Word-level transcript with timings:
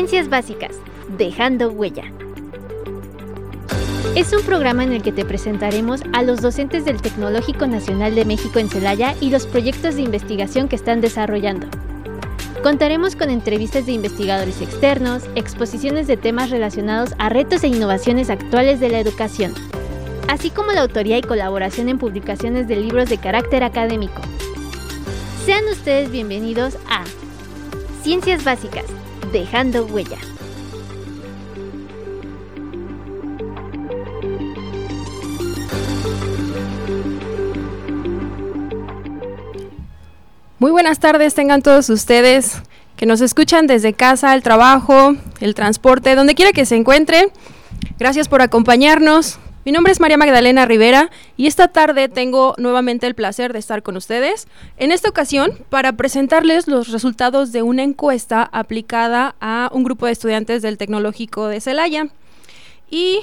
Ciencias 0.00 0.30
Básicas, 0.30 0.76
Dejando 1.18 1.68
Huella. 1.68 2.04
Es 4.16 4.32
un 4.32 4.40
programa 4.44 4.82
en 4.82 4.92
el 4.92 5.02
que 5.02 5.12
te 5.12 5.26
presentaremos 5.26 6.00
a 6.14 6.22
los 6.22 6.40
docentes 6.40 6.86
del 6.86 7.02
Tecnológico 7.02 7.66
Nacional 7.66 8.14
de 8.14 8.24
México 8.24 8.58
en 8.58 8.70
Celaya 8.70 9.14
y 9.20 9.28
los 9.28 9.46
proyectos 9.46 9.96
de 9.96 10.00
investigación 10.00 10.68
que 10.68 10.76
están 10.76 11.02
desarrollando. 11.02 11.66
Contaremos 12.62 13.14
con 13.14 13.28
entrevistas 13.28 13.84
de 13.84 13.92
investigadores 13.92 14.62
externos, 14.62 15.24
exposiciones 15.34 16.06
de 16.06 16.16
temas 16.16 16.48
relacionados 16.48 17.10
a 17.18 17.28
retos 17.28 17.62
e 17.62 17.68
innovaciones 17.68 18.30
actuales 18.30 18.80
de 18.80 18.88
la 18.88 19.00
educación, 19.00 19.52
así 20.28 20.48
como 20.48 20.72
la 20.72 20.80
autoría 20.80 21.18
y 21.18 21.22
colaboración 21.22 21.90
en 21.90 21.98
publicaciones 21.98 22.68
de 22.68 22.76
libros 22.76 23.10
de 23.10 23.18
carácter 23.18 23.64
académico. 23.64 24.22
Sean 25.44 25.64
ustedes 25.70 26.10
bienvenidos 26.10 26.78
a 26.88 27.04
Ciencias 28.02 28.44
Básicas, 28.44 28.86
dejando 29.32 29.86
huella. 29.86 30.18
Muy 40.58 40.70
buenas 40.72 40.98
tardes, 40.98 41.34
tengan 41.34 41.62
todos 41.62 41.88
ustedes 41.88 42.62
que 42.96 43.06
nos 43.06 43.22
escuchan 43.22 43.66
desde 43.66 43.94
casa, 43.94 44.34
el 44.34 44.42
trabajo, 44.42 45.16
el 45.40 45.54
transporte, 45.54 46.14
donde 46.14 46.34
quiera 46.34 46.52
que 46.52 46.66
se 46.66 46.76
encuentren. 46.76 47.30
Gracias 47.98 48.28
por 48.28 48.42
acompañarnos. 48.42 49.38
Mi 49.62 49.72
nombre 49.72 49.92
es 49.92 50.00
María 50.00 50.16
Magdalena 50.16 50.64
Rivera 50.64 51.10
y 51.36 51.46
esta 51.46 51.68
tarde 51.68 52.08
tengo 52.08 52.54
nuevamente 52.56 53.06
el 53.06 53.14
placer 53.14 53.52
de 53.52 53.58
estar 53.58 53.82
con 53.82 53.94
ustedes. 53.94 54.48
En 54.78 54.90
esta 54.90 55.10
ocasión 55.10 55.52
para 55.68 55.92
presentarles 55.92 56.66
los 56.66 56.88
resultados 56.88 57.52
de 57.52 57.60
una 57.60 57.82
encuesta 57.82 58.48
aplicada 58.52 59.34
a 59.38 59.68
un 59.74 59.84
grupo 59.84 60.06
de 60.06 60.12
estudiantes 60.12 60.62
del 60.62 60.78
Tecnológico 60.78 61.46
de 61.48 61.60
Celaya. 61.60 62.08
Y 62.88 63.20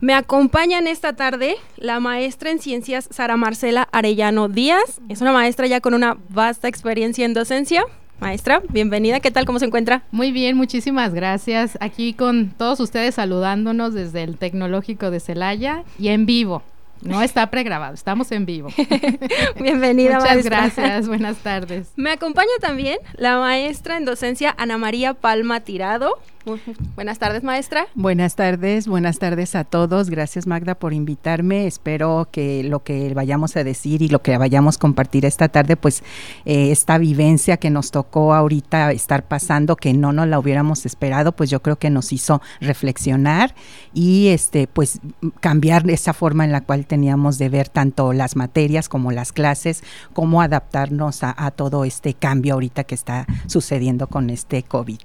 me 0.00 0.14
acompañan 0.14 0.88
esta 0.88 1.14
tarde 1.14 1.54
la 1.76 2.00
maestra 2.00 2.50
en 2.50 2.58
ciencias 2.58 3.08
Sara 3.12 3.36
Marcela 3.36 3.88
Arellano 3.92 4.48
Díaz. 4.48 5.00
Es 5.08 5.20
una 5.20 5.32
maestra 5.32 5.68
ya 5.68 5.80
con 5.80 5.94
una 5.94 6.18
vasta 6.30 6.66
experiencia 6.66 7.24
en 7.24 7.32
docencia. 7.32 7.84
Maestra, 8.20 8.62
bienvenida. 8.68 9.20
¿Qué 9.20 9.30
tal? 9.30 9.44
¿Cómo 9.44 9.58
se 9.58 9.66
encuentra? 9.66 10.02
Muy 10.10 10.32
bien, 10.32 10.56
muchísimas 10.56 11.12
gracias. 11.14 11.76
Aquí 11.80 12.14
con 12.14 12.50
todos 12.50 12.80
ustedes 12.80 13.16
saludándonos 13.16 13.92
desde 13.92 14.22
el 14.22 14.38
Tecnológico 14.38 15.10
de 15.10 15.20
Celaya 15.20 15.84
y 15.98 16.08
en 16.08 16.24
vivo. 16.24 16.62
No 17.02 17.20
está 17.20 17.50
pregrabado, 17.50 17.92
estamos 17.92 18.32
en 18.32 18.46
vivo. 18.46 18.70
Bienvenida, 19.60 20.20
Muchas 20.20 20.44
gracias, 20.44 21.06
buenas 21.06 21.36
tardes. 21.38 21.92
Me 21.96 22.10
acompaña 22.10 22.52
también 22.60 22.98
la 23.14 23.38
maestra 23.38 23.98
en 23.98 24.06
docencia 24.06 24.54
Ana 24.56 24.78
María 24.78 25.12
Palma 25.12 25.60
Tirado. 25.60 26.18
Buenas 26.94 27.18
tardes, 27.18 27.42
maestra. 27.42 27.86
Buenas 27.94 28.36
tardes, 28.36 28.86
buenas 28.86 29.18
tardes 29.18 29.54
a 29.54 29.64
todos. 29.64 30.10
Gracias, 30.10 30.46
Magda, 30.46 30.74
por 30.74 30.92
invitarme. 30.92 31.66
Espero 31.66 32.28
que 32.30 32.62
lo 32.64 32.82
que 32.82 33.14
vayamos 33.14 33.56
a 33.56 33.64
decir 33.64 34.02
y 34.02 34.08
lo 34.08 34.20
que 34.20 34.36
vayamos 34.36 34.76
a 34.76 34.80
compartir 34.80 35.24
esta 35.24 35.48
tarde, 35.48 35.76
pues 35.76 36.02
eh, 36.44 36.70
esta 36.70 36.98
vivencia 36.98 37.56
que 37.56 37.70
nos 37.70 37.90
tocó 37.90 38.34
ahorita 38.34 38.92
estar 38.92 39.26
pasando, 39.26 39.76
que 39.76 39.94
no 39.94 40.12
nos 40.12 40.28
la 40.28 40.38
hubiéramos 40.38 40.84
esperado, 40.84 41.32
pues 41.32 41.48
yo 41.48 41.62
creo 41.62 41.76
que 41.76 41.90
nos 41.90 42.12
hizo 42.12 42.42
reflexionar 42.60 43.54
y 43.94 44.28
este, 44.28 44.66
pues 44.66 45.00
cambiar 45.40 45.88
esa 45.88 46.12
forma 46.12 46.44
en 46.44 46.52
la 46.52 46.60
cual 46.60 46.86
teníamos 46.86 47.38
de 47.38 47.48
ver 47.48 47.68
tanto 47.68 48.12
las 48.12 48.36
materias 48.36 48.88
como 48.88 49.12
las 49.12 49.32
clases, 49.32 49.82
cómo 50.12 50.42
adaptarnos 50.42 51.22
a, 51.22 51.34
a 51.36 51.50
todo 51.50 51.84
este 51.84 52.14
cambio 52.14 52.54
ahorita 52.54 52.84
que 52.84 52.94
está 52.94 53.26
sucediendo 53.46 54.08
con 54.08 54.28
este 54.30 54.62
COVID. 54.62 54.98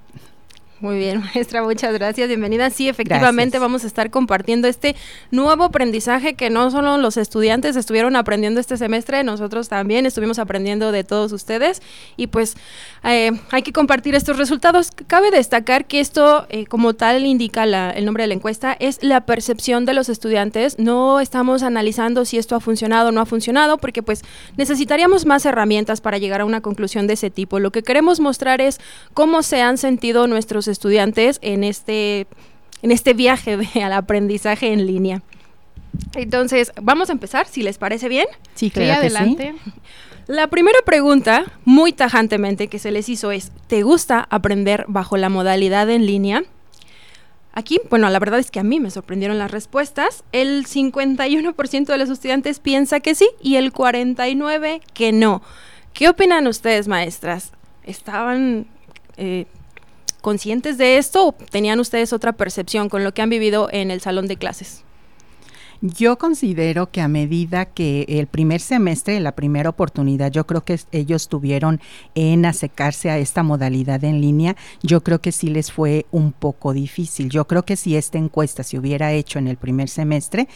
Muy 0.80 0.96
bien, 0.96 1.20
maestra, 1.34 1.62
muchas 1.62 1.92
gracias. 1.92 2.28
Bienvenida. 2.28 2.70
Sí, 2.70 2.88
efectivamente 2.88 3.58
vamos 3.58 3.84
a 3.84 3.86
estar 3.86 4.10
compartiendo 4.10 4.66
este 4.66 4.96
nuevo 5.30 5.64
aprendizaje 5.64 6.34
que 6.34 6.48
no 6.48 6.70
solo 6.70 6.96
los 6.96 7.18
estudiantes 7.18 7.76
estuvieron 7.76 8.16
aprendiendo 8.16 8.60
este 8.60 8.78
semestre, 8.78 9.22
nosotros 9.22 9.68
también 9.68 10.06
estuvimos 10.06 10.38
aprendiendo 10.38 10.90
de 10.90 11.04
todos 11.04 11.32
ustedes 11.32 11.82
y 12.16 12.28
pues 12.28 12.56
eh, 13.04 13.32
hay 13.50 13.62
que 13.62 13.72
compartir 13.72 14.14
estos 14.14 14.38
resultados. 14.38 14.90
Cabe 15.06 15.30
destacar 15.30 15.84
que 15.84 16.00
esto, 16.00 16.46
eh, 16.48 16.64
como 16.64 16.94
tal 16.94 17.26
indica 17.26 17.64
el 17.64 18.04
nombre 18.06 18.24
de 18.24 18.28
la 18.28 18.34
encuesta, 18.34 18.74
es 18.80 19.02
la 19.02 19.26
percepción 19.26 19.84
de 19.84 19.92
los 19.92 20.08
estudiantes. 20.08 20.78
No 20.78 21.20
estamos 21.20 21.62
analizando 21.62 22.24
si 22.24 22.38
esto 22.38 22.56
ha 22.56 22.60
funcionado 22.60 23.10
o 23.10 23.12
no 23.12 23.20
ha 23.20 23.26
funcionado, 23.26 23.76
porque 23.76 24.02
pues 24.02 24.22
necesitaríamos 24.56 25.26
más 25.26 25.44
herramientas 25.44 26.00
para 26.00 26.16
llegar 26.16 26.40
a 26.40 26.46
una 26.46 26.62
conclusión 26.62 27.06
de 27.06 27.14
ese 27.14 27.28
tipo. 27.28 27.58
Lo 27.58 27.70
que 27.70 27.82
queremos 27.82 28.18
mostrar 28.18 28.62
es 28.62 28.80
cómo 29.12 29.42
se 29.42 29.60
han 29.60 29.76
sentido 29.76 30.26
nuestros 30.26 30.69
estudiantes 30.70 31.38
en 31.42 31.64
este, 31.64 32.26
en 32.82 32.90
este 32.90 33.14
viaje 33.14 33.58
al 33.82 33.92
aprendizaje 33.92 34.72
en 34.72 34.86
línea. 34.86 35.22
Entonces, 36.14 36.72
vamos 36.80 37.10
a 37.10 37.12
empezar, 37.12 37.46
si 37.46 37.62
les 37.62 37.78
parece 37.78 38.08
bien. 38.08 38.26
Sí, 38.54 38.70
claro 38.70 39.00
adelante. 39.00 39.54
La 40.26 40.46
primera 40.46 40.78
pregunta, 40.84 41.44
muy 41.64 41.92
tajantemente, 41.92 42.68
que 42.68 42.78
se 42.78 42.92
les 42.92 43.08
hizo 43.08 43.32
es, 43.32 43.50
¿te 43.66 43.82
gusta 43.82 44.26
aprender 44.30 44.84
bajo 44.86 45.16
la 45.16 45.28
modalidad 45.28 45.90
en 45.90 46.06
línea? 46.06 46.44
Aquí, 47.52 47.80
bueno, 47.90 48.08
la 48.10 48.18
verdad 48.20 48.38
es 48.38 48.52
que 48.52 48.60
a 48.60 48.62
mí 48.62 48.78
me 48.78 48.92
sorprendieron 48.92 49.38
las 49.38 49.50
respuestas. 49.50 50.22
El 50.30 50.66
51% 50.66 51.84
de 51.84 51.98
los 51.98 52.08
estudiantes 52.08 52.60
piensa 52.60 53.00
que 53.00 53.16
sí 53.16 53.28
y 53.42 53.56
el 53.56 53.72
49% 53.72 54.82
que 54.94 55.10
no. 55.10 55.42
¿Qué 55.92 56.08
opinan 56.08 56.46
ustedes, 56.46 56.86
maestras? 56.86 57.52
¿Estaban 57.82 58.66
eh, 59.16 59.46
conscientes 60.20 60.78
de 60.78 60.98
esto 60.98 61.28
o 61.28 61.32
tenían 61.32 61.80
ustedes 61.80 62.12
otra 62.12 62.32
percepción 62.32 62.88
con 62.88 63.04
lo 63.04 63.12
que 63.12 63.22
han 63.22 63.30
vivido 63.30 63.68
en 63.72 63.90
el 63.90 64.00
salón 64.00 64.26
de 64.26 64.36
clases? 64.36 64.84
Yo 65.82 66.18
considero 66.18 66.90
que 66.90 67.00
a 67.00 67.08
medida 67.08 67.64
que 67.64 68.04
el 68.06 68.26
primer 68.26 68.60
semestre, 68.60 69.18
la 69.18 69.34
primera 69.34 69.70
oportunidad, 69.70 70.30
yo 70.30 70.46
creo 70.46 70.62
que 70.62 70.78
ellos 70.92 71.28
tuvieron 71.28 71.80
en 72.14 72.44
acercarse 72.44 73.08
a 73.08 73.16
esta 73.16 73.42
modalidad 73.42 74.04
en 74.04 74.20
línea, 74.20 74.56
yo 74.82 75.02
creo 75.02 75.22
que 75.22 75.32
sí 75.32 75.48
les 75.48 75.72
fue 75.72 76.04
un 76.10 76.32
poco 76.32 76.74
difícil. 76.74 77.30
Yo 77.30 77.46
creo 77.46 77.64
que 77.64 77.76
si 77.76 77.96
esta 77.96 78.18
encuesta 78.18 78.62
se 78.62 78.78
hubiera 78.78 79.12
hecho 79.12 79.38
en 79.38 79.48
el 79.48 79.56
primer 79.56 79.88
semestre, 79.88 80.48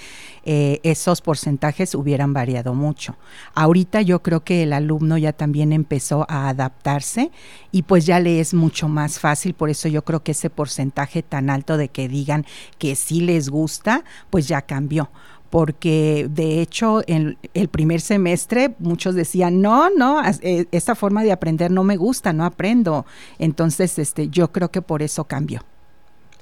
eh, 0.45 0.81
esos 0.83 1.23
porcentajes 1.23 1.95
hubieran 1.95 2.35
variado 2.35 2.75
mucho. 2.75 3.17
Ahorita 3.55 4.03
yo 4.03 4.23
creo 4.23 4.45
que 4.45 4.63
el 4.65 4.75
alumno 4.75 5.17
ya 5.17 5.33
también 5.33 5.73
empezó 5.73 6.27
a 6.29 6.51
adaptarse 6.51 7.31
y 7.73 7.85
pues 7.85 8.05
ya 8.05 8.21
le 8.21 8.41
es 8.41 8.53
mucho 8.53 8.91
más 8.91 9.19
fácil, 9.21 9.55
por 9.55 9.71
eso 9.71 9.89
yo 9.89 10.05
creo 10.05 10.23
que 10.23 10.33
ese 10.33 10.51
porcentaje 10.51 11.23
tan 11.23 11.49
alto 11.49 11.79
de 11.79 11.89
que 11.89 12.09
digan 12.09 12.45
que 12.77 12.95
sí 12.95 13.23
les 13.23 13.49
gusta, 13.49 14.05
pues 14.29 14.49
ya 14.49 14.61
cambió 14.61 15.14
porque 15.55 16.27
de 16.29 16.61
hecho 16.61 17.03
en 17.07 17.39
el 17.55 17.69
primer 17.69 18.01
semestre 18.01 18.75
muchos 18.81 19.15
decían, 19.15 19.63
no, 19.63 19.89
no, 19.89 20.21
eh, 20.41 20.67
esta 20.73 20.97
forma 20.97 21.23
de 21.23 21.31
aprender 21.31 21.71
no 21.71 21.85
me 21.85 21.97
gusta, 21.97 22.33
no 22.33 22.45
aprendo. 22.45 23.07
Entonces, 23.39 24.01
este, 24.01 24.29
yo 24.31 24.51
creo 24.51 24.73
que 24.73 24.83
por 24.83 25.01
eso 25.01 25.23
cambió. 25.27 25.61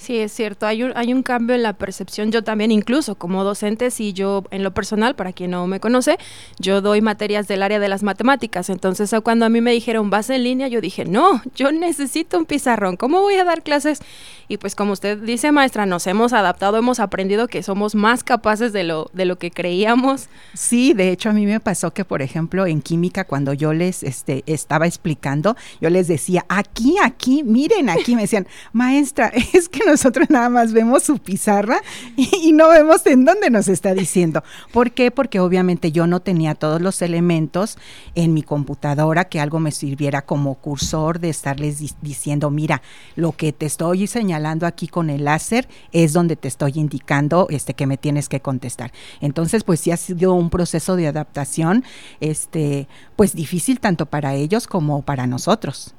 Sí, 0.02 0.18
es 0.18 0.32
cierto, 0.32 0.66
hay 0.66 0.82
un, 0.82 0.92
hay 0.96 1.12
un 1.12 1.22
cambio 1.22 1.54
en 1.54 1.62
la 1.62 1.74
percepción, 1.74 2.32
yo 2.32 2.42
también 2.42 2.72
incluso 2.72 3.14
como 3.14 3.44
docente, 3.44 3.92
si 3.92 4.12
yo 4.12 4.42
en 4.50 4.64
lo 4.64 4.74
personal, 4.74 5.14
para 5.14 5.32
quien 5.32 5.52
no 5.52 5.68
me 5.68 5.78
conoce, 5.78 6.18
yo 6.58 6.80
doy 6.80 7.00
materias 7.00 7.46
del 7.46 7.62
área 7.62 7.78
de 7.78 7.88
las 7.88 8.02
matemáticas, 8.02 8.68
entonces 8.68 9.14
cuando 9.22 9.46
a 9.46 9.48
mí 9.48 9.60
me 9.60 9.70
dijeron 9.70 10.10
vas 10.10 10.28
en 10.30 10.42
línea, 10.42 10.66
yo 10.66 10.80
dije, 10.80 11.04
no, 11.04 11.40
yo 11.54 11.70
necesito 11.70 12.36
un 12.36 12.46
pizarrón, 12.46 12.96
¿cómo 12.96 13.20
voy 13.20 13.36
a 13.36 13.44
dar 13.44 13.62
clases? 13.62 14.00
Y 14.48 14.56
pues 14.56 14.74
como 14.74 14.92
usted 14.92 15.18
dice, 15.18 15.52
maestra, 15.52 15.86
nos 15.86 16.06
hemos 16.08 16.32
adaptado, 16.32 16.76
hemos 16.76 16.98
aprendido 16.98 17.46
que 17.46 17.62
somos 17.62 17.94
más 17.94 18.24
capaces 18.24 18.72
de 18.72 18.82
lo, 18.82 19.08
de 19.12 19.24
lo 19.24 19.38
que 19.38 19.50
creíamos. 19.50 20.28
Sí, 20.52 20.94
de 20.94 21.10
hecho 21.10 21.30
a 21.30 21.32
mí 21.32 21.46
me 21.46 21.60
pasó 21.60 21.94
que, 21.94 22.04
por 22.04 22.22
ejemplo, 22.22 22.66
en 22.66 22.82
química, 22.82 23.24
cuando 23.24 23.52
yo 23.52 23.72
les 23.72 24.02
este, 24.02 24.42
estaba 24.46 24.86
explicando, 24.88 25.56
yo 25.80 25.90
les 25.90 26.08
decía, 26.08 26.44
aquí, 26.48 26.96
aquí, 27.02 27.42
miren, 27.44 27.88
aquí, 27.88 28.16
me 28.16 28.22
decían, 28.22 28.48
maestra, 28.72 29.32
es 29.52 29.68
que 29.68 29.91
nosotros 29.92 30.30
nada 30.30 30.48
más 30.48 30.72
vemos 30.72 31.02
su 31.02 31.18
pizarra 31.18 31.80
y, 32.16 32.52
no 32.52 32.68
vemos 32.68 33.06
en 33.06 33.24
dónde 33.24 33.50
nos 33.50 33.68
está 33.68 33.94
diciendo. 33.94 34.42
¿Por 34.72 34.90
qué? 34.90 35.10
Porque 35.10 35.40
obviamente 35.40 35.92
yo 35.92 36.06
no 36.06 36.20
tenía 36.20 36.54
todos 36.54 36.80
los 36.80 37.02
elementos 37.02 37.78
en 38.14 38.34
mi 38.34 38.42
computadora 38.42 39.26
que 39.26 39.40
algo 39.40 39.60
me 39.60 39.70
sirviera 39.70 40.22
como 40.22 40.54
cursor 40.56 41.20
de 41.20 41.28
estarles 41.30 41.94
diciendo, 42.00 42.50
mira, 42.50 42.82
lo 43.16 43.32
que 43.32 43.52
te 43.52 43.66
estoy 43.66 44.06
señalando 44.06 44.66
aquí 44.66 44.88
con 44.88 45.10
el 45.10 45.24
láser 45.24 45.68
es 45.92 46.12
donde 46.12 46.36
te 46.36 46.48
estoy 46.48 46.72
indicando 46.76 47.46
este 47.50 47.74
que 47.74 47.86
me 47.86 47.96
tienes 47.96 48.28
que 48.28 48.40
contestar. 48.40 48.92
Entonces, 49.20 49.64
pues 49.64 49.80
sí 49.80 49.90
ha 49.90 49.96
sido 49.96 50.34
un 50.34 50.50
proceso 50.50 50.96
de 50.96 51.06
adaptación 51.06 51.84
este 52.20 52.88
pues 53.16 53.34
difícil 53.34 53.80
tanto 53.80 54.06
para 54.06 54.34
ellos 54.34 54.66
como 54.66 55.02
para 55.02 55.26
nosotros. 55.26 55.94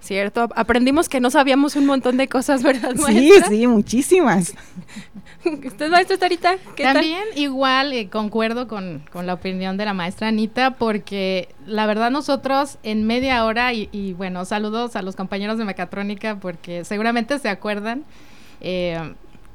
Cierto, 0.00 0.48
aprendimos 0.54 1.08
que 1.08 1.20
no 1.20 1.28
sabíamos 1.28 1.74
un 1.74 1.84
montón 1.84 2.16
de 2.16 2.28
cosas, 2.28 2.62
¿verdad, 2.62 2.94
maestra? 2.94 3.48
Sí, 3.48 3.56
sí, 3.56 3.66
muchísimas. 3.66 4.54
¿Usted, 5.44 5.90
maestra 5.90 6.16
Tarita? 6.16 6.56
¿Qué 6.76 6.84
También 6.84 7.24
igual 7.34 7.92
eh, 7.92 8.08
concuerdo 8.08 8.68
con, 8.68 9.02
la 9.12 9.34
opinión 9.34 9.76
de 9.76 9.84
la 9.84 9.94
maestra 9.94 10.28
Anita, 10.28 10.72
porque 10.72 11.48
la 11.66 11.86
verdad 11.86 12.12
nosotros 12.12 12.78
en 12.84 13.06
media 13.06 13.44
hora, 13.44 13.72
y, 13.72 14.14
bueno, 14.16 14.44
saludos 14.44 14.94
a 14.94 15.02
los 15.02 15.16
compañeros 15.16 15.58
de 15.58 15.64
mecatrónica, 15.64 16.36
porque 16.36 16.84
seguramente 16.84 17.38
se 17.40 17.48
acuerdan, 17.48 18.04
eh, 18.60 19.14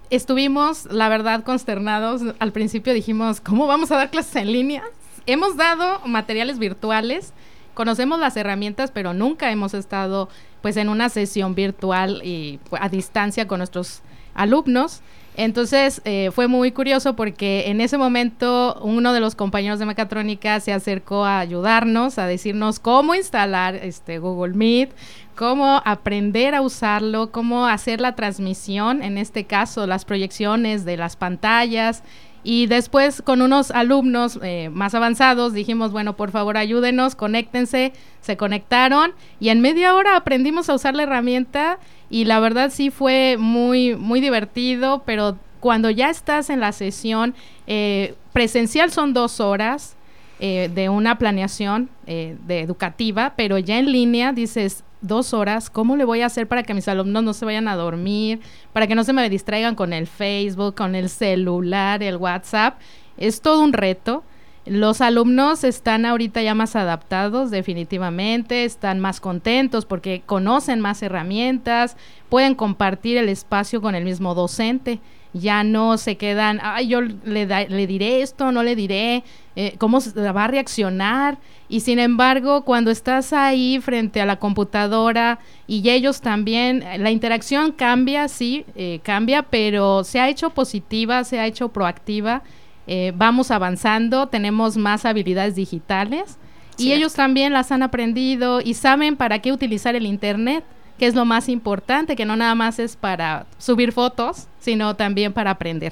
estuvimos, 0.10 0.86
la 0.92 1.08
verdad, 1.08 1.44
consternados. 1.44 2.22
Al 2.40 2.52
principio 2.52 2.94
dijimos, 2.94 3.40
¿cómo 3.40 3.66
vamos 3.66 3.92
a 3.92 3.96
dar 3.96 4.10
clases 4.10 4.36
en 4.36 4.52
línea? 4.52 4.84
Hemos 5.26 5.56
dado 5.56 6.00
materiales 6.06 6.60
virtuales, 6.60 7.34
conocemos 7.74 8.20
las 8.20 8.38
herramientas, 8.38 8.92
pero 8.92 9.14
nunca 9.14 9.52
hemos 9.52 9.74
estado 9.74 10.30
pues 10.62 10.78
en 10.78 10.90
una 10.90 11.10
sesión 11.10 11.56
virtual 11.56 12.22
y 12.24 12.60
a 12.80 12.90
distancia 12.90 13.48
con 13.48 13.60
nuestros 13.60 14.02
alumnos. 14.34 15.02
Entonces 15.36 16.02
eh, 16.06 16.30
fue 16.32 16.48
muy 16.48 16.72
curioso 16.72 17.16
porque 17.16 17.64
en 17.68 17.82
ese 17.82 17.98
momento 17.98 18.80
uno 18.84 19.14
de 19.14 19.20
los 19.20 19.34
compañeros 19.34 19.80
de 19.80 19.86
mecatrónica 19.86 20.60
se 20.60 20.72
acercó 20.72 21.26
a 21.26 21.40
ayudarnos, 21.40 22.20
a 22.20 22.28
decirnos 22.28 22.80
cómo 22.80 23.16
instalar 23.16 23.74
este 23.76 24.20
Google 24.20 24.54
Meet, 24.54 24.92
cómo 25.36 25.82
aprender 25.86 26.54
a 26.54 26.62
usarlo, 26.62 27.32
cómo 27.32 27.66
hacer 27.66 28.00
la 28.00 28.14
transmisión, 28.14 29.02
en 29.02 29.18
este 29.18 29.46
caso 29.46 29.88
las 29.88 30.06
proyecciones 30.06 30.86
de 30.86 30.98
las 30.98 31.16
pantallas. 31.16 32.04
Y 32.44 32.68
después 32.68 33.22
con 33.22 33.42
unos 33.42 33.72
alumnos 33.72 34.38
eh, 34.44 34.70
más 34.72 34.94
avanzados 34.96 35.54
dijimos, 35.54 35.92
bueno, 35.92 36.16
por 36.16 36.32
favor 36.32 36.58
ayúdenos, 36.58 37.16
conéctense, 37.16 37.94
se 38.22 38.38
conectaron 38.38 39.14
y 39.40 39.50
en 39.50 39.62
media 39.62 39.96
hora 39.96 40.18
aprendimos 40.18 40.70
a 40.70 40.76
usar 40.76 40.94
la 40.96 41.04
herramienta 41.04 41.80
y 42.10 42.26
la 42.26 42.40
verdad 42.40 42.70
sí 42.70 42.90
fue 42.90 43.38
muy, 43.40 43.96
muy 43.96 44.20
divertido, 44.20 45.04
pero 45.06 45.38
cuando 45.62 45.90
ya 45.90 46.10
estás 46.10 46.50
en 46.50 46.60
la 46.60 46.74
sesión, 46.74 47.34
eh, 47.68 48.16
presencial 48.34 48.92
son 48.92 49.14
dos 49.14 49.40
horas 49.40 49.96
eh, 50.40 50.70
de 50.74 50.90
una 50.90 51.18
planeación 51.18 51.90
de 52.06 52.60
educativa, 52.60 53.34
pero 53.38 53.58
ya 53.60 53.80
en 53.80 53.90
línea 53.90 54.34
dices, 54.34 54.84
dos 55.04 55.34
horas, 55.34 55.70
¿cómo 55.70 55.96
le 55.96 56.06
voy 56.06 56.22
a 56.22 56.26
hacer 56.26 56.48
para 56.48 56.64
que 56.64 56.74
mis 56.74 56.88
alumnos 56.88 57.24
no 57.24 57.34
se 57.34 57.46
vayan 57.46 57.68
a 57.68 57.76
dormir, 57.76 58.40
para 58.72 58.88
que 58.88 58.96
no 58.96 59.04
se 59.04 59.14
me 59.14 59.30
distraigan 59.30 59.76
con 59.76 59.94
el 59.94 60.08
Facebook, 60.08 60.74
con 60.76 60.96
el 60.96 61.10
celular, 61.10 62.02
el 62.02 62.18
WhatsApp? 62.18 62.80
Es 63.18 63.42
todo 63.42 63.62
un 63.62 63.74
reto. 63.74 64.24
Los 64.66 65.02
alumnos 65.02 65.66
están 65.66 66.06
ahorita 66.06 66.42
ya 66.42 66.56
más 66.56 66.78
adaptados 66.78 67.52
definitivamente, 67.52 68.64
están 68.64 69.02
más 69.02 69.20
contentos 69.20 69.86
porque 69.86 70.24
conocen 70.26 70.80
más 70.80 71.04
herramientas, 71.04 71.98
pueden 72.30 72.56
compartir 72.56 73.18
el 73.18 73.28
espacio 73.28 73.82
con 73.82 73.94
el 73.94 74.06
mismo 74.06 74.34
docente 74.34 75.02
ya 75.34 75.64
no 75.64 75.98
se 75.98 76.16
quedan, 76.16 76.60
ay, 76.62 76.88
yo 76.88 77.02
le, 77.02 77.46
le 77.46 77.88
diré 77.88 78.22
esto, 78.22 78.52
no 78.52 78.64
le 78.64 78.76
diré, 78.76 79.24
eh, 79.56 79.76
cómo 79.78 80.00
va 80.00 80.44
a 80.46 80.48
reaccionar. 80.48 81.38
Y 81.70 81.80
sin 81.80 82.00
embargo, 82.00 82.64
cuando 82.64 82.92
estás 82.92 83.34
ahí 83.34 83.80
frente 83.82 84.22
a 84.22 84.26
la 84.26 84.38
computadora 84.38 85.40
y 85.68 85.88
ellos 85.90 86.22
también, 86.22 86.84
la 86.98 87.12
interacción 87.12 87.72
cambia, 87.72 88.28
sí, 88.28 88.66
eh, 88.76 89.00
cambia, 89.04 89.44
pero 89.44 90.04
se 90.04 90.20
ha 90.20 90.30
hecho 90.30 90.52
positiva, 90.52 91.24
se 91.24 91.40
ha 91.40 91.48
hecho 91.48 91.70
proactiva. 91.70 92.44
Eh, 92.86 93.14
vamos 93.16 93.50
avanzando, 93.50 94.28
tenemos 94.28 94.76
más 94.78 95.06
habilidades 95.06 95.56
digitales 95.56 96.38
y 96.78 96.92
ellos 96.92 97.14
también 97.14 97.54
las 97.54 97.72
han 97.72 97.82
aprendido 97.82 98.60
y 98.60 98.74
saben 98.74 99.16
para 99.16 99.40
qué 99.40 99.52
utilizar 99.52 99.96
el 99.96 100.06
Internet 100.06 100.64
que 101.04 101.08
es 101.08 101.16
lo 101.16 101.26
más 101.26 101.50
importante, 101.50 102.16
que 102.16 102.24
no 102.24 102.38
nada 102.38 102.56
más 102.56 102.80
es 102.80 102.96
para 102.96 103.46
subir 103.58 103.92
fotos, 103.92 104.48
sino 104.60 104.96
también 104.96 105.34
para 105.34 105.52
aprender. 105.52 105.92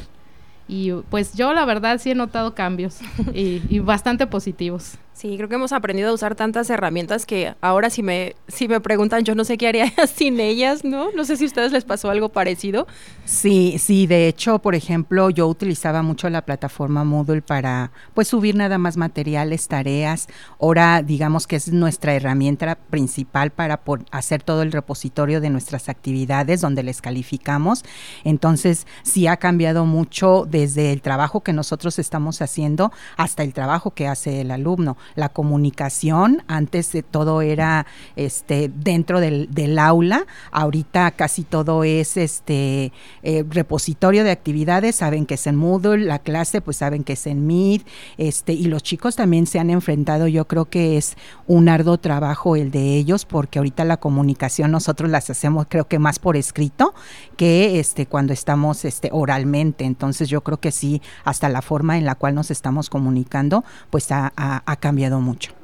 Y 0.70 0.94
pues 1.10 1.34
yo 1.34 1.52
la 1.52 1.66
verdad 1.66 2.00
sí 2.00 2.12
he 2.12 2.16
notado 2.16 2.56
cambios 2.56 3.00
y, 3.34 3.62
y 3.68 3.80
bastante 3.80 4.26
positivos. 4.26 4.94
Sí, 5.14 5.36
creo 5.36 5.50
que 5.50 5.56
hemos 5.56 5.74
aprendido 5.74 6.10
a 6.10 6.14
usar 6.14 6.36
tantas 6.36 6.70
herramientas 6.70 7.26
que 7.26 7.54
ahora 7.62 7.90
si 7.90 8.02
me, 8.02 8.36
si 8.48 8.68
me 8.68 8.80
preguntan, 8.80 9.24
yo 9.24 9.36
no 9.36 9.44
sé 9.44 9.58
qué 9.58 9.68
haría 9.68 9.92
sin 10.16 10.40
ellas, 10.40 10.84
¿no? 10.84 11.12
No 11.12 11.26
sé 11.26 11.38
si 11.38 11.44
a 11.44 11.48
ustedes 11.48 11.72
les 11.74 11.84
pasó 11.84 12.10
algo 12.10 12.30
parecido. 12.30 12.88
Sí, 13.26 13.76
sí, 13.78 14.08
de 14.08 14.28
hecho, 14.28 14.60
por 14.60 14.74
ejemplo, 14.74 15.30
yo 15.30 15.48
utilizaba 15.48 16.02
mucho 16.02 16.30
la 16.30 16.44
plataforma 16.44 17.04
Moodle 17.04 17.42
para 17.42 17.92
pues 18.14 18.30
subir 18.30 18.56
nada 18.56 18.78
más 18.78 18.98
materiales, 18.98 19.68
tareas. 19.68 20.28
Ahora 20.60 21.04
digamos 21.04 21.46
que 21.46 21.58
es 21.58 21.72
nuestra 21.72 22.16
herramienta 22.16 22.76
principal 22.76 23.52
para 23.52 23.82
hacer 24.12 24.42
todo 24.42 24.62
el 24.62 24.72
repositorio 24.72 25.42
de 25.42 25.50
nuestras 25.50 25.90
actividades 25.90 26.62
donde 26.62 26.84
les 26.84 27.02
calificamos. 27.02 27.84
Entonces, 28.24 28.88
sí 29.04 29.28
ha 29.28 29.38
cambiado 29.38 29.86
mucho 29.86 30.48
desde 30.50 30.94
el 30.94 31.02
trabajo 31.02 31.42
que 31.42 31.54
nosotros 31.54 32.00
estamos 32.00 32.42
haciendo 32.42 32.92
hasta 33.18 33.44
el 33.44 33.54
trabajo 33.54 33.92
que 33.92 34.08
hace 34.08 34.42
el 34.42 34.52
alumno 34.52 34.98
la 35.16 35.30
comunicación, 35.30 36.44
antes 36.48 36.92
de 36.92 37.04
todo 37.04 37.42
era 37.42 37.86
este 38.16 38.72
dentro 38.74 39.20
del, 39.20 39.80
aula, 39.80 40.26
ahorita 40.52 41.12
casi 41.12 41.44
todo 41.44 41.84
es 41.84 42.18
este 42.18 42.92
eh, 43.24 43.44
repositorio 43.50 44.24
de 44.24 44.32
actividades, 44.32 44.98
saben 44.98 45.26
que 45.26 45.36
es 45.36 45.48
en 45.48 45.56
Moodle, 45.56 46.06
la 46.06 46.20
clase 46.20 46.62
pues 46.62 46.78
saben 46.78 47.04
que 47.04 47.14
es 47.14 47.26
en 47.28 47.48
Meet, 47.48 47.86
este, 48.18 48.54
y 48.54 48.66
los 48.66 48.84
chicos 48.84 49.16
también 49.16 49.48
se 49.48 49.60
han 49.60 49.70
enfrentado, 49.70 50.28
yo 50.28 50.48
creo 50.48 50.66
que 50.66 50.98
es 50.98 51.16
un 51.48 51.70
arduo 51.70 51.98
trabajo 51.98 52.56
el 52.56 52.72
de 52.72 52.96
ellos, 52.96 53.26
porque 53.26 53.60
ahorita 53.60 53.86
la 53.86 53.98
comunicación 53.98 54.72
nosotros 54.72 55.10
las 55.10 55.30
hacemos 55.30 55.68
creo 55.70 55.88
que 55.88 56.00
más 56.00 56.20
por 56.20 56.38
escrito 56.38 56.94
que 57.38 57.80
este 57.80 58.06
cuando 58.06 58.34
estamos 58.34 58.86
este 58.86 59.10
oralmente. 59.12 59.86
Entonces 59.86 60.30
yo 60.30 60.42
creo 60.42 60.60
que 60.60 60.72
sí, 60.72 61.02
hasta 61.24 61.50
la 61.50 61.62
forma 61.62 61.98
en 61.98 62.06
la 62.06 62.16
cual 62.16 62.36
nos 62.36 62.52
estamos 62.52 62.90
comunicando, 62.90 63.64
pues 63.90 64.12
ha, 64.12 64.32
cambiado 64.92 65.22
mucho. 65.22 65.61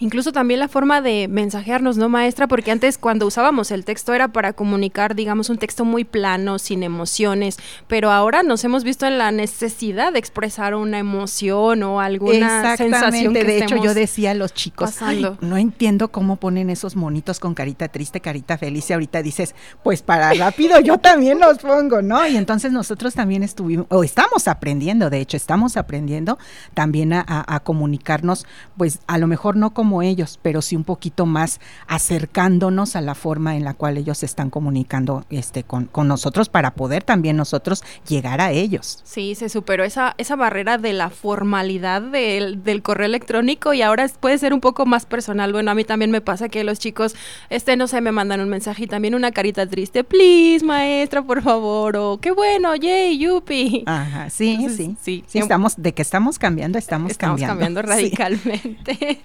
Incluso 0.00 0.32
también 0.32 0.58
la 0.58 0.66
forma 0.66 1.00
de 1.00 1.28
mensajearnos, 1.28 1.96
¿no, 1.96 2.08
maestra? 2.08 2.48
Porque 2.48 2.72
antes 2.72 2.98
cuando 2.98 3.26
usábamos 3.26 3.70
el 3.70 3.84
texto 3.84 4.12
era 4.12 4.28
para 4.28 4.52
comunicar, 4.52 5.14
digamos, 5.14 5.50
un 5.50 5.58
texto 5.58 5.84
muy 5.84 6.04
plano, 6.04 6.58
sin 6.58 6.82
emociones, 6.82 7.58
pero 7.86 8.10
ahora 8.10 8.42
nos 8.42 8.64
hemos 8.64 8.82
visto 8.82 9.06
en 9.06 9.18
la 9.18 9.30
necesidad 9.30 10.12
de 10.12 10.18
expresar 10.18 10.74
una 10.74 10.98
emoción 10.98 11.84
o 11.84 12.00
alguna 12.00 12.76
sensación 12.76 13.32
que 13.32 13.44
de 13.44 13.58
hecho 13.58 13.76
yo 13.76 13.94
decía 13.94 14.32
a 14.32 14.34
los 14.34 14.52
chicos, 14.52 14.96
no 15.40 15.56
entiendo 15.56 16.08
cómo 16.10 16.36
ponen 16.36 16.70
esos 16.70 16.96
monitos 16.96 17.38
con 17.38 17.54
carita 17.54 17.86
triste, 17.86 18.20
carita 18.20 18.58
feliz, 18.58 18.90
y 18.90 18.94
ahorita 18.94 19.22
dices, 19.22 19.54
pues 19.84 20.02
para 20.02 20.32
rápido 20.34 20.80
yo 20.80 20.98
también 20.98 21.38
los 21.38 21.58
pongo, 21.58 22.02
¿no? 22.02 22.26
Y 22.26 22.36
entonces 22.36 22.72
nosotros 22.72 23.14
también 23.14 23.44
estuvimos, 23.44 23.86
o 23.90 24.02
estamos 24.02 24.48
aprendiendo, 24.48 25.08
de 25.08 25.20
hecho, 25.20 25.36
estamos 25.36 25.76
aprendiendo 25.76 26.36
también 26.74 27.12
a, 27.12 27.24
a 27.26 27.60
comunicarnos, 27.60 28.44
pues 28.76 28.98
a 29.06 29.18
lo 29.18 29.28
mejor 29.28 29.56
no 29.56 29.72
como 29.72 29.93
ellos, 30.02 30.38
pero 30.42 30.62
sí 30.62 30.76
un 30.76 30.84
poquito 30.84 31.26
más 31.26 31.60
acercándonos 31.86 32.96
a 32.96 33.00
la 33.00 33.14
forma 33.14 33.56
en 33.56 33.64
la 33.64 33.74
cual 33.74 33.98
ellos 33.98 34.22
están 34.22 34.50
comunicando 34.50 35.24
este, 35.30 35.64
con, 35.64 35.88
nosotros 36.06 36.48
para 36.48 36.74
poder 36.74 37.02
también 37.02 37.36
nosotros 37.36 37.82
llegar 38.08 38.40
a 38.40 38.50
ellos. 38.50 39.00
Sí, 39.04 39.34
se 39.34 39.48
superó 39.48 39.84
esa, 39.84 40.14
esa 40.18 40.36
barrera 40.36 40.78
de 40.78 40.92
la 40.92 41.10
formalidad 41.10 42.02
del, 42.02 42.62
correo 42.82 43.06
electrónico 43.06 43.72
y 43.72 43.82
ahora 43.82 44.08
puede 44.20 44.38
ser 44.38 44.52
un 44.52 44.60
poco 44.60 44.86
más 44.86 45.06
personal. 45.06 45.52
Bueno, 45.52 45.70
a 45.70 45.74
mí 45.74 45.84
también 45.84 46.10
me 46.10 46.20
pasa 46.20 46.48
que 46.48 46.64
los 46.64 46.78
chicos, 46.78 47.14
este, 47.50 47.76
no 47.76 47.86
sé, 47.86 48.00
me 48.00 48.12
mandan 48.12 48.40
un 48.40 48.48
mensaje 48.48 48.84
y 48.84 48.86
también 48.86 49.14
una 49.14 49.32
carita 49.32 49.66
triste, 49.66 50.04
please, 50.04 50.64
maestra, 50.64 51.22
por 51.22 51.42
favor, 51.42 51.96
o 51.96 52.18
qué 52.18 52.30
bueno, 52.30 52.74
yay, 52.74 53.18
yupi. 53.18 53.84
Ajá, 53.86 54.30
sí, 54.30 54.66
sí, 54.68 54.96
sí, 55.00 55.24
sí. 55.26 55.38
estamos, 55.38 55.74
de 55.76 55.94
que 55.94 56.02
estamos 56.02 56.38
cambiando, 56.38 56.78
estamos, 56.78 57.10
estamos 57.10 57.40
cambiando. 57.40 57.82
radicalmente. 57.82 59.20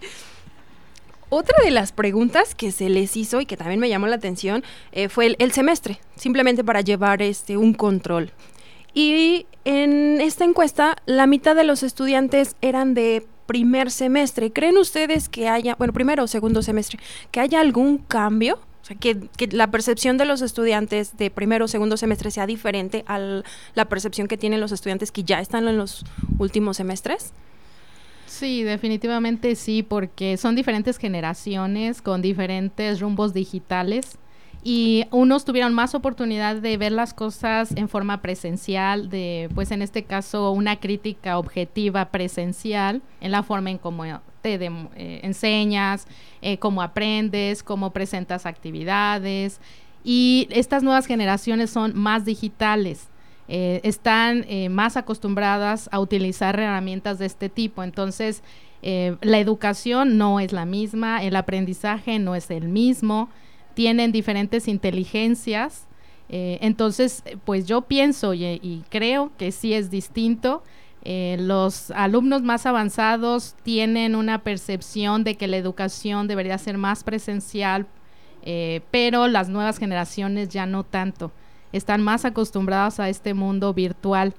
Otra 1.30 1.64
de 1.64 1.70
las 1.70 1.92
preguntas 1.92 2.56
que 2.56 2.72
se 2.72 2.90
les 2.90 3.16
hizo 3.16 3.40
y 3.40 3.46
que 3.46 3.56
también 3.56 3.80
me 3.80 3.88
llamó 3.88 4.08
la 4.08 4.16
atención 4.16 4.64
eh, 4.92 5.10
fue 5.10 5.36
el, 5.38 5.52
semestre, 5.52 6.00
simplemente 6.16 6.64
para 6.64 6.82
llevar 6.82 7.22
este 7.22 7.56
un 7.56 7.74
control. 7.74 8.32
Y 8.96 9.46
en 9.64 10.22
esta 10.22 10.44
encuesta, 10.44 10.96
la 11.06 11.28
mitad 11.28 11.56
de 11.56 11.64
los 11.64 11.84
estudiantes 11.84 12.56
eran 12.62 12.96
de 12.96 13.24
primer 13.46 13.92
semestre. 13.92 14.52
¿Creen 14.52 14.78
ustedes 14.80 15.30
que 15.30 15.48
haya, 15.48 15.76
bueno, 15.76 15.94
primero 15.94 16.24
o 16.24 16.28
segundo 16.28 16.64
semestre, 16.64 16.98
que 17.30 17.40
haya 17.40 17.60
algún 17.60 18.00
cambio? 18.00 18.60
O 18.82 18.86
sea, 18.86 18.98
que, 18.98 19.20
que 19.38 19.48
la 19.48 19.70
percepción 19.70 20.18
de 20.18 20.26
los 20.26 20.42
estudiantes 20.42 21.16
de 21.18 21.30
primero 21.30 21.66
o 21.66 21.68
segundo 21.68 21.96
semestre 21.98 22.32
sea 22.32 22.48
diferente 22.48 23.04
a 23.06 23.44
la 23.76 23.86
percepción 23.86 24.28
que 24.28 24.38
tienen 24.38 24.62
los 24.62 24.72
estudiantes 24.72 25.12
que 25.12 25.24
ya 25.24 25.40
están 25.40 25.68
en 25.68 25.78
los 25.78 26.06
últimos 26.40 26.78
semestres. 26.78 27.34
Sí, 28.40 28.64
definitivamente 28.64 29.54
sí, 29.56 29.84
porque 29.84 30.38
son 30.38 30.56
diferentes 30.56 30.98
generaciones 30.98 32.02
con 32.02 32.22
diferentes 32.22 33.02
rumbos 33.02 33.34
digitales 33.34 34.18
y 34.64 35.04
unos 35.12 35.44
tuvieron 35.44 35.74
más 35.74 35.94
oportunidad 35.94 36.56
de 36.56 36.78
ver 36.78 36.94
las 36.94 37.14
cosas 37.14 37.74
en 37.76 37.90
forma 37.90 38.22
presencial, 38.22 39.10
de 39.10 39.50
pues 39.54 39.72
en 39.72 39.82
este 39.82 40.04
caso 40.04 40.52
una 40.52 40.78
crítica 40.80 41.38
objetiva 41.38 42.12
presencial 42.12 43.02
en 43.20 43.32
la 43.32 43.44
forma 43.44 43.72
en 43.72 43.78
cómo 43.78 44.06
te 44.42 44.54
eh, 44.54 45.20
enseñas, 45.22 46.08
eh, 46.42 46.60
cómo 46.60 46.82
aprendes, 46.82 47.62
cómo 47.62 47.92
presentas 47.92 48.46
actividades. 48.46 49.60
Y 50.02 50.48
estas 50.50 50.82
nuevas 50.82 51.08
generaciones 51.08 51.72
son 51.72 51.92
más 51.94 52.24
digitales. 52.24 53.10
Están 53.50 54.46
más 54.70 54.96
acostumbradas 54.96 55.90
a 55.92 56.00
utilizar 56.00 56.60
herramientas 56.60 57.18
de 57.18 57.26
este 57.26 57.50
tipo. 57.50 57.84
Entonces, 57.84 58.44
la 58.84 59.40
educación 59.40 60.18
no 60.18 60.40
es 60.40 60.54
la 60.54 60.66
misma, 60.66 61.24
el 61.24 61.36
aprendizaje 61.36 62.20
no 62.20 62.36
es 62.36 62.52
el 62.52 62.68
mismo, 62.68 63.30
tienen 63.74 64.12
diferentes 64.12 64.68
inteligencias 64.68 65.88
eh, 66.30 66.60
entonces, 66.62 67.24
pues 67.44 67.66
yo 67.66 67.82
pienso 67.82 68.34
y, 68.34 68.84
creo 68.90 69.32
que 69.38 69.52
sí 69.52 69.74
es 69.74 69.90
distinto. 69.90 70.64
Eh, 71.04 71.38
los 71.40 71.92
alumnos 71.92 72.44
más 72.44 72.66
avanzados 72.66 73.56
tienen 73.64 74.16
una 74.16 74.44
percepción 74.44 75.24
de 75.24 75.36
que 75.36 75.48
la 75.48 75.58
educación 75.58 76.28
debería 76.28 76.58
ser 76.58 76.78
más 76.78 77.04
presencial, 77.04 77.88
eh, 78.44 78.82
pero 78.92 79.28
las 79.28 79.50
nuevas 79.50 79.80
generaciones 79.80 80.50
ya 80.50 80.66
no 80.66 80.84
tanto. 80.84 81.32
Están 81.72 82.02
más 82.02 82.26
acostumbrados 82.26 83.00
a 83.00 83.10
este 83.10 83.34
mundo 83.34 83.74
virtual. 83.74 84.34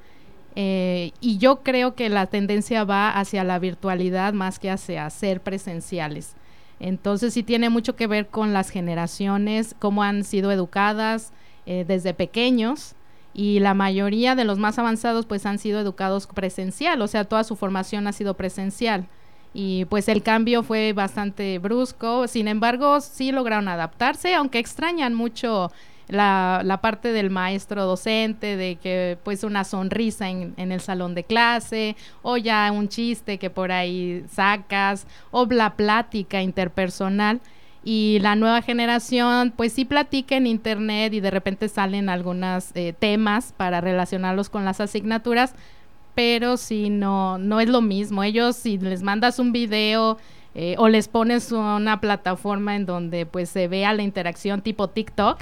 y 0.57 1.39
yo 1.39 1.63
creo 1.63 1.95
que 1.95 2.09
la 2.09 2.27
tendencia 2.27 2.85
va 2.85 3.11
hacia 3.11 3.45
la 3.45 3.59
virtualidad 3.59 4.33
más 4.33 4.59
que 4.59 4.71
hacia 4.71 5.09
ser 5.11 5.41
presenciales. 5.41 6.35
Entonces 6.81 7.35
sí 7.35 7.43
tiene 7.43 7.71
mucho 7.71 7.95
que 7.95 8.07
ver 8.07 8.29
con 8.29 8.53
las 8.53 8.71
generaciones, 8.71 9.77
cómo 9.79 10.03
han 10.03 10.25
sido 10.25 10.51
educadas, 10.51 11.33
eh, 11.67 11.85
desde 11.87 12.15
pequeños 12.15 12.95
y 13.35 13.61
la 13.61 13.75
mayoría 13.75 14.35
de 14.35 14.45
los 14.45 14.59
más 14.59 14.79
avanzados 14.79 15.27
pues 15.27 15.45
han 15.47 15.59
sido 15.59 15.79
educados 15.79 16.27
presencial, 16.27 17.01
o 17.03 17.07
sea, 17.07 17.25
toda 17.25 17.45
su 17.45 17.55
formación 17.55 18.07
ha 18.07 18.13
sido 18.13 18.35
presencial. 18.35 19.07
Y 19.53 19.85
pues 19.87 20.09
el 20.09 20.23
cambio 20.23 20.63
fue 20.63 20.93
bastante 20.93 21.59
brusco, 21.59 22.27
sin 22.29 22.49
embargo 22.49 23.01
sí 23.01 23.31
lograron 23.31 23.69
adaptarse, 23.69 24.35
aunque 24.35 24.59
extrañan 24.59 25.15
mucho 25.15 25.71
la, 26.11 26.63
la, 26.65 26.81
parte 26.81 27.13
del 27.13 27.31
maestro 27.31 27.85
docente, 27.85 28.57
de 28.57 28.77
que 28.77 29.19
pues 29.23 29.45
una 29.45 29.65
sonrisa 29.65 30.29
en, 30.29 30.55
el 30.57 30.81
salón 30.81 31.15
de 31.15 31.25
clase, 31.25 31.97
o 32.23 32.37
ya 32.37 32.71
un 32.73 32.89
chiste 32.89 33.39
que 33.39 33.51
por 33.51 33.73
ahí 33.73 34.25
sacas, 34.31 35.07
o 35.31 35.47
la 35.47 35.75
plática 35.75 36.43
interpersonal 36.43 37.41
y 37.83 38.19
la 38.21 38.37
nueva 38.37 38.61
generación 38.61 39.53
pues 39.57 39.73
sí 39.73 39.85
platica 39.85 40.37
en 40.37 40.47
internet 40.47 41.15
y 41.15 41.21
de 41.21 41.31
repente 41.31 41.69
salen 41.69 42.09
algunos 42.09 42.71
eh, 42.75 42.95
temas 42.99 43.55
para 43.57 43.81
relacionarlos 43.81 44.51
con 44.51 44.65
las 44.65 44.81
asignaturas, 44.81 45.55
pero 46.15 46.57
si 46.57 46.91
no, 46.91 47.39
no 47.39 47.61
es 47.61 47.69
lo 47.69 47.81
mismo. 47.81 48.23
Ellos 48.23 48.57
si 48.57 48.79
les 48.79 49.03
mandas 49.03 49.39
un 49.39 49.53
video 49.53 50.19
eh, 50.55 50.75
o 50.79 50.89
les 50.89 51.09
pones 51.09 51.53
una 51.53 52.01
plataforma 52.01 52.75
en 52.75 52.85
donde 52.85 53.25
pues 53.25 53.49
se 53.49 53.69
vea 53.69 53.95
la 53.95 54.03
interacción 54.03 54.63
tipo 54.63 54.89
TikTok, 54.89 55.41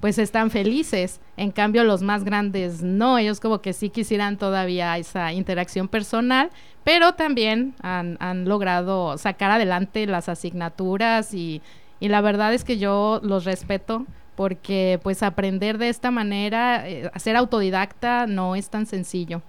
pues 0.00 0.18
están 0.18 0.50
felices. 0.50 1.20
En 1.36 1.50
cambio, 1.50 1.84
los 1.84 2.02
más 2.02 2.24
grandes 2.24 2.82
no, 2.82 3.18
ellos 3.18 3.40
como 3.40 3.60
que 3.60 3.72
sí 3.72 3.90
quisieran 3.90 4.38
todavía 4.38 4.96
esa 4.98 5.32
interacción 5.32 5.88
personal, 5.88 6.50
pero 6.84 7.12
también 7.12 7.74
han, 7.82 8.16
han 8.20 8.48
logrado 8.48 9.18
sacar 9.18 9.50
adelante 9.50 10.06
las 10.06 10.28
asignaturas 10.28 11.34
y 11.34 11.62
y 12.00 12.08
la 12.08 12.22
verdad 12.22 12.52
es 12.54 12.64
que 12.64 12.78
yo 12.78 13.20
los 13.22 13.44
respeto 13.44 14.06
porque 14.34 14.98
pues 15.02 15.22
aprender 15.22 15.76
de 15.76 15.90
esta 15.90 16.10
manera, 16.10 16.88
eh, 16.88 17.10
ser 17.16 17.36
autodidacta 17.36 18.26
no 18.26 18.56
es 18.56 18.70
tan 18.70 18.86
sencillo. 18.86 19.42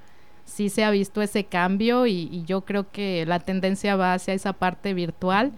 Sí 0.43 0.67
se 0.67 0.83
ha 0.83 0.91
visto 0.91 1.21
ese 1.21 1.45
cambio 1.45 2.07
y, 2.07 2.27
y, 2.29 2.43
yo 2.43 2.61
creo 2.61 2.91
que 2.91 3.25
la 3.25 3.39
tendencia 3.39 3.95
va 3.95 4.13
hacia 4.13 4.33
esa 4.33 4.51
parte 4.51 4.93
virtual, 4.93 5.53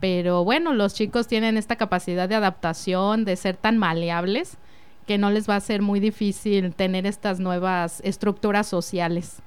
pero 0.00 0.44
bueno, 0.44 0.74
los 0.74 0.94
chicos 0.94 1.26
tienen 1.26 1.56
esta 1.56 1.76
capacidad 1.76 2.28
de 2.28 2.34
adaptación, 2.34 3.24
de 3.24 3.36
ser 3.36 3.56
tan 3.56 3.78
maleables, 3.78 4.58
que 5.06 5.18
no 5.18 5.30
les 5.30 5.48
va 5.48 5.56
a 5.56 5.60
ser 5.60 5.82
muy 5.82 6.00
difícil 6.00 6.74
tener 6.74 7.06
estas 7.06 7.40
nuevas 7.40 8.00
estructuras 8.04 8.66
sociales. 8.66 9.42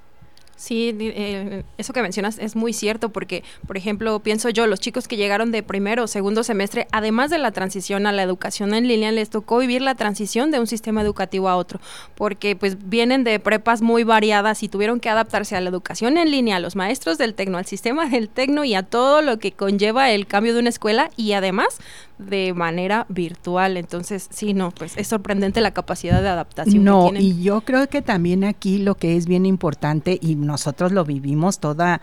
Sí, 0.60 0.94
eh, 1.00 1.62
eso 1.78 1.94
que 1.94 2.02
mencionas 2.02 2.38
es 2.38 2.54
muy 2.54 2.74
cierto 2.74 3.08
porque, 3.08 3.42
por 3.66 3.78
ejemplo, 3.78 4.20
pienso 4.20 4.50
yo, 4.50 4.66
los 4.66 4.78
chicos 4.78 5.08
que 5.08 5.16
llegaron 5.16 5.52
de 5.52 5.62
primero 5.62 6.04
o 6.04 6.06
segundo 6.06 6.44
semestre, 6.44 6.86
además 6.92 7.30
de 7.30 7.38
la 7.38 7.50
transición 7.50 8.06
a 8.06 8.12
la 8.12 8.22
educación 8.22 8.74
en 8.74 8.86
línea, 8.86 9.10
les 9.10 9.30
tocó 9.30 9.56
vivir 9.56 9.80
la 9.80 9.94
transición 9.94 10.50
de 10.50 10.60
un 10.60 10.66
sistema 10.66 11.00
educativo 11.00 11.48
a 11.48 11.56
otro, 11.56 11.80
porque 12.14 12.56
pues 12.56 12.76
vienen 12.90 13.24
de 13.24 13.40
prepas 13.40 13.80
muy 13.80 14.04
variadas 14.04 14.62
y 14.62 14.68
tuvieron 14.68 15.00
que 15.00 15.08
adaptarse 15.08 15.56
a 15.56 15.62
la 15.62 15.70
educación 15.70 16.18
en 16.18 16.30
línea, 16.30 16.56
a 16.56 16.60
los 16.60 16.76
maestros 16.76 17.16
del 17.16 17.32
tecno, 17.32 17.56
al 17.56 17.64
sistema 17.64 18.06
del 18.06 18.28
tecno 18.28 18.62
y 18.66 18.74
a 18.74 18.82
todo 18.82 19.22
lo 19.22 19.38
que 19.38 19.52
conlleva 19.52 20.10
el 20.10 20.26
cambio 20.26 20.52
de 20.52 20.60
una 20.60 20.68
escuela 20.68 21.10
y 21.16 21.32
además 21.32 21.78
de 22.20 22.52
manera 22.54 23.06
virtual. 23.08 23.76
Entonces, 23.76 24.28
sí, 24.30 24.54
no, 24.54 24.70
pues 24.70 24.96
es 24.96 25.08
sorprendente 25.08 25.60
la 25.60 25.72
capacidad 25.72 26.22
de 26.22 26.28
adaptación. 26.28 26.84
No, 26.84 27.06
que 27.06 27.18
tienen. 27.18 27.38
y 27.38 27.42
yo 27.42 27.62
creo 27.62 27.88
que 27.88 28.02
también 28.02 28.44
aquí 28.44 28.78
lo 28.78 28.96
que 28.96 29.16
es 29.16 29.26
bien 29.26 29.46
importante, 29.46 30.18
y 30.20 30.34
nosotros 30.34 30.92
lo 30.92 31.04
vivimos, 31.04 31.58
toda 31.58 32.00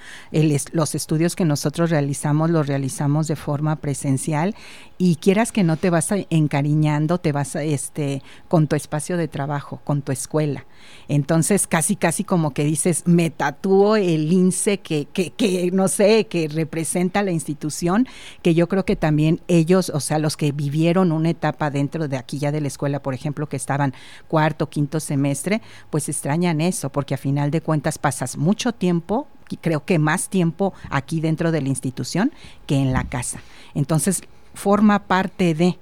los 0.71 0.95
estudios 0.95 1.35
que 1.35 1.45
nosotros 1.45 1.89
realizamos, 1.89 2.49
los 2.49 2.67
realizamos 2.67 3.27
de 3.27 3.35
forma 3.35 3.75
presencial, 3.77 4.55
y 4.97 5.17
quieras 5.17 5.51
que 5.51 5.63
no 5.63 5.77
te 5.77 5.89
vas 5.89 6.09
encariñando, 6.29 7.19
te 7.19 7.31
vas 7.31 7.55
a, 7.55 7.63
este, 7.63 8.23
con 8.47 8.67
tu 8.67 8.75
espacio 8.75 9.17
de 9.17 9.27
trabajo, 9.27 9.81
con 9.83 10.01
tu 10.01 10.11
escuela. 10.11 10.65
Entonces, 11.07 11.67
casi, 11.67 11.95
casi 11.95 12.23
como 12.23 12.53
que 12.53 12.63
dices, 12.63 13.03
me 13.05 13.29
tatúo 13.29 13.95
el 13.95 14.31
INSE 14.31 14.79
que, 14.79 15.05
que, 15.05 15.31
que, 15.31 15.69
no 15.71 15.87
sé, 15.87 16.27
que 16.27 16.47
representa 16.47 17.23
la 17.23 17.31
institución, 17.31 18.07
que 18.41 18.53
yo 18.53 18.67
creo 18.67 18.85
que 18.85 18.95
también 18.95 19.41
ellos, 19.47 19.89
o 19.89 19.99
sea, 20.07 20.19
los 20.19 20.37
que 20.37 20.51
vivieron 20.51 21.11
una 21.11 21.29
etapa 21.29 21.69
dentro 21.69 22.07
de 22.07 22.17
aquí 22.17 22.39
ya 22.39 22.51
de 22.51 22.61
la 22.61 22.67
escuela, 22.67 23.01
por 23.01 23.13
ejemplo, 23.13 23.47
que 23.47 23.57
estaban 23.57 23.93
cuarto, 24.27 24.69
quinto 24.69 24.99
semestre, 24.99 25.61
pues 25.89 26.07
extrañan 26.09 26.61
eso, 26.61 26.89
porque 26.89 27.13
a 27.13 27.17
final 27.17 27.51
de 27.51 27.61
cuentas 27.61 27.97
pasas 27.97 28.37
mucho 28.37 28.73
tiempo 28.73 29.27
creo 29.61 29.85
que 29.85 29.97
más 29.97 30.29
tiempo 30.29 30.73
aquí 30.89 31.21
dentro 31.21 31.51
de 31.51 31.61
la 31.61 31.69
institución 31.69 32.33
que 32.65 32.75
en 32.75 32.91
la 32.91 33.05
casa. 33.05 33.39
Entonces, 33.75 34.21
forma 34.53 35.07
parte 35.07 35.53
de 35.53 35.79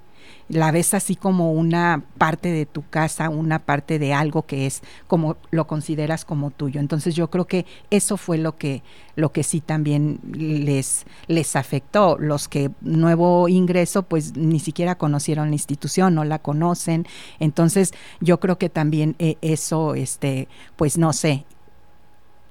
la 0.48 0.72
ves 0.72 0.94
así 0.94 1.16
como 1.16 1.52
una 1.52 2.04
parte 2.18 2.52
de 2.52 2.66
tu 2.66 2.88
casa, 2.88 3.30
una 3.30 3.60
parte 3.60 3.98
de 4.00 4.14
algo 4.14 4.44
que 4.46 4.66
es 4.66 4.82
como 5.08 5.38
lo 5.52 5.66
consideras 5.68 6.26
como 6.26 6.52
tuyo. 6.52 6.80
Entonces 6.80 7.16
yo 7.16 7.30
creo 7.30 7.46
que 7.46 7.66
eso 7.90 8.18
fue 8.18 8.38
lo 8.38 8.58
que 8.58 8.84
lo 9.16 9.32
que 9.32 9.44
sí 9.44 9.62
también 9.62 10.20
les 10.32 11.06
les 11.28 11.56
afectó. 11.56 12.18
Los 12.20 12.48
que 12.48 12.72
nuevo 12.82 13.48
ingreso 13.50 14.04
pues 14.04 14.38
ni 14.38 14.60
siquiera 14.60 14.96
conocieron 14.96 15.50
la 15.50 15.56
institución, 15.56 16.14
no 16.14 16.24
la 16.24 16.40
conocen. 16.40 17.08
Entonces 17.40 17.94
yo 18.20 18.40
creo 18.40 18.58
que 18.58 18.70
también 18.70 19.16
eh, 19.20 19.38
eso 19.42 19.96
este 19.96 20.48
pues 20.76 20.98
no 20.98 21.14
sé, 21.14 21.46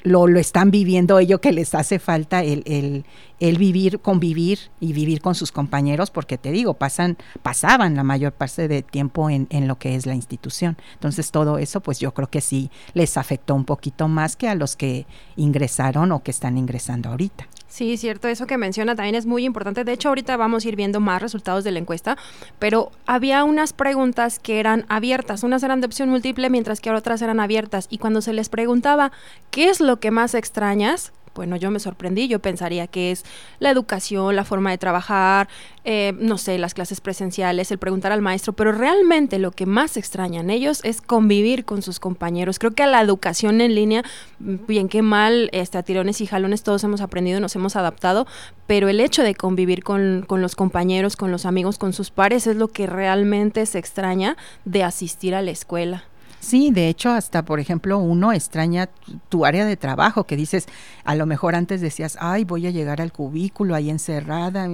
lo, 0.04 0.26
lo 0.28 0.38
están 0.38 0.70
viviendo 0.70 1.18
ello 1.18 1.40
que 1.40 1.50
les 1.50 1.74
hace 1.74 1.98
falta 1.98 2.42
el, 2.44 2.62
el, 2.66 3.04
el, 3.40 3.58
vivir, 3.58 4.00
convivir 4.00 4.58
y 4.78 4.92
vivir 4.92 5.20
con 5.20 5.34
sus 5.34 5.50
compañeros, 5.50 6.10
porque 6.10 6.38
te 6.38 6.52
digo, 6.52 6.74
pasan, 6.74 7.16
pasaban 7.42 7.96
la 7.96 8.04
mayor 8.04 8.32
parte 8.32 8.68
de 8.68 8.82
tiempo 8.82 9.30
en, 9.30 9.48
en 9.50 9.66
lo 9.66 9.78
que 9.78 9.96
es 9.96 10.06
la 10.06 10.14
institución. 10.14 10.76
Entonces 10.92 11.30
todo 11.30 11.58
eso, 11.58 11.80
pues 11.80 11.98
yo 11.98 12.12
creo 12.12 12.28
que 12.28 12.42
sí 12.42 12.70
les 12.92 13.16
afectó 13.16 13.54
un 13.54 13.64
poquito 13.64 14.06
más 14.06 14.36
que 14.36 14.48
a 14.48 14.54
los 14.54 14.76
que 14.76 15.06
ingresaron 15.36 16.12
o 16.12 16.22
que 16.22 16.30
están 16.30 16.58
ingresando 16.58 17.08
ahorita. 17.08 17.48
Sí, 17.74 17.96
cierto, 17.96 18.28
eso 18.28 18.46
que 18.46 18.56
menciona 18.56 18.94
también 18.94 19.16
es 19.16 19.26
muy 19.26 19.44
importante. 19.44 19.82
De 19.82 19.92
hecho, 19.92 20.08
ahorita 20.08 20.36
vamos 20.36 20.64
a 20.64 20.68
ir 20.68 20.76
viendo 20.76 21.00
más 21.00 21.20
resultados 21.20 21.64
de 21.64 21.72
la 21.72 21.80
encuesta, 21.80 22.16
pero 22.60 22.92
había 23.04 23.42
unas 23.42 23.72
preguntas 23.72 24.38
que 24.38 24.60
eran 24.60 24.86
abiertas, 24.88 25.42
unas 25.42 25.60
eran 25.64 25.80
de 25.80 25.86
opción 25.86 26.08
múltiple, 26.08 26.50
mientras 26.50 26.80
que 26.80 26.92
otras 26.92 27.20
eran 27.20 27.40
abiertas. 27.40 27.88
Y 27.90 27.98
cuando 27.98 28.20
se 28.20 28.32
les 28.32 28.48
preguntaba, 28.48 29.10
¿qué 29.50 29.70
es 29.70 29.80
lo 29.80 29.98
que 29.98 30.12
más 30.12 30.36
extrañas? 30.36 31.12
Bueno, 31.34 31.56
yo 31.56 31.70
me 31.70 31.80
sorprendí, 31.80 32.28
yo 32.28 32.38
pensaría 32.38 32.86
que 32.86 33.10
es 33.10 33.24
la 33.58 33.70
educación, 33.70 34.36
la 34.36 34.44
forma 34.44 34.70
de 34.70 34.78
trabajar, 34.78 35.48
eh, 35.84 36.12
no 36.18 36.38
sé, 36.38 36.58
las 36.58 36.74
clases 36.74 37.00
presenciales, 37.00 37.70
el 37.70 37.78
preguntar 37.78 38.12
al 38.12 38.22
maestro, 38.22 38.52
pero 38.52 38.72
realmente 38.72 39.38
lo 39.38 39.50
que 39.50 39.66
más 39.66 39.96
extrañan 39.96 40.50
ellos 40.50 40.80
es 40.84 41.00
convivir 41.00 41.64
con 41.64 41.82
sus 41.82 42.00
compañeros. 42.00 42.58
Creo 42.58 42.72
que 42.72 42.82
a 42.82 42.86
la 42.86 43.00
educación 43.00 43.60
en 43.60 43.74
línea, 43.74 44.02
bien 44.38 44.88
que 44.88 45.02
mal, 45.02 45.50
este, 45.52 45.78
a 45.78 45.82
tirones 45.82 46.20
y 46.20 46.26
jalones 46.26 46.62
todos 46.62 46.84
hemos 46.84 47.00
aprendido, 47.00 47.40
nos 47.40 47.56
hemos 47.56 47.76
adaptado, 47.76 48.26
pero 48.66 48.88
el 48.88 49.00
hecho 49.00 49.22
de 49.22 49.34
convivir 49.34 49.82
con, 49.82 50.24
con 50.26 50.40
los 50.40 50.56
compañeros, 50.56 51.16
con 51.16 51.30
los 51.30 51.46
amigos, 51.46 51.78
con 51.78 51.92
sus 51.92 52.10
pares, 52.10 52.46
es 52.46 52.56
lo 52.56 52.68
que 52.68 52.86
realmente 52.86 53.66
se 53.66 53.78
extraña 53.78 54.36
de 54.64 54.84
asistir 54.84 55.34
a 55.34 55.42
la 55.42 55.50
escuela. 55.50 56.04
Sí, 56.44 56.70
de 56.70 56.88
hecho, 56.90 57.10
hasta 57.10 57.42
por 57.42 57.58
ejemplo, 57.58 57.98
uno 57.98 58.30
extraña 58.30 58.90
tu 59.30 59.46
área 59.46 59.64
de 59.64 59.78
trabajo, 59.78 60.24
que 60.24 60.36
dices, 60.36 60.66
a 61.02 61.14
lo 61.14 61.24
mejor 61.24 61.54
antes 61.54 61.80
decías, 61.80 62.18
ay, 62.20 62.44
voy 62.44 62.66
a 62.66 62.70
llegar 62.70 63.00
al 63.00 63.12
cubículo 63.12 63.74
ahí 63.74 63.88
encerrada, 63.88 64.68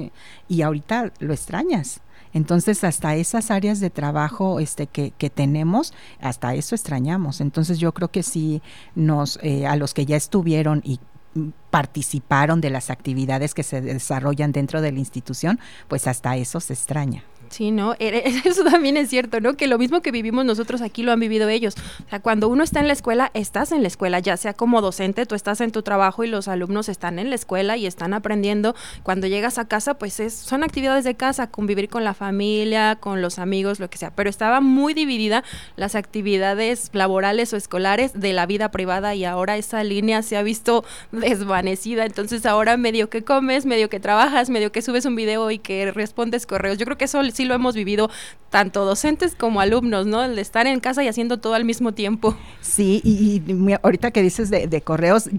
y 0.49 0.62
ahorita 0.62 1.12
lo 1.21 1.33
extrañas. 1.33 2.00
Entonces, 2.33 2.83
hasta 2.83 3.15
esas 3.15 3.53
áreas 3.53 3.79
de 3.79 3.89
trabajo 3.89 4.59
este, 4.59 4.89
que, 4.89 5.12
que 5.12 5.31
tenemos, 5.31 5.95
hasta 6.21 6.55
eso 6.55 6.75
extrañamos. 6.75 7.41
Entonces, 7.41 7.79
yo 7.79 7.93
creo 7.93 8.09
que 8.09 8.25
sí, 8.25 8.62
nos, 8.97 9.39
eh, 9.43 9.69
a 9.69 9.77
los 9.77 9.95
que 9.95 10.07
ya 10.07 10.17
estuvieron 10.17 10.83
y 10.85 10.99
participaron 11.71 12.61
de 12.61 12.71
las 12.71 12.91
actividades 12.91 13.55
que 13.55 13.62
se 13.62 13.81
desarrollan 13.81 14.50
dentro 14.50 14.81
de 14.81 14.91
la 14.91 14.99
institución, 14.99 15.61
pues 15.87 16.09
hasta 16.09 16.37
eso 16.37 16.59
se 16.59 16.73
extraña. 16.73 17.23
Sí, 17.50 17.73
¿no? 17.73 17.97
Eso 17.99 18.62
también 18.62 18.97
es 18.97 19.11
cierto, 19.11 19.40
¿no? 19.40 19.54
Que 19.54 19.66
lo 19.66 19.76
mismo 19.76 20.02
que 20.02 20.12
vivimos 20.12 20.45
nosotros 20.45 20.80
aquí 20.83 21.02
lo 21.02 21.11
han 21.11 21.19
vivido 21.19 21.49
ellos. 21.49 21.75
O 22.07 22.09
sea, 22.09 22.21
cuando 22.21 22.49
uno 22.49 22.62
está 22.62 22.78
en 22.78 22.87
la 22.87 22.92
escuela, 22.92 23.33
estás 23.35 23.73
en 23.73 23.83
la 23.83 23.88
escuela, 23.88 24.21
ya 24.21 24.37
sea 24.37 24.54
como 24.54 24.80
docente, 24.80 25.26
tú 25.26 25.35
estás 25.35 25.61
en 25.61 25.73
tu 25.73 25.83
trabajo 25.83 26.23
y 26.23 26.28
los 26.28 26.47
alumnos 26.47 26.88
están 26.88 27.19
en 27.19 27.28
la 27.28 27.35
escuela 27.35 27.76
y 27.76 27.87
están 27.87 28.14
aprendiendo. 28.14 28.76
Cuando 29.02 29.26
llegas 29.26 29.59
a 29.59 29.66
casa, 29.66 29.95
pues 29.95 30.21
es, 30.21 30.33
son 30.33 30.62
actividades 30.62 31.02
de 31.02 31.16
casa, 31.16 31.49
convivir 31.49 31.88
con 31.88 32.04
la 32.04 32.14
familia, 32.14 32.97
con 33.00 33.21
los 33.21 33.40
amigos, 33.40 33.80
lo 33.80 33.90
que 33.90 33.99
sea. 33.99 34.12
Pero 34.14 34.30
estaba 34.30 34.61
muy 34.61 34.95
dividida 34.95 35.42
las 35.75 35.97
actividades 35.97 36.90
laborales 36.92 37.52
o 37.52 37.57
escolares 37.57 38.12
de 38.14 38.33
la 38.33 38.47
vida 38.47 38.71
privada 38.71 39.16
y 39.16 39.25
ahora 39.25 39.57
esa 39.57 39.83
línea 39.83 40.23
se 40.23 40.37
ha 40.37 40.45
visto 40.45 40.85
desvanecida. 41.11 42.07
Entonces 42.07 42.47
ahora 42.47 42.76
medio 42.76 43.11
que 43.11 43.25
comes, 43.25 43.66
medio 43.66 43.90
que 43.90 43.99
trabajas, 43.99 44.50
medio 44.50 44.71
que 44.71 44.83
subes 44.83 45.04
un 45.04 45.16
video 45.16 45.50
y 45.50 45.59
que 45.59 45.90
respondes 45.90 46.47
correos. 46.47 46.78
Yo 46.78 46.85
creo 46.85 46.97
que 46.97 47.07
eso 47.07 47.21
sí 47.40 47.47
lo 47.47 47.54
hemos 47.54 47.75
vivido 47.75 48.11
tanto 48.50 48.85
docentes 48.85 49.37
como 49.37 49.61
alumnos, 49.61 50.06
¿no? 50.06 50.25
El 50.25 50.35
de 50.35 50.42
estar 50.42 50.66
en 50.66 50.80
casa 50.80 51.02
y 51.04 51.09
haciendo 51.09 51.38
todo 51.38 51.54
al 51.54 51.64
mismo 51.64 51.92
tiempo. 51.92 52.37
Sí, 52.61 53.00
y, 53.04 53.40
ahorita 53.82 54.11
que 54.11 54.23
dices 54.23 54.50
de, 54.50 54.82
correos, 54.82 55.30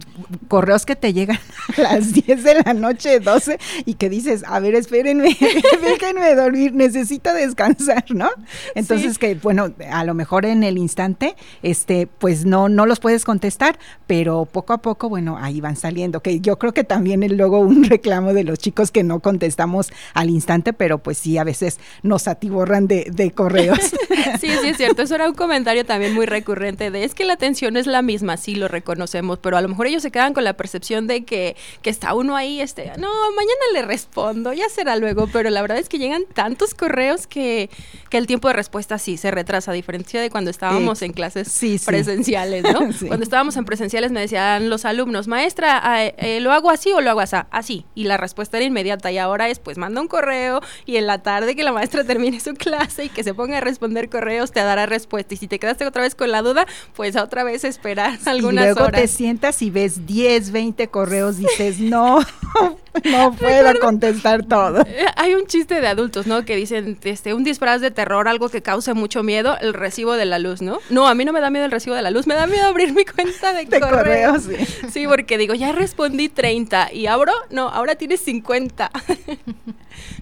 correos 0.48 0.86
que 0.86 0.96
te 0.96 1.14
llegan 1.14 1.38
a 1.78 1.82
las 1.82 2.14
10 2.14 2.44
de 2.44 2.64
la 2.66 2.74
noche, 2.74 3.20
12, 3.20 3.60
y 3.86 3.96
que 3.96 4.10
dices, 4.10 4.44
a 4.48 4.60
ver, 4.60 4.76
espérenme, 4.76 5.38
déjenme 5.82 6.34
dormir, 6.36 6.74
necesito 6.74 7.34
descansar, 7.34 8.06
¿no? 8.10 8.30
Entonces 8.76 9.20
que, 9.20 9.36
bueno, 9.36 9.74
a 9.92 10.06
lo 10.06 10.14
mejor 10.14 10.46
en 10.46 10.64
el 10.64 10.78
instante, 10.78 11.36
este, 11.64 12.08
pues 12.08 12.46
no, 12.46 12.70
no 12.70 12.86
los 12.86 13.02
puedes 13.02 13.26
contestar, 13.26 13.78
pero 14.08 14.46
poco 14.46 14.72
a 14.72 14.78
poco, 14.78 15.10
bueno, 15.10 15.38
ahí 15.38 15.60
van 15.60 15.76
saliendo, 15.76 16.22
que 16.22 16.40
yo 16.40 16.58
creo 16.58 16.74
que 16.74 16.86
también 16.86 17.24
es 17.24 17.32
luego 17.34 17.60
un 17.60 17.84
reclamo 17.90 18.34
de 18.34 18.46
los 18.46 18.58
chicos 18.58 18.90
que 18.90 19.04
no 19.04 19.20
contestamos 19.20 19.92
al 20.14 20.30
instante, 20.30 20.72
pero 20.72 21.00
pues 21.00 21.18
sí, 21.18 21.38
a 21.38 21.44
veces 21.44 21.78
nos 22.04 22.28
atiborran 22.28 22.88
de, 22.88 23.08
de 23.12 23.32
correos. 23.32 23.80
sí, 24.40 24.48
sí, 24.62 24.68
es 24.68 24.78
cierto. 24.78 25.02
Eso 25.02 25.16
era 25.16 25.28
un 25.28 25.36
comentario 25.36 25.86
también 25.86 26.14
muy 26.14 26.26
recurrente 26.26 26.92
de 26.92 27.04
es 27.04 27.16
que 27.16 27.26
la 27.26 27.34
atención 27.34 27.78
es 27.78 27.88
la 27.88 28.02
misma, 28.02 28.38
sí 28.38 28.56
lo 28.56 28.68
reconocemos, 28.68 29.40
pero 29.40 29.58
a 29.58 29.62
lo 29.62 29.68
mejor 29.68 29.88
ellos 29.88 30.02
se 30.02 30.12
quedan 30.12 30.34
con 30.34 30.44
la 30.44 30.54
percepción 30.54 31.08
de 31.08 31.24
que, 31.24 31.56
que 31.82 31.90
está 31.90 32.14
uno 32.14 32.36
ahí, 32.36 32.62
este, 32.62 32.92
no, 32.98 33.10
mañana 33.36 33.62
le 33.74 33.82
respondo, 33.82 34.54
ya 34.54 34.70
será 34.70 34.96
luego, 34.96 35.28
pero 35.28 35.50
la 35.50 35.62
verdad 35.62 35.78
es 35.78 35.90
que 35.90 35.98
llegan 35.98 36.24
tantos 36.34 36.74
correos 36.74 37.28
que, 37.28 37.70
que 38.10 38.18
el 38.18 38.28
tiempo 38.28 38.48
de 38.48 38.54
respuesta 38.54 38.98
sí 38.98 39.18
se 39.18 39.32
retrasa, 39.32 39.72
a 39.72 39.74
diferencia 39.74 40.22
de 40.22 40.30
cuando 40.30 40.50
estábamos 40.52 41.02
en 41.02 41.14
clases 41.14 41.60
presenciales, 41.86 42.64
¿no? 42.64 42.82
Cuando 43.08 43.24
estábamos 43.24 43.56
en 43.58 43.66
presenciales 43.66 44.12
me 44.12 44.22
decían 44.22 44.70
los 44.70 44.86
alumnos, 44.86 45.28
maestra, 45.28 45.82
eh, 46.02 46.40
¿lo 46.40 46.52
hago 46.52 46.70
así 46.70 46.92
o 46.92 47.02
lo 47.02 47.10
hago 47.10 47.20
así? 47.20 47.38
Así. 47.52 47.86
Y 47.96 48.04
la 48.04 48.18
respuesta 48.18 48.58
era 48.58 48.66
inmediata 48.66 49.12
y 49.12 49.18
ahora 49.18 49.50
es, 49.50 49.60
pues 49.60 49.78
manda 49.78 50.02
un 50.02 50.08
correo 50.08 50.62
y 50.86 50.98
en 50.98 51.08
la 51.08 51.24
tarde 51.24 51.56
que 51.56 51.64
la 51.64 51.72
maestra 51.82 52.04
termine 52.04 52.40
su 52.40 52.54
clase 52.54 53.06
y 53.06 53.10
que 53.10 53.24
se 53.24 53.34
ponga 53.34 53.58
a 53.58 53.62
responder 53.62 54.08
correos, 54.08 54.52
te 54.52 54.60
dará 54.60 54.86
respuesta. 54.86 55.34
Y 55.34 55.38
si 55.38 55.48
te 55.48 55.58
quedaste 55.58 55.88
otra 55.88 56.04
vez 56.04 56.14
con 56.14 56.30
la 56.30 56.44
duda, 56.44 56.68
pues 56.96 57.16
otra 57.16 57.44
vez 57.44 57.64
esperar 57.64 58.20
algunas 58.26 58.66
horas. 58.66 58.76
Y 58.76 58.80
luego 58.80 58.92
te 58.92 59.08
sientas 59.08 59.64
y 59.64 59.72
ves 59.72 60.06
10, 60.06 60.52
20 60.52 60.88
correos, 60.90 61.40
dices, 61.40 61.80
no, 61.80 62.20
no 63.04 63.34
puedo 63.40 63.80
contestar 63.80 64.46
todo. 64.46 64.82
Eh, 64.82 65.06
hay 65.16 65.34
un 65.34 65.48
chiste 65.48 65.82
de 65.82 65.88
adultos, 65.88 66.28
¿no? 66.28 66.46
Que 66.46 66.56
dicen, 66.56 67.00
este, 67.04 67.34
un 67.34 67.44
disfraz 67.44 67.82
de 67.82 67.90
terror, 67.90 68.28
algo 68.28 68.50
que 68.50 68.62
cause 68.62 68.94
mucho 68.94 69.24
miedo, 69.24 69.58
el 69.60 69.74
recibo 69.74 70.14
de 70.14 70.26
la 70.26 70.38
luz, 70.38 70.62
¿no? 70.62 70.78
No, 70.92 71.08
a 71.08 71.16
mí 71.16 71.26
no 71.26 71.34
me 71.34 71.42
da 71.42 71.50
miedo 71.50 71.66
el 71.66 71.72
recibo 71.72 71.96
de 71.96 72.04
la 72.04 72.12
luz, 72.12 72.28
me 72.28 72.36
da 72.36 72.46
miedo 72.46 72.68
abrir 72.68 72.94
mi 72.94 73.06
cuenta 73.06 73.54
de, 73.54 73.68
correos. 73.80 74.44
sí. 74.44 74.88
sí, 74.92 75.08
porque 75.08 75.40
digo, 75.40 75.56
ya 75.56 75.72
respondí 75.72 76.30
30 76.30 76.94
y 76.94 77.08
abro, 77.08 77.34
no, 77.50 77.70
ahora 77.70 77.96
tienes 77.96 78.20
50. 78.22 78.92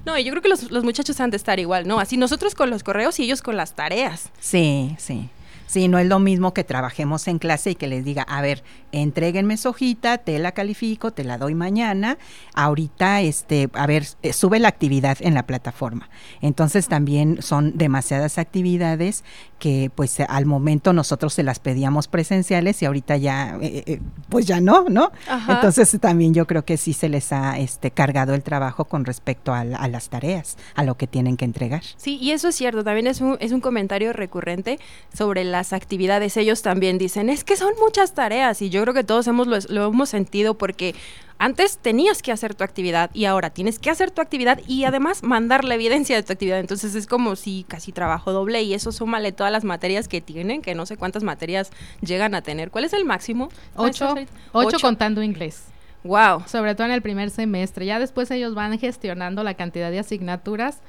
No, 0.05 0.17
y 0.17 0.23
yo 0.23 0.31
creo 0.31 0.41
que 0.41 0.49
los, 0.49 0.71
los 0.71 0.83
muchachos 0.83 1.19
han 1.19 1.29
de 1.29 1.37
igual, 1.57 1.87
¿no? 1.87 1.99
Así 1.99 2.17
nosotros 2.17 2.53
con 2.53 2.69
los 2.69 2.83
correos 2.83 3.19
y 3.19 3.23
ellos 3.23 3.41
con 3.41 3.57
las 3.57 3.75
tareas. 3.75 4.29
Sí, 4.39 4.95
sí. 4.99 5.29
Sí, 5.69 5.87
no 5.87 5.99
es 5.99 6.07
lo 6.07 6.17
mismo 6.17 6.51
que 6.51 6.63
trabajemos 6.63 7.27
en 7.27 7.37
clase 7.37 7.69
y 7.69 7.75
que 7.75 7.87
les 7.87 8.03
diga, 8.03 8.23
a 8.23 8.41
ver, 8.41 8.63
entréguenme 8.91 9.55
su 9.55 9.69
hojita, 9.69 10.17
te 10.17 10.39
la 10.39 10.53
califico, 10.53 11.11
te 11.11 11.23
la 11.23 11.37
doy 11.37 11.53
mañana. 11.53 12.17
Ahorita, 12.55 13.21
este, 13.21 13.69
a 13.73 13.85
ver, 13.85 14.07
eh, 14.23 14.33
sube 14.33 14.57
la 14.57 14.67
actividad 14.67 15.19
en 15.21 15.35
la 15.35 15.45
plataforma. 15.45 16.09
Entonces 16.41 16.87
también 16.87 17.43
son 17.43 17.77
demasiadas 17.77 18.39
actividades 18.39 19.23
que 19.59 19.91
pues 19.93 20.19
al 20.21 20.47
momento 20.47 20.91
nosotros 20.91 21.33
se 21.33 21.43
las 21.43 21.59
pedíamos 21.59 22.07
presenciales 22.07 22.81
y 22.81 22.85
ahorita 22.85 23.17
ya, 23.17 23.57
eh, 23.61 23.83
eh, 23.85 23.99
pues 24.29 24.47
ya 24.47 24.61
no, 24.61 24.85
¿no? 24.89 25.11
Entonces 25.47 25.95
también 26.01 26.33
yo 26.33 26.47
creo 26.47 26.65
que 26.65 26.77
sí 26.77 26.93
se 26.93 27.09
les 27.09 27.31
ha 27.31 27.59
este, 27.59 27.91
cargado 27.91 28.33
el 28.33 28.41
trabajo 28.41 28.85
con 28.85 29.05
respecto 29.05 29.53
a, 29.53 29.59
a, 29.59 29.87
las 29.87 30.09
tareas, 30.09 30.57
a 30.73 30.83
lo 30.83 30.95
que 30.95 31.05
tienen 31.05 31.37
que 31.37 31.45
entregar. 31.45 31.83
Sí, 31.97 32.17
y 32.19 32.31
eso 32.31 32.47
es 32.47 32.55
cierto, 32.55 32.83
también 32.83 33.05
es 33.05 33.21
un, 33.21 33.37
es 33.39 33.51
un 33.51 33.61
comentario 33.61 34.13
recurrente 34.13 34.79
sobre 35.13 35.43
la 35.43 35.58
actividades, 35.73 36.37
ellos 36.37 36.61
también 36.61 36.97
dicen, 36.97 37.29
es 37.29 37.43
que 37.43 37.55
son 37.55 37.73
muchas 37.79 38.13
tareas 38.13 38.61
y 38.61 38.69
yo 38.69 38.81
creo 38.81 38.93
que 38.93 39.03
todos 39.03 39.27
hemos, 39.27 39.47
lo, 39.47 39.87
hemos 39.87 40.09
sentido 40.09 40.57
porque 40.57 40.95
antes 41.37 41.77
tenías 41.77 42.21
que 42.21 42.31
hacer 42.31 42.55
tu 42.55 42.63
actividad 42.63 43.09
y 43.13 43.25
ahora 43.25 43.49
tienes 43.49 43.79
que 43.79 43.89
hacer 43.89 44.11
tu 44.11 44.21
actividad 44.21 44.59
y 44.67 44.83
además 44.83 45.23
mandar 45.23 45.63
la 45.63 45.75
evidencia 45.75 46.15
de 46.15 46.23
tu 46.23 46.33
actividad. 46.33 46.59
Entonces 46.59 46.95
es 46.95 47.07
como 47.07 47.35
si 47.35 47.65
casi 47.67 47.91
trabajo 47.91 48.31
doble 48.31 48.61
y 48.63 48.73
eso 48.73 48.91
súmale 48.91 49.31
todas 49.31 49.51
las 49.51 49.63
materias 49.63 50.07
que 50.07 50.21
tienen, 50.21 50.61
que 50.61 50.75
no 50.75 50.85
sé 50.85 50.97
cuántas 50.97 51.23
materias 51.23 51.71
llegan 52.01 52.35
a 52.35 52.41
tener. 52.41 52.71
¿Cuál 52.71 52.85
es 52.85 52.93
el 52.93 53.05
máximo? 53.05 53.49
Ocho, 53.75 54.15
ocho, 54.51 54.77
contando 54.81 55.23
inglés. 55.23 55.65
Wow. 56.03 56.43
Sobre 56.45 56.75
todo 56.75 56.87
en 56.87 56.93
el 56.93 57.01
primer 57.01 57.29
semestre. 57.29 57.85
Ya 57.85 57.99
después 57.99 58.31
ellos 58.31 58.53
van 58.53 58.77
gestionando 58.79 59.43
la 59.43 59.53
cantidad 59.53 59.91
de 59.91 59.99
asignaturas 59.99 60.79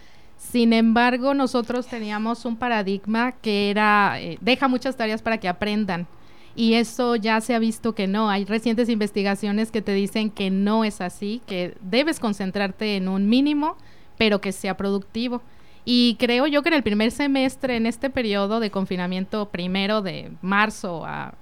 sin 0.41 0.73
embargo, 0.73 1.35
nosotros 1.35 1.87
teníamos 1.87 2.47
un 2.47 2.57
paradigma 2.57 3.33
que 3.33 3.71
era, 3.71 4.19
eh, 4.19 4.39
deja 4.41 4.69
muchas 4.69 4.97
tareas 4.97 5.21
para 5.21 5.39
que 5.39 5.49
aprendan. 5.49 6.09
Y 6.57 6.75
eso 6.75 7.15
ya 7.15 7.41
se 7.43 7.55
ha 7.55 7.59
visto 7.59 7.95
que 7.95 8.07
no. 8.07 8.31
Hay 8.31 8.47
recientes 8.47 8.89
investigaciones 8.89 9.71
que 9.71 9.83
te 9.83 9.93
dicen 9.93 10.31
que 10.31 10.51
no 10.51 10.83
es 10.83 11.03
así, 11.03 11.43
que 11.47 11.77
debes 11.83 12.19
concentrarte 12.19 12.97
en 12.97 13.09
un 13.09 13.29
mínimo, 13.29 13.77
pero 14.17 14.41
que 14.41 14.51
sea 14.53 14.79
productivo. 14.79 15.43
Y 15.85 16.17
creo 16.19 16.47
yo 16.47 16.63
que 16.63 16.71
en 16.71 16.75
el 16.75 16.83
primer 16.83 17.11
semestre, 17.11 17.77
en 17.77 17.85
este 17.85 18.09
periodo 18.09 18.61
de 18.61 18.71
confinamiento 18.71 19.51
primero 19.51 20.01
de 20.01 20.33
marzo 20.41 21.05
a 21.05 21.35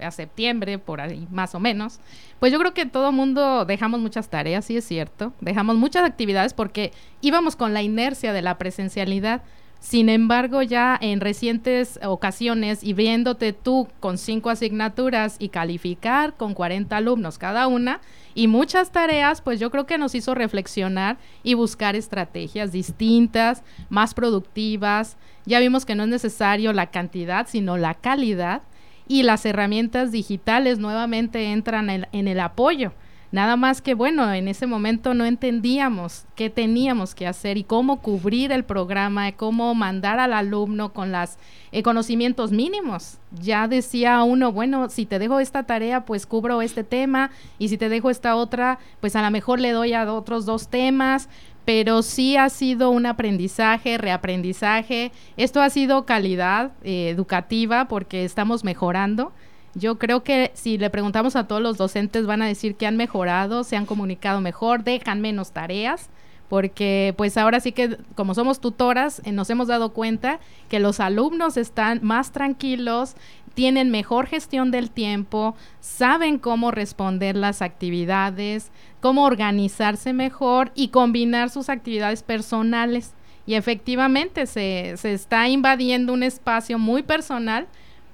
a 0.00 0.10
septiembre, 0.10 0.78
por 0.78 1.00
ahí 1.00 1.26
más 1.30 1.54
o 1.54 1.60
menos, 1.60 2.00
pues 2.38 2.52
yo 2.52 2.58
creo 2.58 2.74
que 2.74 2.86
todo 2.86 3.12
mundo 3.12 3.64
dejamos 3.64 4.00
muchas 4.00 4.28
tareas, 4.28 4.64
sí 4.64 4.76
es 4.76 4.84
cierto, 4.84 5.32
dejamos 5.40 5.76
muchas 5.76 6.04
actividades 6.04 6.54
porque 6.54 6.92
íbamos 7.20 7.56
con 7.56 7.74
la 7.74 7.82
inercia 7.82 8.32
de 8.32 8.42
la 8.42 8.58
presencialidad. 8.58 9.42
Sin 9.82 10.08
embargo, 10.08 10.62
ya 10.62 10.96
en 11.00 11.20
recientes 11.20 11.98
ocasiones 12.04 12.84
y 12.84 12.92
viéndote 12.92 13.52
tú 13.52 13.88
con 13.98 14.16
cinco 14.16 14.48
asignaturas 14.48 15.34
y 15.40 15.48
calificar 15.48 16.36
con 16.36 16.54
40 16.54 16.96
alumnos 16.96 17.36
cada 17.36 17.66
una 17.66 18.00
y 18.32 18.46
muchas 18.46 18.92
tareas, 18.92 19.42
pues 19.42 19.58
yo 19.58 19.72
creo 19.72 19.84
que 19.84 19.98
nos 19.98 20.14
hizo 20.14 20.36
reflexionar 20.36 21.18
y 21.42 21.54
buscar 21.54 21.96
estrategias 21.96 22.70
distintas, 22.70 23.64
más 23.88 24.14
productivas. 24.14 25.16
Ya 25.46 25.58
vimos 25.58 25.84
que 25.84 25.96
no 25.96 26.04
es 26.04 26.08
necesario 26.08 26.72
la 26.72 26.92
cantidad, 26.92 27.48
sino 27.48 27.76
la 27.76 27.94
calidad 27.94 28.62
y 29.08 29.22
las 29.22 29.44
herramientas 29.46 30.12
digitales 30.12 30.78
nuevamente 30.78 31.52
entran 31.52 31.90
en, 31.90 32.28
el 32.28 32.40
apoyo. 32.40 32.92
Nada 33.30 33.56
más 33.56 33.80
que, 33.80 33.94
bueno, 33.94 34.30
en 34.30 34.46
ese 34.46 34.66
momento 34.66 35.14
no 35.14 35.24
entendíamos 35.24 36.26
qué 36.36 36.50
teníamos 36.50 37.14
que 37.14 37.26
hacer 37.26 37.56
y 37.56 37.64
cómo 37.64 38.00
cubrir 38.02 38.52
el 38.52 38.62
programa, 38.62 39.32
cómo 39.32 39.74
mandar 39.74 40.20
al 40.20 40.34
alumno 40.34 40.92
con 40.92 41.12
los 41.12 41.38
eh, 41.72 41.82
conocimientos 41.82 42.52
mínimos. 42.52 43.18
Ya 43.40 43.68
decía 43.68 44.22
uno, 44.22 44.52
bueno, 44.52 44.90
si 44.90 45.06
te 45.06 45.18
dejo 45.18 45.40
esta 45.40 45.62
tarea, 45.62 46.04
pues 46.04 46.26
cubro 46.26 46.60
este 46.60 46.84
tema, 46.84 47.30
y 47.58 47.68
si 47.68 47.78
te 47.78 47.88
dejo 47.88 48.10
esta 48.10 48.36
otra, 48.36 48.78
pues 49.00 49.16
a 49.16 49.22
lo 49.22 49.30
mejor 49.30 49.60
le 49.60 49.70
doy 49.70 49.94
a 49.94 50.12
otros 50.12 50.44
dos 50.44 50.68
temas, 50.68 51.30
pero 51.64 52.02
sí 52.02 52.36
ha 52.36 52.48
sido 52.48 52.90
un 52.90 53.06
aprendizaje, 53.06 53.98
reaprendizaje. 53.98 55.12
Esto 55.36 55.60
ha 55.60 55.70
sido 55.70 56.06
calidad 56.06 56.72
eh, 56.82 57.08
educativa 57.08 57.86
porque 57.86 58.24
estamos 58.24 58.64
mejorando. 58.64 59.32
Yo 59.74 59.98
creo 59.98 60.22
que 60.22 60.50
si 60.54 60.76
le 60.76 60.90
preguntamos 60.90 61.34
a 61.36 61.46
todos 61.46 61.62
los 61.62 61.78
docentes 61.78 62.26
van 62.26 62.42
a 62.42 62.46
decir 62.46 62.74
que 62.74 62.86
han 62.86 62.96
mejorado, 62.96 63.64
se 63.64 63.76
han 63.76 63.86
comunicado 63.86 64.40
mejor, 64.40 64.84
dejan 64.84 65.20
menos 65.22 65.52
tareas, 65.52 66.10
porque 66.48 67.14
pues 67.16 67.38
ahora 67.38 67.60
sí 67.60 67.72
que 67.72 67.96
como 68.14 68.34
somos 68.34 68.60
tutoras 68.60 69.22
eh, 69.24 69.32
nos 69.32 69.48
hemos 69.48 69.68
dado 69.68 69.94
cuenta 69.94 70.40
que 70.68 70.80
los 70.80 71.00
alumnos 71.00 71.56
están 71.56 72.00
más 72.02 72.32
tranquilos, 72.32 73.14
tienen 73.54 73.90
mejor 73.90 74.26
gestión 74.26 74.70
del 74.70 74.90
tiempo, 74.90 75.54
saben 75.80 76.38
cómo 76.38 76.70
responder 76.70 77.36
las 77.36 77.62
actividades, 77.62 78.70
cómo 79.00 79.24
organizarse 79.24 80.12
mejor 80.12 80.72
y 80.74 80.88
combinar 80.88 81.50
sus 81.50 81.68
actividades 81.68 82.22
personales. 82.22 83.14
Y 83.46 83.54
efectivamente 83.54 84.46
se, 84.46 84.94
se 84.96 85.12
está 85.12 85.48
invadiendo 85.48 86.12
un 86.12 86.22
espacio 86.22 86.78
muy 86.78 87.02
personal 87.02 87.66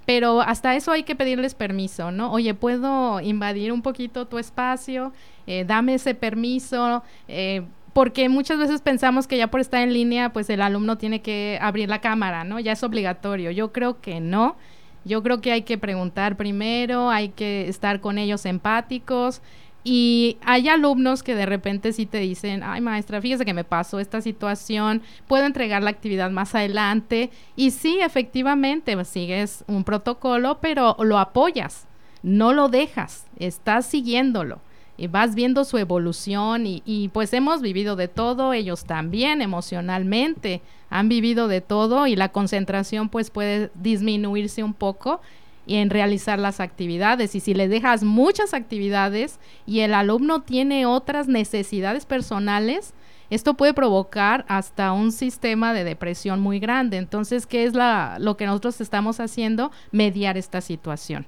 pero 0.08 0.40
hasta 0.40 0.74
eso 0.74 0.90
hay 0.90 1.02
que 1.02 1.14
pedirles 1.14 1.54
permiso, 1.54 2.10
¿no? 2.10 2.32
Oye, 2.32 2.54
¿puedo 2.54 3.20
invadir 3.20 3.72
un 3.72 3.82
poquito 3.82 4.26
tu 4.26 4.38
espacio? 4.38 5.12
Eh, 5.46 5.66
dame 5.66 5.96
ese 5.96 6.14
permiso. 6.14 7.02
Eh, 7.28 7.60
porque 7.92 8.30
muchas 8.30 8.58
veces 8.58 8.80
pensamos 8.80 9.26
que 9.26 9.36
ya 9.36 9.48
por 9.48 9.60
estar 9.60 9.82
en 9.82 9.92
línea, 9.92 10.32
pues 10.32 10.48
el 10.48 10.62
alumno 10.62 10.96
tiene 10.96 11.20
que 11.20 11.58
abrir 11.60 11.90
la 11.90 12.00
cámara, 12.00 12.42
¿no? 12.44 12.58
Ya 12.58 12.72
es 12.72 12.82
obligatorio. 12.82 13.50
Yo 13.50 13.70
creo 13.70 14.00
que 14.00 14.18
no. 14.18 14.56
Yo 15.04 15.22
creo 15.22 15.40
que 15.40 15.52
hay 15.52 15.62
que 15.62 15.78
preguntar 15.78 16.36
primero, 16.36 17.10
hay 17.10 17.30
que 17.30 17.68
estar 17.68 18.00
con 18.00 18.18
ellos 18.18 18.44
empáticos. 18.46 19.40
Y 19.84 20.36
hay 20.44 20.68
alumnos 20.68 21.22
que 21.22 21.34
de 21.34 21.46
repente 21.46 21.92
sí 21.92 22.04
te 22.04 22.18
dicen, 22.18 22.62
ay 22.62 22.80
maestra, 22.80 23.22
fíjese 23.22 23.44
que 23.44 23.54
me 23.54 23.64
pasó 23.64 24.00
esta 24.00 24.20
situación, 24.20 25.02
puedo 25.26 25.46
entregar 25.46 25.82
la 25.82 25.90
actividad 25.90 26.30
más 26.30 26.54
adelante. 26.54 27.30
Y 27.56 27.70
sí, 27.70 27.98
efectivamente, 28.00 28.94
pues, 28.94 29.08
sigues 29.08 29.64
un 29.66 29.84
protocolo, 29.84 30.58
pero 30.60 30.96
lo 31.00 31.18
apoyas, 31.18 31.86
no 32.22 32.52
lo 32.52 32.68
dejas, 32.68 33.26
estás 33.38 33.86
siguiéndolo. 33.86 34.60
Vas 35.06 35.36
viendo 35.36 35.64
su 35.64 35.78
evolución 35.78 36.66
y, 36.66 36.82
y 36.84 37.08
pues 37.08 37.32
hemos 37.32 37.62
vivido 37.62 37.94
de 37.94 38.08
todo, 38.08 38.52
ellos 38.52 38.84
también 38.84 39.40
emocionalmente 39.40 40.60
han 40.90 41.08
vivido 41.08 41.46
de 41.48 41.60
todo 41.60 42.06
y 42.06 42.16
la 42.16 42.30
concentración 42.30 43.08
pues 43.08 43.30
puede 43.30 43.70
disminuirse 43.74 44.64
un 44.64 44.74
poco 44.74 45.20
y 45.66 45.76
en 45.76 45.90
realizar 45.90 46.38
las 46.38 46.60
actividades. 46.60 47.34
Y 47.34 47.40
si 47.40 47.54
le 47.54 47.68
dejas 47.68 48.02
muchas 48.02 48.54
actividades 48.54 49.38
y 49.66 49.80
el 49.80 49.94
alumno 49.94 50.40
tiene 50.40 50.86
otras 50.86 51.28
necesidades 51.28 52.06
personales, 52.06 52.94
esto 53.30 53.54
puede 53.54 53.74
provocar 53.74 54.46
hasta 54.48 54.92
un 54.92 55.12
sistema 55.12 55.74
de 55.74 55.84
depresión 55.84 56.40
muy 56.40 56.58
grande. 56.58 56.96
Entonces, 56.96 57.46
¿qué 57.46 57.64
es 57.64 57.74
la, 57.74 58.16
lo 58.18 58.38
que 58.38 58.46
nosotros 58.46 58.80
estamos 58.80 59.20
haciendo? 59.20 59.70
Mediar 59.92 60.38
esta 60.38 60.62
situación. 60.62 61.26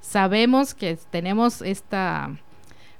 Sabemos 0.00 0.72
que 0.72 0.96
tenemos 1.10 1.60
esta 1.60 2.30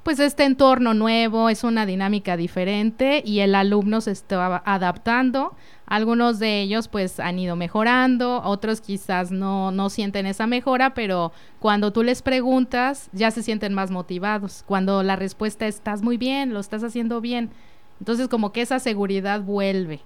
pues 0.03 0.19
este 0.19 0.45
entorno 0.45 0.93
nuevo, 0.93 1.49
es 1.49 1.63
una 1.63 1.85
dinámica 1.85 2.35
diferente 2.35 3.21
y 3.25 3.39
el 3.39 3.53
alumno 3.53 4.01
se 4.01 4.11
está 4.11 4.61
adaptando. 4.65 5.55
Algunos 5.85 6.39
de 6.39 6.61
ellos 6.61 6.87
pues 6.87 7.19
han 7.19 7.37
ido 7.37 7.55
mejorando, 7.55 8.41
otros 8.43 8.81
quizás 8.81 9.31
no, 9.31 9.71
no 9.71 9.89
sienten 9.89 10.25
esa 10.25 10.47
mejora, 10.47 10.93
pero 10.93 11.31
cuando 11.59 11.93
tú 11.93 12.01
les 12.01 12.21
preguntas 12.21 13.09
ya 13.11 13.29
se 13.29 13.43
sienten 13.43 13.73
más 13.73 13.91
motivados. 13.91 14.63
Cuando 14.65 15.03
la 15.03 15.15
respuesta 15.15 15.67
es, 15.67 15.75
estás 15.75 16.01
muy 16.01 16.17
bien, 16.17 16.53
lo 16.53 16.59
estás 16.59 16.83
haciendo 16.83 17.21
bien. 17.21 17.51
Entonces 17.99 18.27
como 18.27 18.51
que 18.51 18.61
esa 18.61 18.79
seguridad 18.79 19.41
vuelve. 19.41 19.99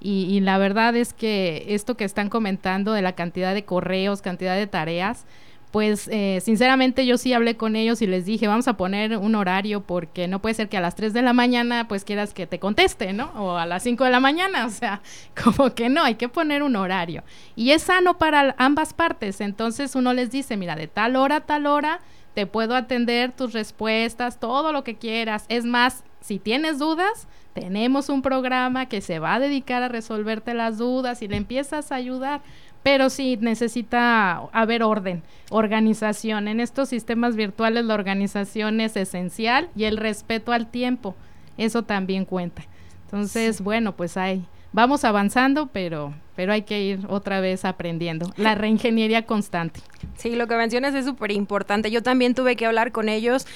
Y, 0.00 0.24
y 0.24 0.40
la 0.40 0.58
verdad 0.58 0.94
es 0.94 1.12
que 1.14 1.64
esto 1.68 1.96
que 1.96 2.04
están 2.04 2.28
comentando 2.28 2.92
de 2.92 3.02
la 3.02 3.12
cantidad 3.12 3.54
de 3.54 3.64
correos, 3.64 4.20
cantidad 4.22 4.56
de 4.56 4.66
tareas, 4.66 5.24
pues 5.70 6.08
eh, 6.08 6.40
sinceramente 6.42 7.04
yo 7.04 7.18
sí 7.18 7.32
hablé 7.32 7.56
con 7.56 7.76
ellos 7.76 8.00
y 8.00 8.06
les 8.06 8.24
dije, 8.24 8.48
vamos 8.48 8.68
a 8.68 8.76
poner 8.76 9.16
un 9.18 9.34
horario 9.34 9.82
porque 9.82 10.26
no 10.26 10.40
puede 10.40 10.54
ser 10.54 10.68
que 10.68 10.78
a 10.78 10.80
las 10.80 10.94
3 10.94 11.12
de 11.12 11.22
la 11.22 11.32
mañana 11.32 11.88
pues 11.88 12.04
quieras 12.04 12.32
que 12.32 12.46
te 12.46 12.58
conteste, 12.58 13.12
¿no? 13.12 13.30
O 13.36 13.56
a 13.56 13.66
las 13.66 13.82
5 13.82 14.04
de 14.04 14.10
la 14.10 14.20
mañana, 14.20 14.66
o 14.66 14.70
sea, 14.70 15.02
como 15.42 15.74
que 15.74 15.88
no, 15.88 16.02
hay 16.02 16.14
que 16.14 16.28
poner 16.28 16.62
un 16.62 16.76
horario. 16.76 17.22
Y 17.54 17.72
es 17.72 17.82
sano 17.82 18.18
para 18.18 18.54
ambas 18.58 18.94
partes, 18.94 19.40
entonces 19.40 19.94
uno 19.94 20.14
les 20.14 20.30
dice, 20.30 20.56
mira, 20.56 20.74
de 20.74 20.88
tal 20.88 21.16
hora 21.16 21.36
a 21.36 21.40
tal 21.40 21.66
hora 21.66 22.00
te 22.34 22.46
puedo 22.46 22.74
atender 22.74 23.32
tus 23.32 23.52
respuestas, 23.52 24.38
todo 24.38 24.72
lo 24.72 24.84
que 24.84 24.96
quieras. 24.96 25.44
Es 25.48 25.64
más, 25.64 26.04
si 26.20 26.38
tienes 26.38 26.78
dudas, 26.78 27.26
tenemos 27.52 28.08
un 28.08 28.22
programa 28.22 28.86
que 28.86 29.00
se 29.00 29.18
va 29.18 29.34
a 29.34 29.40
dedicar 29.40 29.82
a 29.82 29.88
resolverte 29.88 30.54
las 30.54 30.78
dudas 30.78 31.22
y 31.22 31.28
le 31.28 31.36
empiezas 31.36 31.90
a 31.90 31.96
ayudar 31.96 32.40
pero 32.88 33.10
sí 33.10 33.36
necesita 33.38 34.48
haber 34.50 34.82
orden, 34.82 35.22
organización. 35.50 36.48
En 36.48 36.58
estos 36.58 36.88
sistemas 36.88 37.36
virtuales 37.36 37.84
la 37.84 37.92
organización 37.92 38.80
es 38.80 38.96
esencial 38.96 39.68
y 39.76 39.84
el 39.84 39.98
respeto 39.98 40.52
al 40.52 40.70
tiempo, 40.70 41.14
eso 41.58 41.82
también 41.82 42.24
cuenta. 42.24 42.62
Entonces, 43.04 43.60
bueno, 43.60 43.94
pues 43.94 44.16
hay, 44.16 44.42
vamos 44.72 45.04
avanzando, 45.04 45.66
pero, 45.66 46.14
pero 46.34 46.54
hay 46.54 46.62
que 46.62 46.80
ir 46.80 47.00
otra 47.10 47.40
vez 47.40 47.66
aprendiendo. 47.66 48.32
La 48.38 48.54
reingeniería 48.54 49.26
constante. 49.26 49.80
Sí, 50.16 50.34
lo 50.34 50.46
que 50.46 50.56
mencionas 50.56 50.94
es 50.94 51.04
súper 51.04 51.30
importante. 51.32 51.90
Yo 51.90 52.02
también 52.02 52.34
tuve 52.34 52.56
que 52.56 52.64
hablar 52.64 52.90
con 52.90 53.10
ellos 53.10 53.46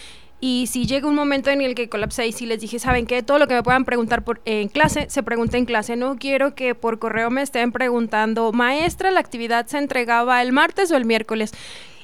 y 0.45 0.67
si 0.67 0.87
llega 0.87 1.07
un 1.07 1.15
momento 1.15 1.51
en 1.51 1.61
el 1.61 1.77
que 1.77 1.89
colapsé 1.89 2.27
y 2.27 2.33
si 2.33 2.47
les 2.47 2.61
dije, 2.61 2.81
¿saben 2.81 3.07
qué? 3.07 3.23
Todo 3.23 3.39
lo 3.39 3.47
que 3.47 3.55
me 3.55 3.63
puedan 3.63 3.85
preguntar 3.85 4.25
por, 4.25 4.41
en 4.45 4.67
clase, 4.67 5.07
se 5.09 5.23
pregunta 5.23 5.57
en 5.57 5.67
clase. 5.67 5.95
No 5.95 6.17
quiero 6.17 6.57
que 6.57 6.75
por 6.75 6.99
correo 6.99 7.31
me 7.31 7.43
estén 7.43 7.71
preguntando, 7.71 8.51
maestra, 8.53 9.13
la 9.13 9.21
actividad 9.21 9.67
se 9.69 9.79
entregaba 9.79 10.43
el 10.43 10.51
martes 10.51 10.91
o 10.91 10.97
el 10.97 11.05
miércoles. 11.05 11.53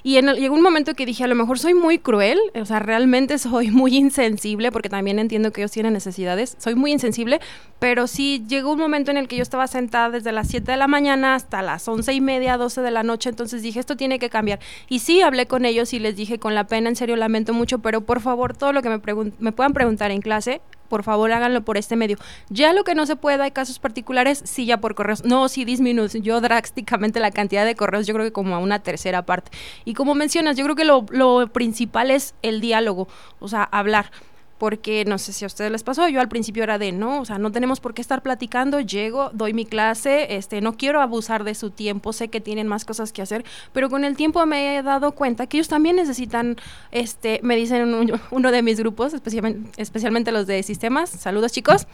Y 0.08 0.16
en 0.16 0.26
llegó 0.36 0.54
un 0.54 0.62
momento 0.62 0.94
que 0.94 1.04
dije, 1.04 1.24
a 1.24 1.26
lo 1.26 1.34
mejor 1.34 1.58
soy 1.58 1.74
muy 1.74 1.98
cruel, 1.98 2.38
o 2.58 2.64
sea, 2.64 2.78
realmente 2.78 3.36
soy 3.36 3.70
muy 3.70 3.94
insensible, 3.94 4.72
porque 4.72 4.88
también 4.88 5.18
entiendo 5.18 5.52
que 5.52 5.60
ellos 5.60 5.70
tienen 5.70 5.92
necesidades, 5.92 6.56
soy 6.58 6.74
muy 6.74 6.92
insensible, 6.92 7.40
pero 7.78 8.06
sí 8.06 8.42
llegó 8.48 8.72
un 8.72 8.78
momento 8.78 9.10
en 9.10 9.18
el 9.18 9.28
que 9.28 9.36
yo 9.36 9.42
estaba 9.42 9.66
sentada 9.66 10.08
desde 10.08 10.32
las 10.32 10.48
7 10.48 10.72
de 10.72 10.78
la 10.78 10.88
mañana 10.88 11.34
hasta 11.34 11.60
las 11.60 11.86
once 11.88 12.10
y 12.14 12.22
media, 12.22 12.56
12 12.56 12.80
de 12.80 12.90
la 12.90 13.02
noche, 13.02 13.28
entonces 13.28 13.60
dije, 13.60 13.80
esto 13.80 13.98
tiene 13.98 14.18
que 14.18 14.30
cambiar. 14.30 14.60
Y 14.88 15.00
sí, 15.00 15.20
hablé 15.20 15.44
con 15.44 15.66
ellos 15.66 15.92
y 15.92 15.98
les 15.98 16.16
dije, 16.16 16.38
con 16.38 16.54
la 16.54 16.64
pena, 16.64 16.88
en 16.88 16.96
serio, 16.96 17.14
lamento 17.16 17.52
mucho, 17.52 17.80
pero 17.80 18.00
por 18.00 18.22
favor, 18.22 18.56
todo 18.56 18.72
lo 18.72 18.80
que 18.80 18.88
me, 18.88 19.02
me 19.38 19.52
puedan 19.52 19.74
preguntar 19.74 20.10
en 20.10 20.22
clase, 20.22 20.62
por 20.88 21.02
favor 21.02 21.32
háganlo 21.32 21.62
por 21.62 21.76
este 21.76 21.96
medio. 21.96 22.16
Ya 22.48 22.72
lo 22.72 22.84
que 22.84 22.94
no 22.94 23.06
se 23.06 23.16
pueda, 23.16 23.44
hay 23.44 23.50
casos 23.50 23.78
particulares, 23.78 24.42
sí 24.44 24.66
ya 24.66 24.80
por 24.80 24.94
correos. 24.94 25.24
No, 25.24 25.48
sí 25.48 25.64
yo 26.22 26.40
drásticamente 26.40 27.20
la 27.20 27.30
cantidad 27.30 27.64
de 27.64 27.74
correos, 27.74 28.06
yo 28.06 28.14
creo 28.14 28.26
que 28.26 28.32
como 28.32 28.54
a 28.54 28.58
una 28.58 28.80
tercera 28.80 29.24
parte. 29.24 29.50
Y 29.84 29.94
como 29.94 30.14
mencionas, 30.14 30.56
yo 30.56 30.64
creo 30.64 30.76
que 30.76 30.84
lo, 30.84 31.06
lo 31.10 31.48
principal 31.52 32.10
es 32.10 32.34
el 32.42 32.60
diálogo, 32.60 33.08
o 33.38 33.48
sea, 33.48 33.62
hablar 33.64 34.10
porque 34.58 35.04
no 35.06 35.18
sé 35.18 35.32
si 35.32 35.44
a 35.44 35.46
ustedes 35.46 35.70
les 35.70 35.82
pasó, 35.84 36.08
yo 36.08 36.20
al 36.20 36.28
principio 36.28 36.64
era 36.64 36.78
de, 36.78 36.92
no, 36.92 37.20
o 37.20 37.24
sea, 37.24 37.38
no 37.38 37.52
tenemos 37.52 37.80
por 37.80 37.94
qué 37.94 38.02
estar 38.02 38.22
platicando, 38.22 38.80
llego, 38.80 39.30
doy 39.32 39.54
mi 39.54 39.64
clase, 39.64 40.36
este, 40.36 40.60
no 40.60 40.76
quiero 40.76 41.00
abusar 41.00 41.44
de 41.44 41.54
su 41.54 41.70
tiempo, 41.70 42.12
sé 42.12 42.28
que 42.28 42.40
tienen 42.40 42.66
más 42.66 42.84
cosas 42.84 43.12
que 43.12 43.22
hacer, 43.22 43.44
pero 43.72 43.88
con 43.88 44.04
el 44.04 44.16
tiempo 44.16 44.44
me 44.46 44.76
he 44.76 44.82
dado 44.82 45.12
cuenta 45.12 45.46
que 45.46 45.58
ellos 45.58 45.68
también 45.68 45.96
necesitan, 45.96 46.56
este, 46.90 47.40
me 47.42 47.56
dicen 47.56 48.10
uno 48.30 48.52
de 48.52 48.62
mis 48.62 48.78
grupos, 48.78 49.14
especialmente, 49.14 49.70
especialmente 49.80 50.32
los 50.32 50.46
de 50.46 50.62
sistemas, 50.62 51.10
saludos 51.10 51.52
chicos, 51.52 51.86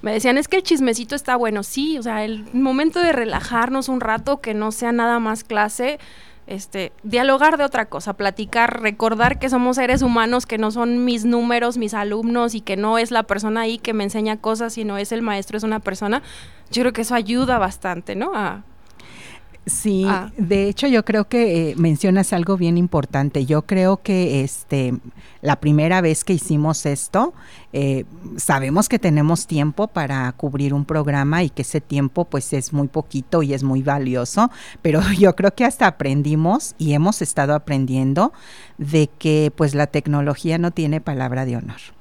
me 0.00 0.12
decían, 0.12 0.38
es 0.38 0.46
que 0.46 0.56
el 0.56 0.62
chismecito 0.62 1.16
está 1.16 1.34
bueno, 1.36 1.62
sí, 1.62 1.98
o 1.98 2.02
sea, 2.02 2.24
el 2.24 2.44
momento 2.52 3.00
de 3.00 3.12
relajarnos 3.12 3.88
un 3.88 4.00
rato, 4.00 4.40
que 4.40 4.54
no 4.54 4.70
sea 4.70 4.92
nada 4.92 5.18
más 5.18 5.42
clase, 5.42 5.98
este, 6.48 6.92
dialogar 7.02 7.58
de 7.58 7.64
otra 7.64 7.86
cosa, 7.86 8.14
platicar, 8.14 8.80
recordar 8.80 9.38
que 9.38 9.50
somos 9.50 9.76
seres 9.76 10.02
humanos, 10.02 10.46
que 10.46 10.58
no 10.58 10.70
son 10.70 11.04
mis 11.04 11.24
números, 11.24 11.78
mis 11.78 11.94
alumnos 11.94 12.54
y 12.54 12.60
que 12.60 12.76
no 12.76 12.98
es 12.98 13.10
la 13.10 13.22
persona 13.24 13.60
ahí 13.62 13.78
que 13.78 13.92
me 13.92 14.04
enseña 14.04 14.38
cosas, 14.38 14.72
sino 14.72 14.98
es 14.98 15.12
el 15.12 15.22
maestro, 15.22 15.58
es 15.58 15.64
una 15.64 15.80
persona. 15.80 16.22
Yo 16.70 16.82
creo 16.82 16.92
que 16.92 17.02
eso 17.02 17.14
ayuda 17.14 17.58
bastante, 17.58 18.16
¿no? 18.16 18.32
A, 18.34 18.64
Sí, 19.68 20.04
ah. 20.08 20.32
de 20.38 20.68
hecho 20.68 20.86
yo 20.86 21.04
creo 21.04 21.28
que 21.28 21.70
eh, 21.70 21.74
mencionas 21.76 22.32
algo 22.32 22.56
bien 22.56 22.78
importante. 22.78 23.44
Yo 23.44 23.62
creo 23.62 24.02
que 24.02 24.42
este 24.42 24.94
la 25.42 25.60
primera 25.60 26.00
vez 26.00 26.24
que 26.24 26.32
hicimos 26.32 26.86
esto, 26.86 27.34
eh, 27.72 28.04
sabemos 28.36 28.88
que 28.88 28.98
tenemos 28.98 29.46
tiempo 29.46 29.88
para 29.88 30.32
cubrir 30.32 30.74
un 30.74 30.84
programa 30.84 31.42
y 31.42 31.50
que 31.50 31.62
ese 31.62 31.80
tiempo 31.80 32.24
pues 32.24 32.52
es 32.52 32.72
muy 32.72 32.88
poquito 32.88 33.42
y 33.42 33.54
es 33.54 33.62
muy 33.62 33.82
valioso, 33.82 34.50
pero 34.82 35.00
yo 35.18 35.36
creo 35.36 35.54
que 35.54 35.64
hasta 35.64 35.86
aprendimos 35.86 36.74
y 36.78 36.94
hemos 36.94 37.22
estado 37.22 37.54
aprendiendo 37.54 38.32
de 38.78 39.08
que 39.18 39.52
pues 39.54 39.74
la 39.74 39.86
tecnología 39.86 40.58
no 40.58 40.70
tiene 40.70 41.00
palabra 41.00 41.44
de 41.44 41.56
honor 41.56 41.97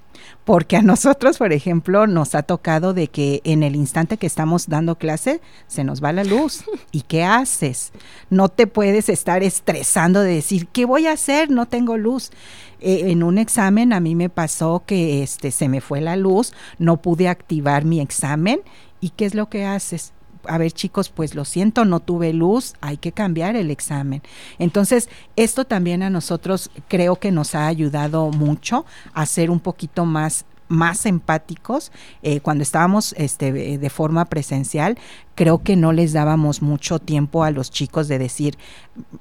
porque 0.47 0.77
a 0.77 0.81
nosotros, 0.81 1.39
por 1.39 1.51
ejemplo, 1.51 2.07
nos 2.07 2.33
ha 2.33 2.41
tocado 2.41 2.93
de 2.93 3.10
que 3.10 3.41
en 3.43 3.63
el 3.63 3.75
instante 3.75 4.15
que 4.15 4.27
estamos 4.27 4.69
dando 4.69 4.97
clase 4.97 5.41
se 5.67 5.83
nos 5.83 6.01
va 6.01 6.13
la 6.13 6.23
luz. 6.23 6.63
¿Y 6.93 7.01
qué 7.01 7.25
haces? 7.25 7.91
No 8.29 8.47
te 8.47 8.65
puedes 8.65 9.10
estar 9.10 9.43
estresando 9.43 10.21
de 10.21 10.36
decir, 10.36 10.67
¿qué 10.67 10.86
voy 10.86 11.05
a 11.05 11.12
hacer? 11.12 11.51
No 11.51 11.65
tengo 11.65 11.97
luz. 11.97 12.31
Eh, 12.79 13.12
en 13.12 13.23
un 13.23 13.39
examen 13.39 13.91
a 13.91 13.99
mí 13.99 14.15
me 14.15 14.29
pasó 14.29 14.83
que 14.86 15.21
este 15.21 15.51
se 15.51 15.67
me 15.67 15.81
fue 15.81 15.99
la 15.99 16.15
luz, 16.15 16.53
no 16.79 17.01
pude 17.01 17.27
activar 17.27 17.83
mi 17.83 17.99
examen 17.99 18.62
y 19.01 19.10
¿qué 19.10 19.25
es 19.25 19.36
lo 19.36 19.49
que 19.49 19.65
haces? 19.65 20.13
A 20.47 20.57
ver 20.57 20.71
chicos, 20.71 21.10
pues 21.10 21.36
lo 21.36 21.45
siento, 21.45 21.86
no 21.86 21.99
tuve 21.99 22.33
luz, 22.33 22.73
hay 22.81 22.97
que 22.97 23.12
cambiar 23.12 23.55
el 23.55 23.71
examen. 23.71 24.21
Entonces, 24.60 25.10
esto 25.36 25.65
también 25.65 26.03
a 26.03 26.10
nosotros 26.10 26.69
creo 26.88 27.17
que 27.17 27.31
nos 27.31 27.55
ha 27.55 27.67
ayudado 27.67 28.29
mucho 28.31 28.86
a 29.13 29.25
ser 29.25 29.51
un 29.51 29.60
poquito 29.60 30.05
más 30.05 30.45
más 30.67 31.06
empáticos 31.06 31.91
eh, 32.21 32.39
cuando 32.39 32.63
estábamos 32.63 33.13
este, 33.17 33.77
de 33.77 33.89
forma 33.89 34.25
presencial 34.25 34.97
creo 35.36 35.63
que 35.63 35.75
no 35.75 35.93
les 35.93 36.13
dábamos 36.13 36.62
mucho 36.62 36.99
tiempo 36.99 37.43
a 37.43 37.51
los 37.51 37.71
chicos 37.71 38.08
de 38.08 38.19
decir 38.19 38.58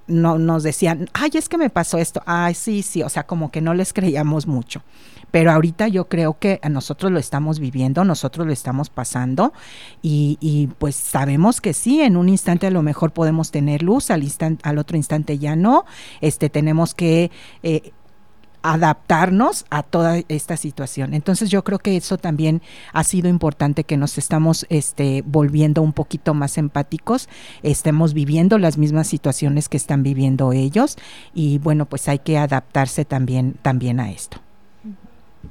no 0.06 0.38
nos 0.38 0.62
decían 0.62 1.09
ay 1.12 1.30
es 1.35 1.48
que 1.48 1.59
me 1.59 1.70
pasó 1.70 1.98
esto 1.98 2.22
ay 2.26 2.54
sí 2.54 2.82
sí 2.82 3.02
o 3.02 3.09
sea 3.09 3.26
como 3.26 3.50
que 3.50 3.61
no 3.61 3.74
les 3.74 3.92
creíamos 3.92 4.46
mucho. 4.46 4.82
Pero 5.30 5.50
ahorita 5.50 5.88
yo 5.88 6.09
creo 6.09 6.38
que 6.38 6.61
a 6.62 6.68
nosotros 6.68 7.11
lo 7.11 7.18
estamos 7.18 7.59
viviendo, 7.59 8.04
nosotros 8.04 8.46
lo 8.46 8.52
estamos 8.52 8.90
pasando 8.90 9.52
y, 10.00 10.68
pues 10.78 10.94
sabemos 10.94 11.61
que 11.61 11.72
sí, 11.72 12.00
en 12.00 12.16
un 12.16 12.28
instante 12.28 12.66
a 12.66 12.70
lo 12.70 12.82
mejor 12.82 13.12
podemos 13.12 13.50
tener 13.50 13.82
luz, 13.82 14.11
al, 14.11 14.22
instante, 14.22 14.66
al 14.68 14.78
otro 14.78 14.96
instante 14.96 15.38
ya 15.38 15.56
no, 15.56 15.85
este, 16.20 16.48
tenemos 16.48 16.94
que... 16.94 17.30
Eh, 17.62 17.92
adaptarnos 18.72 19.64
a 19.70 19.83
toda 19.83 20.18
esta 20.29 20.57
situación. 20.57 21.14
Entonces 21.14 21.50
yo 21.50 21.64
creo 21.64 21.79
que 21.79 21.96
eso 21.96 22.18
también 22.18 22.62
ha 22.92 23.05
sido 23.05 23.29
importante 23.29 23.85
que 23.85 23.96
nos 23.96 24.18
estamos 24.18 24.66
este, 24.68 25.22
volviendo 25.26 25.83
un 25.83 25.92
poquito 25.92 26.35
más 26.35 26.59
empáticos, 26.59 27.29
estemos 27.62 28.14
viviendo 28.14 28.59
las 28.59 28.79
mismas 28.79 29.07
situaciones 29.07 29.68
que 29.68 29.76
están 29.76 30.02
viviendo 30.02 30.52
ellos 30.52 30.96
y 31.35 31.59
bueno, 31.59 31.87
pues 31.87 32.09
hay 32.09 32.18
que 32.18 32.38
adaptarse 32.38 33.05
también, 33.05 33.55
también 33.62 34.00
a 34.00 34.11
esto. 34.11 34.45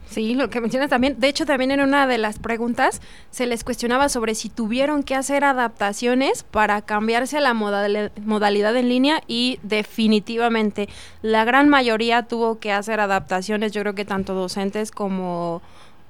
Sí, 0.09 0.35
lo 0.35 0.49
que 0.49 0.61
mencionas 0.61 0.89
también, 0.89 1.19
de 1.19 1.27
hecho 1.27 1.45
también 1.45 1.71
en 1.71 1.81
una 1.81 2.07
de 2.07 2.17
las 2.17 2.39
preguntas 2.39 3.01
se 3.31 3.45
les 3.45 3.63
cuestionaba 3.63 4.09
sobre 4.09 4.35
si 4.35 4.49
tuvieron 4.49 5.03
que 5.03 5.15
hacer 5.15 5.43
adaptaciones 5.43 6.43
para 6.43 6.81
cambiarse 6.81 7.37
a 7.37 7.41
la 7.41 7.53
modalidad 7.53 8.75
en 8.75 8.89
línea 8.89 9.21
y 9.27 9.59
definitivamente 9.63 10.89
la 11.21 11.45
gran 11.45 11.69
mayoría 11.69 12.23
tuvo 12.23 12.59
que 12.59 12.71
hacer 12.71 12.99
adaptaciones, 12.99 13.71
yo 13.71 13.81
creo 13.81 13.95
que 13.95 14.05
tanto 14.05 14.33
docentes 14.33 14.91
como 14.91 15.61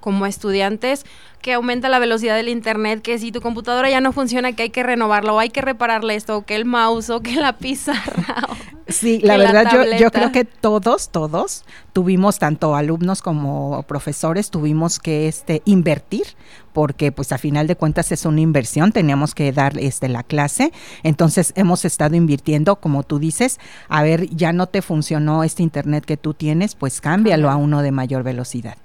como 0.06 0.28
estudiantes, 0.28 1.04
que 1.42 1.54
aumenta 1.54 1.90
la 1.90 1.98
velocidad 1.98 2.36
del 2.36 2.48
internet, 2.48 3.02
que 3.02 3.18
si 3.18 3.32
tu 3.32 3.42
computadora 3.42 3.90
ya 3.90 4.02
no 4.02 4.14
funciona, 4.14 4.54
que 4.54 4.62
hay 4.62 4.70
que 4.70 4.84
renovarlo, 4.84 5.34
o 5.34 5.40
hay 5.40 5.50
que 5.50 5.62
repararle 5.62 6.14
esto, 6.14 6.38
o 6.38 6.46
que 6.46 6.56
el 6.56 6.64
mouse, 6.64 7.10
o 7.10 7.22
que 7.22 7.36
la 7.38 7.58
pizarra. 7.58 8.48
sí, 8.88 9.20
la 9.24 9.36
verdad 9.38 9.66
yo, 9.74 9.98
yo 9.98 10.12
creo 10.12 10.32
que 10.32 10.46
todos, 10.46 11.10
todos 11.10 11.66
tuvimos, 11.92 12.38
tanto 12.38 12.76
alumnos 12.76 13.24
como 13.24 13.82
profesores, 13.88 14.52
tuvimos 14.52 15.00
que 15.00 15.28
este, 15.28 15.64
invertir 15.66 16.28
porque 16.76 17.14
pues 17.14 17.32
a 17.32 17.38
final 17.38 17.68
de 17.68 17.78
cuentas 17.78 18.12
es 18.12 18.26
una 18.26 18.42
inversión, 18.42 18.92
teníamos 18.92 19.34
que 19.34 19.54
dar 19.54 19.80
este 19.80 20.10
la 20.10 20.24
clase, 20.24 20.74
entonces 21.04 21.54
hemos 21.56 21.86
estado 21.86 22.18
invirtiendo, 22.18 22.76
como 22.76 23.04
tú 23.04 23.18
dices, 23.18 23.62
a 23.88 24.04
ver, 24.04 24.30
ya 24.30 24.52
no 24.52 24.68
te 24.68 24.82
funcionó 24.82 25.46
este 25.46 25.64
internet 25.64 26.04
que 26.04 26.18
tú 26.18 26.34
tienes, 26.34 26.76
pues 26.76 27.00
cámbialo 27.00 27.50
a 27.50 27.56
uno 27.56 27.82
de 27.82 27.94
mayor 27.94 28.24
velocidad. 28.24 28.76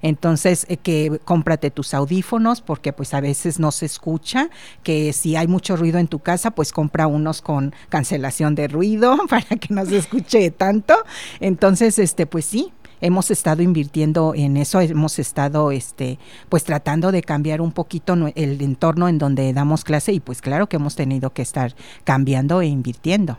Entonces, 0.00 0.64
eh, 0.68 0.76
que 0.76 1.20
cómprate 1.24 1.72
tus 1.72 1.92
audífonos 1.92 2.60
porque 2.60 2.92
pues 2.92 3.14
a 3.14 3.20
veces 3.20 3.58
no 3.58 3.72
se 3.72 3.86
escucha, 3.86 4.48
que 4.84 5.12
si 5.12 5.34
hay 5.34 5.48
mucho 5.48 5.74
ruido 5.76 5.98
en 5.98 6.06
tu 6.06 6.20
casa, 6.20 6.52
pues 6.52 6.72
compra 6.72 7.08
unos 7.08 7.42
con 7.42 7.74
cancelación 7.88 8.54
de 8.54 8.68
ruido 8.68 9.18
para 9.28 9.56
que 9.56 9.74
no 9.74 9.84
se 9.86 9.96
escuche 9.96 10.52
tanto. 10.52 10.94
Entonces, 11.40 11.98
este 11.98 12.26
pues 12.26 12.44
sí, 12.44 12.72
hemos 13.00 13.30
estado 13.30 13.62
invirtiendo 13.62 14.34
en 14.34 14.56
eso, 14.56 14.80
hemos 14.80 15.18
estado 15.18 15.70
este 15.72 16.18
pues 16.48 16.64
tratando 16.64 17.12
de 17.12 17.22
cambiar 17.22 17.60
un 17.60 17.72
poquito 17.72 18.14
el 18.34 18.60
entorno 18.62 19.08
en 19.08 19.18
donde 19.18 19.52
damos 19.52 19.84
clase 19.84 20.12
y 20.12 20.20
pues 20.20 20.40
claro 20.42 20.68
que 20.68 20.76
hemos 20.76 20.96
tenido 20.96 21.32
que 21.32 21.42
estar 21.42 21.74
cambiando 22.04 22.60
e 22.60 22.66
invirtiendo 22.66 23.38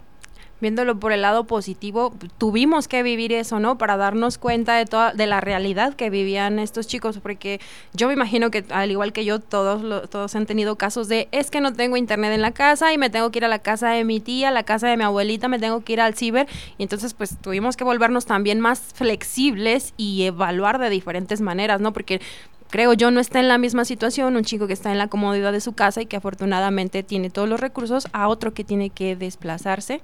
viéndolo 0.61 0.99
por 0.99 1.11
el 1.11 1.21
lado 1.21 1.45
positivo, 1.45 2.13
tuvimos 2.37 2.87
que 2.87 3.03
vivir 3.03 3.33
eso, 3.33 3.59
¿no? 3.59 3.77
Para 3.77 3.97
darnos 3.97 4.37
cuenta 4.37 4.75
de 4.75 4.85
toda 4.85 5.13
de 5.13 5.27
la 5.27 5.41
realidad 5.41 5.95
que 5.95 6.09
vivían 6.09 6.59
estos 6.59 6.87
chicos, 6.87 7.19
porque 7.21 7.59
yo 7.93 8.07
me 8.07 8.13
imagino 8.13 8.51
que 8.51 8.63
al 8.69 8.91
igual 8.91 9.11
que 9.11 9.25
yo 9.25 9.39
todos 9.39 10.09
todos 10.09 10.35
han 10.35 10.45
tenido 10.45 10.75
casos 10.75 11.07
de 11.07 11.27
es 11.31 11.51
que 11.51 11.59
no 11.59 11.73
tengo 11.73 11.97
internet 11.97 12.31
en 12.33 12.41
la 12.41 12.51
casa 12.51 12.93
y 12.93 12.97
me 12.97 13.09
tengo 13.09 13.31
que 13.31 13.39
ir 13.39 13.45
a 13.45 13.49
la 13.49 13.59
casa 13.59 13.89
de 13.89 14.03
mi 14.03 14.19
tía, 14.19 14.51
la 14.51 14.63
casa 14.63 14.87
de 14.87 14.97
mi 14.97 15.03
abuelita, 15.03 15.47
me 15.47 15.59
tengo 15.59 15.81
que 15.81 15.93
ir 15.93 16.01
al 16.01 16.13
ciber 16.13 16.47
y 16.77 16.83
entonces 16.83 17.13
pues 17.13 17.37
tuvimos 17.41 17.75
que 17.75 17.83
volvernos 17.83 18.25
también 18.25 18.59
más 18.59 18.79
flexibles 18.93 19.93
y 19.97 20.23
evaluar 20.23 20.79
de 20.79 20.89
diferentes 20.89 21.41
maneras, 21.41 21.81
¿no? 21.81 21.91
Porque 21.91 22.21
creo 22.69 22.93
yo, 22.93 23.11
no 23.11 23.19
está 23.19 23.39
en 23.39 23.47
la 23.47 23.57
misma 23.57 23.85
situación 23.85 24.35
un 24.35 24.43
chico 24.43 24.65
que 24.65 24.73
está 24.73 24.91
en 24.91 24.97
la 24.97 25.07
comodidad 25.07 25.51
de 25.51 25.61
su 25.61 25.73
casa 25.73 26.01
y 26.01 26.05
que 26.05 26.15
afortunadamente 26.17 27.03
tiene 27.03 27.29
todos 27.29 27.49
los 27.49 27.59
recursos 27.59 28.07
a 28.13 28.27
otro 28.27 28.53
que 28.53 28.63
tiene 28.63 28.89
que 28.89 29.15
desplazarse 29.15 30.01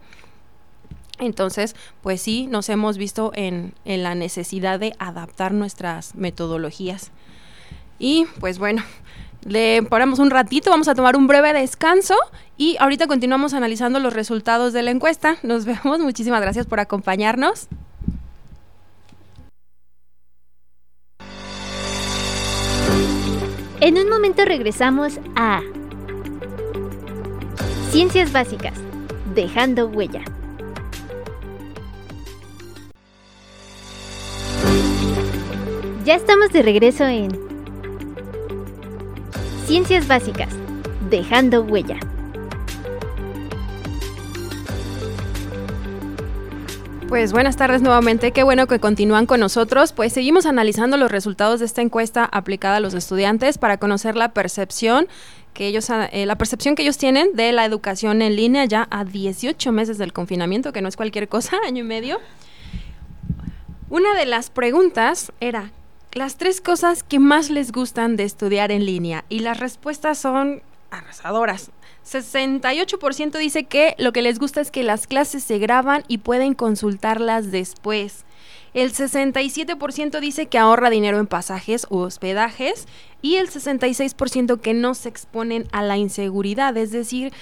entonces, 1.20 1.76
pues 2.02 2.22
sí, 2.22 2.48
nos 2.48 2.70
hemos 2.70 2.98
visto 2.98 3.32
en, 3.34 3.74
la 3.86 4.16
necesidad 4.16 4.80
de 4.80 4.94
adaptar 5.00 5.54
nuestras 5.54 6.16
metodologías. 6.16 7.12
Y 8.00 8.26
pues 8.40 8.60
bueno, 8.60 8.84
le 9.44 9.82
paramos 9.84 10.20
un 10.20 10.30
ratito, 10.30 10.70
vamos 10.70 10.88
a 10.88 10.96
tomar 10.96 11.16
un 11.16 11.28
breve 11.28 11.54
descanso 11.54 12.16
y 12.58 12.78
ahorita 12.80 13.08
continuamos 13.08 13.54
analizando 13.54 14.00
los 14.00 14.14
resultados 14.14 14.74
de 14.74 14.84
la 14.84 14.92
encuesta. 14.92 15.38
Nos 15.44 15.66
vemos, 15.66 16.00
muchísimas 16.00 16.42
gracias 16.42 16.66
por 16.66 16.80
acompañarnos. 16.80 17.68
En 23.80 23.98
un 23.98 24.10
momento 24.10 24.44
regresamos 24.44 25.20
a 25.36 25.62
Ciencias 27.92 28.32
Básicas, 28.32 28.74
dejando 29.34 29.88
huella. 29.88 30.24
Ya 36.08 36.16
estamos 36.16 36.54
de 36.54 36.62
regreso 36.62 37.06
en 37.06 37.38
Ciencias 39.66 40.08
Básicas, 40.08 40.48
dejando 41.10 41.64
huella. 41.64 42.00
Pues 47.10 47.34
buenas 47.34 47.58
tardes 47.58 47.82
nuevamente, 47.82 48.32
qué 48.32 48.44
bueno 48.44 48.68
que 48.68 48.80
continúan 48.80 49.26
con 49.26 49.42
nosotros. 49.42 49.92
Pues 49.92 50.14
seguimos 50.14 50.46
analizando 50.46 50.96
los 50.96 51.12
resultados 51.12 51.60
de 51.60 51.66
esta 51.66 51.82
encuesta 51.82 52.24
aplicada 52.24 52.78
a 52.78 52.80
los 52.80 52.94
estudiantes 52.94 53.58
para 53.58 53.78
conocer 53.78 54.16
la 54.16 54.32
percepción 54.32 55.10
que 55.54 55.68
ellos 55.68 55.90
eh, 55.90 56.26
la 56.26 56.38
percepción 56.38 56.76
que 56.76 56.84
ellos 56.84 56.98
tienen 56.98 57.34
de 57.34 57.52
la 57.52 57.66
educación 57.66 58.22
en 58.22 58.38
línea 58.38 58.64
ya 58.64 58.88
a 58.92 59.04
18 59.04 59.74
meses 59.74 59.98
del 59.98 60.14
confinamiento, 60.14 60.72
que 60.72 60.82
no 60.82 60.88
es 60.88 60.96
cualquier 60.96 61.28
cosa, 61.28 61.58
año 61.68 61.84
y 61.84 61.88
medio. 61.88 62.18
Una 63.90 64.14
de 64.16 64.26
las 64.26 64.50
preguntas 64.50 65.34
era 65.42 65.74
las 66.18 66.38
tres 66.38 66.62
cosas 66.62 67.04
que 67.04 67.20
más 67.20 67.50
les 67.50 67.72
gustan 67.72 68.16
de 68.16 68.24
estudiar 68.24 68.72
en 68.72 68.86
línea 68.86 69.24
y 69.30 69.40
las 69.40 69.60
respuestas 69.60 70.18
son 70.18 70.62
arrasadoras. 70.90 71.72
68% 72.06 73.38
dice 73.38 73.66
que 73.66 73.96
lo 73.98 74.14
que 74.14 74.22
les 74.22 74.40
gusta 74.40 74.62
es 74.62 74.72
que 74.72 74.84
las 74.84 75.08
clases 75.08 75.44
se 75.44 75.60
graban 75.60 76.04
y 76.08 76.20
pueden 76.20 76.54
consultarlas 76.54 77.52
después. 77.52 78.26
El 78.74 78.94
67% 78.94 80.20
dice 80.20 80.46
que 80.46 80.58
ahorra 80.58 80.90
dinero 80.90 81.20
en 81.20 81.28
pasajes 81.28 81.88
u 81.90 81.98
hospedajes 81.98 82.88
y 83.22 83.36
el 83.36 83.50
66% 83.50 84.60
que 84.62 84.74
no 84.74 84.94
se 84.94 85.10
exponen 85.10 85.68
a 85.72 85.82
la 85.82 85.98
inseguridad, 85.98 86.78
es 86.78 86.92
decir, 86.92 87.34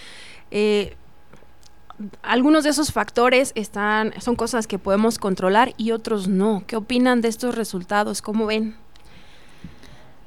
eh, 0.51 0.95
algunos 2.21 2.63
de 2.63 2.71
esos 2.71 2.91
factores 2.91 3.51
están, 3.55 4.13
son 4.19 4.35
cosas 4.35 4.67
que 4.67 4.79
podemos 4.79 5.17
controlar 5.17 5.73
y 5.77 5.91
otros 5.91 6.27
no. 6.27 6.63
¿Qué 6.67 6.75
opinan 6.75 7.21
de 7.21 7.29
estos 7.29 7.55
resultados? 7.55 8.21
¿Cómo 8.21 8.45
ven? 8.45 8.75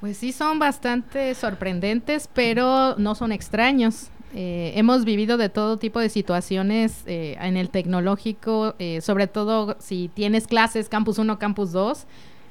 Pues 0.01 0.17
sí, 0.17 0.33
son 0.33 0.59
bastante 0.59 1.35
sorprendentes, 1.35 2.29
pero 2.33 2.95
no 2.97 3.15
son 3.15 3.33
extraños. 3.33 4.09
Eh, 4.35 4.73
hemos 4.77 5.05
vivido 5.05 5.37
de 5.37 5.49
todo 5.49 5.79
tipo 5.79 6.01
de 6.01 6.09
situaciones 6.09 7.03
eh, 7.07 7.37
en 7.41 7.57
el 7.57 7.71
tecnológico, 7.71 8.75
eh, 8.79 9.01
sobre 9.01 9.27
todo 9.27 9.77
si 9.81 10.09
tienes 10.09 10.47
clases 10.47 10.89
Campus 10.89 11.19
1, 11.19 11.39
Campus 11.39 11.73
2 11.73 12.07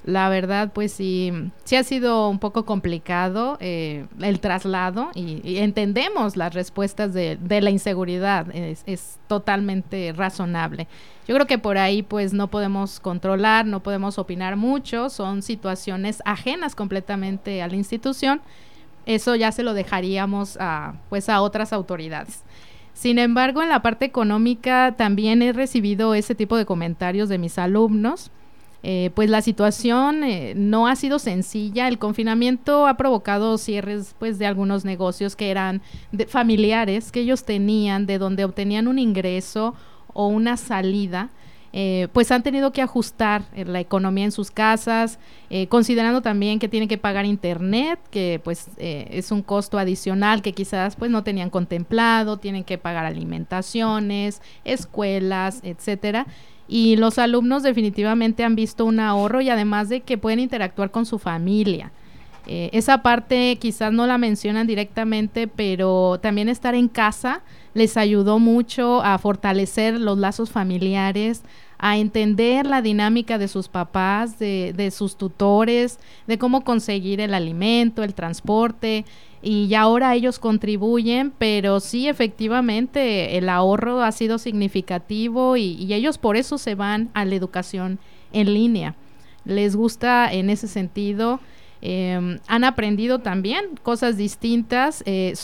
la 0.07 0.29
verdad, 0.29 0.71
pues 0.71 0.93
sí, 0.93 1.33
sí 1.65 1.75
ha 1.75 1.83
sido 1.83 2.29
un 2.29 2.39
poco 2.39 2.65
complicado 2.65 3.57
eh, 3.59 4.05
el 4.21 4.39
traslado 4.39 5.09
y, 5.13 5.57
entendemos 5.57 6.37
las 6.37 6.53
respuestas 6.53 7.13
de, 7.13 7.37
la 7.45 7.69
inseguridad, 7.69 8.47
es, 8.55 9.19
totalmente 9.27 10.13
razonable. 10.15 10.87
Yo 11.27 11.35
creo 11.35 11.45
que 11.45 11.57
por 11.57 11.77
ahí 11.77 12.03
pues 12.03 12.31
no 12.31 12.47
podemos 12.47 13.01
controlar, 13.01 13.65
no 13.65 13.83
podemos 13.83 14.17
opinar 14.17 14.55
mucho, 14.55 15.09
son 15.09 15.41
situaciones 15.41 16.21
ajenas 16.23 16.73
completamente 16.73 17.61
a 17.61 17.67
la 17.67 17.75
institución, 17.75 18.39
eso 19.05 19.35
ya 19.35 19.51
se 19.51 19.63
lo 19.63 19.73
dejaríamos 19.73 20.57
a, 20.61 20.93
pues 21.09 21.27
a 21.27 21.41
otras 21.41 21.73
autoridades. 21.73 22.45
Sin 22.93 23.19
embargo, 23.19 23.61
en 23.61 23.67
la 23.67 23.81
parte 23.81 24.05
económica 24.05 24.95
también 24.97 25.41
he 25.41 25.51
recibido 25.51 26.13
ese 26.13 26.33
tipo 26.33 26.55
de 26.55 26.65
comentarios 26.65 27.27
de 27.27 27.37
mis 27.39 27.59
alumnos 27.59 28.31
eh, 28.83 29.09
pues 29.15 29.29
la 29.29 29.41
situación 29.41 30.23
eh, 30.23 30.53
no 30.55 30.87
ha 30.87 30.95
sido 30.95 31.19
sencilla. 31.19 31.87
El 31.87 31.97
confinamiento 31.97 32.87
ha 32.87 32.95
provocado 32.95 33.57
cierres 33.57 34.15
pues 34.19 34.39
de 34.39 34.45
algunos 34.45 34.85
negocios 34.85 35.35
que 35.35 35.49
eran 35.49 35.81
familiares 36.27 37.11
que 37.11 37.21
ellos 37.21 37.43
tenían, 37.43 38.05
de 38.05 38.17
donde 38.17 38.45
obtenían 38.45 38.87
un 38.87 38.99
ingreso 38.99 39.73
o 40.13 40.27
una 40.27 40.57
salida. 40.57 41.29
eh, 41.73 42.07
pues 42.13 42.31
han 42.31 42.43
tenido 42.43 42.71
que 42.71 42.81
ajustar 42.81 43.43
eh, 43.53 43.65
la 43.65 43.79
economía 43.79 44.25
en 44.25 44.31
sus 44.31 44.51
casas, 44.51 45.19
eh, 45.49 45.67
considerando 45.67 46.21
también 46.21 46.59
que 46.59 46.67
tienen 46.67 46.89
que 46.89 46.97
pagar 46.97 47.25
internet, 47.25 47.99
que 48.09 48.41
pues 48.43 48.69
es 48.77 49.31
un 49.31 49.41
costo 49.43 49.77
adicional 49.77 50.41
que 50.41 50.53
quizás 50.53 50.95
pues 50.95 51.11
no 51.11 51.23
tenían 51.23 51.49
contemplado, 51.49 52.37
tienen 52.37 52.63
que 52.63 52.77
pagar 52.77 53.05
alimentaciones, 53.05 54.41
escuelas, 54.63 55.59
etcétera. 55.63 56.25
Y 56.67 56.97
los 56.97 57.17
alumnos 57.17 57.63
definitivamente 57.63 58.43
han 58.43 58.56
visto 58.56 58.86
un 58.86 58.99
ahorro 58.99 59.41
y 59.41 59.49
además 59.49 59.89
de 59.89 60.01
que 60.01 60.17
pueden 60.17 60.39
interactuar 60.39 60.91
con 60.91 61.06
su 61.06 61.17
familia. 61.19 61.91
Esa 62.47 63.01
parte 63.01 63.57
quizás 63.60 63.91
no 63.91 64.07
la 64.07 64.17
mencionan 64.17 64.67
directamente, 64.67 65.47
pero 65.47 66.19
también 66.21 66.49
estar 66.49 66.75
en 66.75 66.88
casa 66.88 67.41
les 67.73 67.97
ayudó 67.97 68.39
mucho 68.39 69.03
a 69.03 69.17
fortalecer 69.17 69.99
los 69.99 70.17
lazos 70.17 70.49
familiares, 70.49 71.43
a 71.77 71.97
entender 71.97 72.65
la 72.65 72.81
dinámica 72.81 73.38
de 73.38 73.47
sus 73.47 73.67
papás, 73.67 74.39
de, 74.39 74.73
de, 74.75 74.89
sus 74.89 75.15
tutores, 75.15 75.99
de 76.25 76.38
cómo 76.39 76.63
conseguir 76.63 77.21
el 77.21 77.36
alimento, 77.36 78.03
el 78.03 78.15
transporte, 78.15 79.05
y 79.41 79.67
ya 79.67 79.81
ahora 79.81 80.15
ellos 80.15 80.39
contribuyen, 80.39 81.31
pero 81.38 81.79
sí 81.79 82.07
efectivamente 82.07 83.38
el 83.38 83.49
ahorro 83.49 84.01
ha 84.01 84.12
sido 84.12 84.39
significativo 84.39 85.57
y, 85.57 85.93
ellos 85.93 86.17
por 86.17 86.38
eso 86.38 86.57
se 86.57 86.75
van 86.75 87.10
a 87.13 87.23
la 87.25 87.36
educación 87.36 87.99
en 88.33 88.53
línea. 88.53 88.95
Les 89.45 89.75
gusta 89.75 90.31
en 90.33 90.49
ese 90.49 90.67
sentido. 90.67 91.39
Em, 91.81 92.39
han 92.47 92.63
aprendido 92.63 93.19
también 93.19 93.77
cosas 93.83 94.17
distintas, 94.17 95.03
eh, 95.05 95.35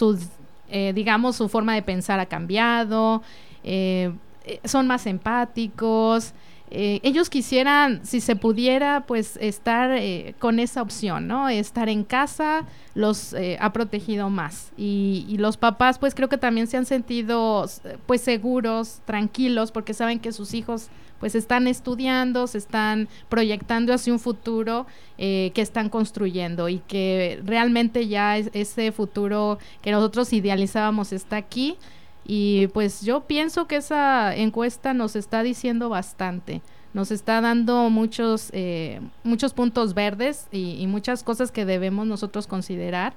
eh, 0.76 0.92
digamos, 0.94 1.36
su 1.36 1.50
forma 1.50 1.76
de 1.76 1.84
pensar 1.84 2.20
ha 2.20 2.26
cambiado, 2.26 3.22
eh, 3.64 4.12
eh, 4.46 4.60
son 4.66 4.88
más 4.88 5.06
empáticos. 5.06 6.34
ellos 6.76 7.30
quisieran, 7.30 8.04
si 8.04 8.20
se 8.20 8.36
pudiera, 8.36 9.04
pues 9.06 9.38
estar 9.40 9.92
con 10.40 10.58
esa 10.58 10.82
opción, 10.82 11.28
¿no? 11.28 11.48
Estar 11.48 11.88
en 11.88 12.04
casa 12.04 12.66
los 12.96 13.36
ha 13.60 13.72
protegido 13.74 14.32
más. 14.32 14.72
Y, 14.76 15.28
y, 15.30 15.38
los 15.38 15.56
papás, 15.56 16.00
pues 16.00 16.16
creo 16.16 16.30
que 16.30 16.40
también 16.40 16.66
se 16.66 16.78
han 16.78 16.88
sentido, 16.88 17.70
pues 18.08 18.22
seguros, 18.22 19.02
tranquilos, 19.06 19.72
porque 19.72 19.94
saben 19.94 20.20
que 20.20 20.32
sus 20.32 20.56
hijos 20.56 20.90
pues 21.24 21.36
están 21.36 21.68
estudiando, 21.68 22.48
se 22.48 22.58
están 22.58 23.08
proyectando 23.30 23.94
hacia 23.94 24.12
un 24.12 24.20
futuro 24.20 24.86
eh, 25.18 25.52
que 25.56 25.62
están 25.62 25.88
construyendo 25.88 26.68
y 26.68 26.80
que 26.80 27.40
realmente 27.46 28.10
ya 28.10 28.36
ese 28.36 28.92
futuro 28.92 29.58
que 29.82 29.94
nosotros 29.94 30.34
idealizábamos 30.34 31.14
está 31.14 31.38
aquí. 31.38 31.78
Y 32.26 32.68
pues 32.74 33.04
yo 33.04 33.22
pienso 33.22 33.68
que 33.68 33.78
esa 33.78 34.36
encuesta 34.36 34.94
nos 34.94 35.16
está 35.16 35.44
diciendo 35.44 35.88
bastante 35.88 36.62
nos 36.94 37.10
está 37.10 37.40
dando 37.40 37.90
muchos, 37.90 38.50
eh, 38.52 39.00
muchos 39.24 39.54
puntos 39.54 39.94
verdes 39.94 40.50
y, 40.52 40.86
muchas 40.88 41.24
cosas 41.24 41.52
que 41.52 41.64
debemos 41.64 42.06
nosotros 42.06 42.48
considerar, 42.48 43.14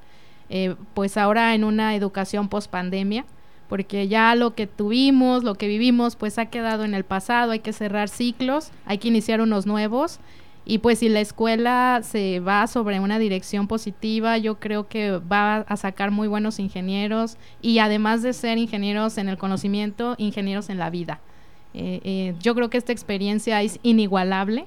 eh, 0.49 0.77
pues 0.95 1.17
ahora 1.17 1.57
en 1.57 1.65
una 1.65 1.97
educación 1.97 2.49
post 2.49 2.71
pandemia, 2.71 3.27
porque 3.69 4.09
ya 4.09 4.35
lo 4.35 4.55
que 4.55 4.67
tuvimos, 4.67 5.45
lo 5.45 5.55
que 5.55 5.69
vivimos, 5.69 6.17
pues 6.17 6.39
ha 6.39 6.47
quedado 6.47 6.85
en 6.85 6.95
el 6.95 7.05
pasado, 7.05 7.53
hay 7.53 7.61
que 7.61 7.73
cerrar 7.73 8.09
ciclos, 8.09 8.71
hay 8.85 8.99
que 8.99 9.09
iniciar 9.09 9.41
unos 9.41 9.67
nuevos. 9.67 10.21
Y 10.69 10.79
pues 10.79 10.99
si 10.99 11.09
la 11.09 11.21
escuela 11.21 12.01
se 12.03 12.41
va 12.41 12.67
sobre 12.67 12.99
una 12.99 13.21
dirección 13.21 13.69
positiva, 13.69 14.37
yo 14.37 14.59
creo 14.59 14.89
que 14.89 15.13
va 15.19 15.59
a 15.59 15.77
sacar 15.77 16.11
muy 16.11 16.27
buenos 16.27 16.59
ingenieros 16.59 17.37
y 17.63 17.79
además 17.79 18.23
de 18.23 18.33
ser 18.33 18.59
ingenieros 18.59 19.17
en 19.17 19.29
el 19.29 19.39
conocimiento, 19.39 20.17
ingenieros 20.19 20.69
en 20.69 20.79
la 20.79 20.91
vida. 20.91 21.21
Eh, 21.73 22.01
eh, 22.03 22.35
yo 22.41 22.55
creo 22.57 22.69
que 22.69 22.79
esta 22.79 22.91
experiencia 22.91 23.63
es 23.63 23.79
inigualable 23.85 24.67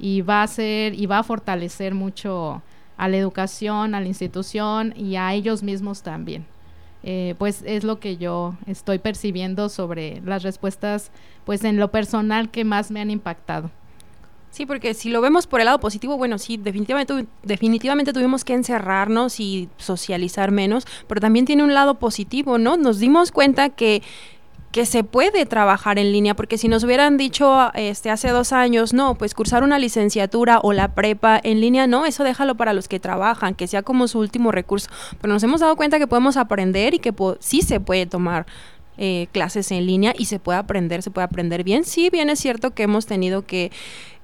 y 0.00 0.22
va 0.22 0.42
a 0.42 0.46
ser 0.48 0.94
y 0.94 1.06
va 1.06 1.18
a 1.18 1.22
fortalecer 1.22 1.94
mucho 1.94 2.62
a 2.96 3.08
la 3.08 3.16
educación, 3.16 3.94
a 3.94 4.00
la 4.00 4.06
institución 4.08 4.94
y 4.96 5.16
a 5.16 5.32
ellos 5.32 5.62
mismos 5.62 6.02
también. 6.02 6.46
Eh, 7.02 7.34
pues 7.38 7.62
es 7.64 7.84
lo 7.84 8.00
que 8.00 8.16
yo 8.16 8.54
estoy 8.66 8.98
percibiendo 8.98 9.68
sobre 9.68 10.20
las 10.22 10.42
respuestas, 10.42 11.10
pues 11.44 11.62
en 11.64 11.76
lo 11.78 11.90
personal 11.90 12.50
que 12.50 12.64
más 12.64 12.90
me 12.90 13.00
han 13.00 13.10
impactado. 13.10 13.70
Sí, 14.56 14.64
porque 14.64 14.94
si 14.94 15.10
lo 15.10 15.20
vemos 15.20 15.46
por 15.46 15.60
el 15.60 15.66
lado 15.66 15.80
positivo, 15.80 16.16
bueno, 16.16 16.38
sí, 16.38 16.56
definitivamente, 16.56 17.26
definitivamente 17.42 18.14
tuvimos 18.14 18.42
que 18.42 18.54
encerrarnos 18.54 19.38
y 19.38 19.68
socializar 19.76 20.50
menos, 20.50 20.86
pero 21.06 21.20
también 21.20 21.44
tiene 21.44 21.62
un 21.62 21.74
lado 21.74 21.96
positivo, 21.96 22.56
¿no? 22.56 22.78
Nos 22.78 22.98
dimos 22.98 23.32
cuenta 23.32 23.68
que 23.68 24.02
que 24.76 24.84
se 24.84 25.04
puede 25.04 25.46
trabajar 25.46 25.98
en 25.98 26.12
línea, 26.12 26.36
porque 26.36 26.58
si 26.58 26.68
nos 26.68 26.84
hubieran 26.84 27.16
dicho 27.16 27.70
este 27.72 28.10
hace 28.10 28.28
dos 28.28 28.52
años, 28.52 28.92
no, 28.92 29.14
pues 29.14 29.32
cursar 29.32 29.62
una 29.62 29.78
licenciatura 29.78 30.60
o 30.62 30.74
la 30.74 30.94
prepa 30.94 31.40
en 31.42 31.62
línea, 31.62 31.86
no, 31.86 32.04
eso 32.04 32.24
déjalo 32.24 32.56
para 32.56 32.74
los 32.74 32.86
que 32.86 33.00
trabajan, 33.00 33.54
que 33.54 33.68
sea 33.68 33.80
como 33.80 34.06
su 34.06 34.18
último 34.18 34.52
recurso. 34.52 34.90
Pero 35.18 35.32
nos 35.32 35.42
hemos 35.42 35.62
dado 35.62 35.76
cuenta 35.76 35.98
que 35.98 36.06
podemos 36.06 36.36
aprender 36.36 36.92
y 36.92 36.98
que 36.98 37.14
sí 37.40 37.62
se 37.62 37.80
puede 37.80 38.04
tomar 38.04 38.44
eh, 38.98 39.28
clases 39.32 39.70
en 39.72 39.86
línea 39.86 40.14
y 40.16 40.26
se 40.26 40.38
puede 40.38 40.58
aprender, 40.58 41.02
se 41.02 41.10
puede 41.10 41.24
aprender 41.24 41.64
bien. 41.64 41.84
Sí, 41.84 42.10
bien 42.10 42.30
es 42.30 42.38
cierto 42.38 42.72
que 42.72 42.84
hemos 42.84 43.06
tenido 43.06 43.44
que 43.44 43.70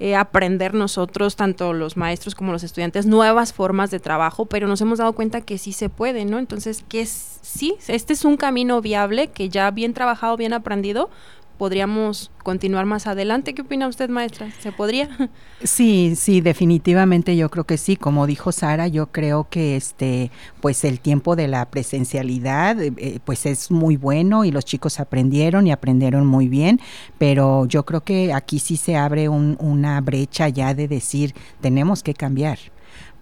eh, 0.00 0.16
aprender 0.16 0.74
nosotros, 0.74 1.36
tanto 1.36 1.72
los 1.72 1.96
maestros 1.96 2.34
como 2.34 2.52
los 2.52 2.64
estudiantes, 2.64 3.06
nuevas 3.06 3.52
formas 3.52 3.90
de 3.90 4.00
trabajo, 4.00 4.46
pero 4.46 4.66
nos 4.66 4.80
hemos 4.80 4.98
dado 4.98 5.12
cuenta 5.12 5.42
que 5.42 5.58
sí 5.58 5.72
se 5.72 5.88
puede, 5.88 6.24
¿no? 6.24 6.38
Entonces, 6.38 6.84
que 6.88 7.06
sí, 7.06 7.76
este 7.86 8.12
es 8.12 8.24
un 8.24 8.36
camino 8.36 8.80
viable 8.80 9.28
que 9.28 9.48
ya 9.48 9.70
bien 9.70 9.94
trabajado, 9.94 10.36
bien 10.36 10.52
aprendido, 10.52 11.10
podríamos 11.58 12.30
continuar 12.42 12.86
más 12.86 13.06
adelante. 13.06 13.54
¿Qué 13.54 13.62
opina 13.62 13.88
usted, 13.88 14.08
maestra? 14.08 14.50
¿Se 14.60 14.72
podría? 14.72 15.08
Sí, 15.64 16.14
sí, 16.16 16.40
definitivamente 16.40 17.36
yo 17.36 17.48
creo 17.48 17.62
que 17.62 17.78
sí. 17.78 17.94
Como 17.94 18.26
dijo 18.26 18.50
Sara, 18.50 18.88
yo 18.88 19.12
creo 19.12 19.46
que 19.48 19.76
este, 19.76 20.32
pues 20.60 20.82
el 20.82 20.98
tiempo 20.98 21.36
de 21.36 21.46
la 21.46 21.70
presencialidad, 21.70 22.82
eh, 22.82 22.92
eh, 22.96 23.20
pues 23.24 23.46
es 23.46 23.70
muy 23.70 23.96
bueno 23.96 24.44
y 24.44 24.50
los 24.50 24.64
chicos 24.64 24.98
aprendieron 24.98 25.68
y 25.68 25.70
aprendieron 25.70 26.26
muy 26.26 26.48
bien, 26.48 26.80
pero 27.16 27.66
yo 27.66 27.84
creo 27.84 28.00
que 28.00 28.32
aquí 28.32 28.58
sí 28.58 28.76
se 28.76 28.96
abre 28.96 29.28
una 29.28 30.00
brecha 30.00 30.48
ya 30.48 30.74
de 30.74 30.88
decir 30.88 31.32
tenemos 31.60 32.02
que 32.02 32.14
cambiar 32.14 32.58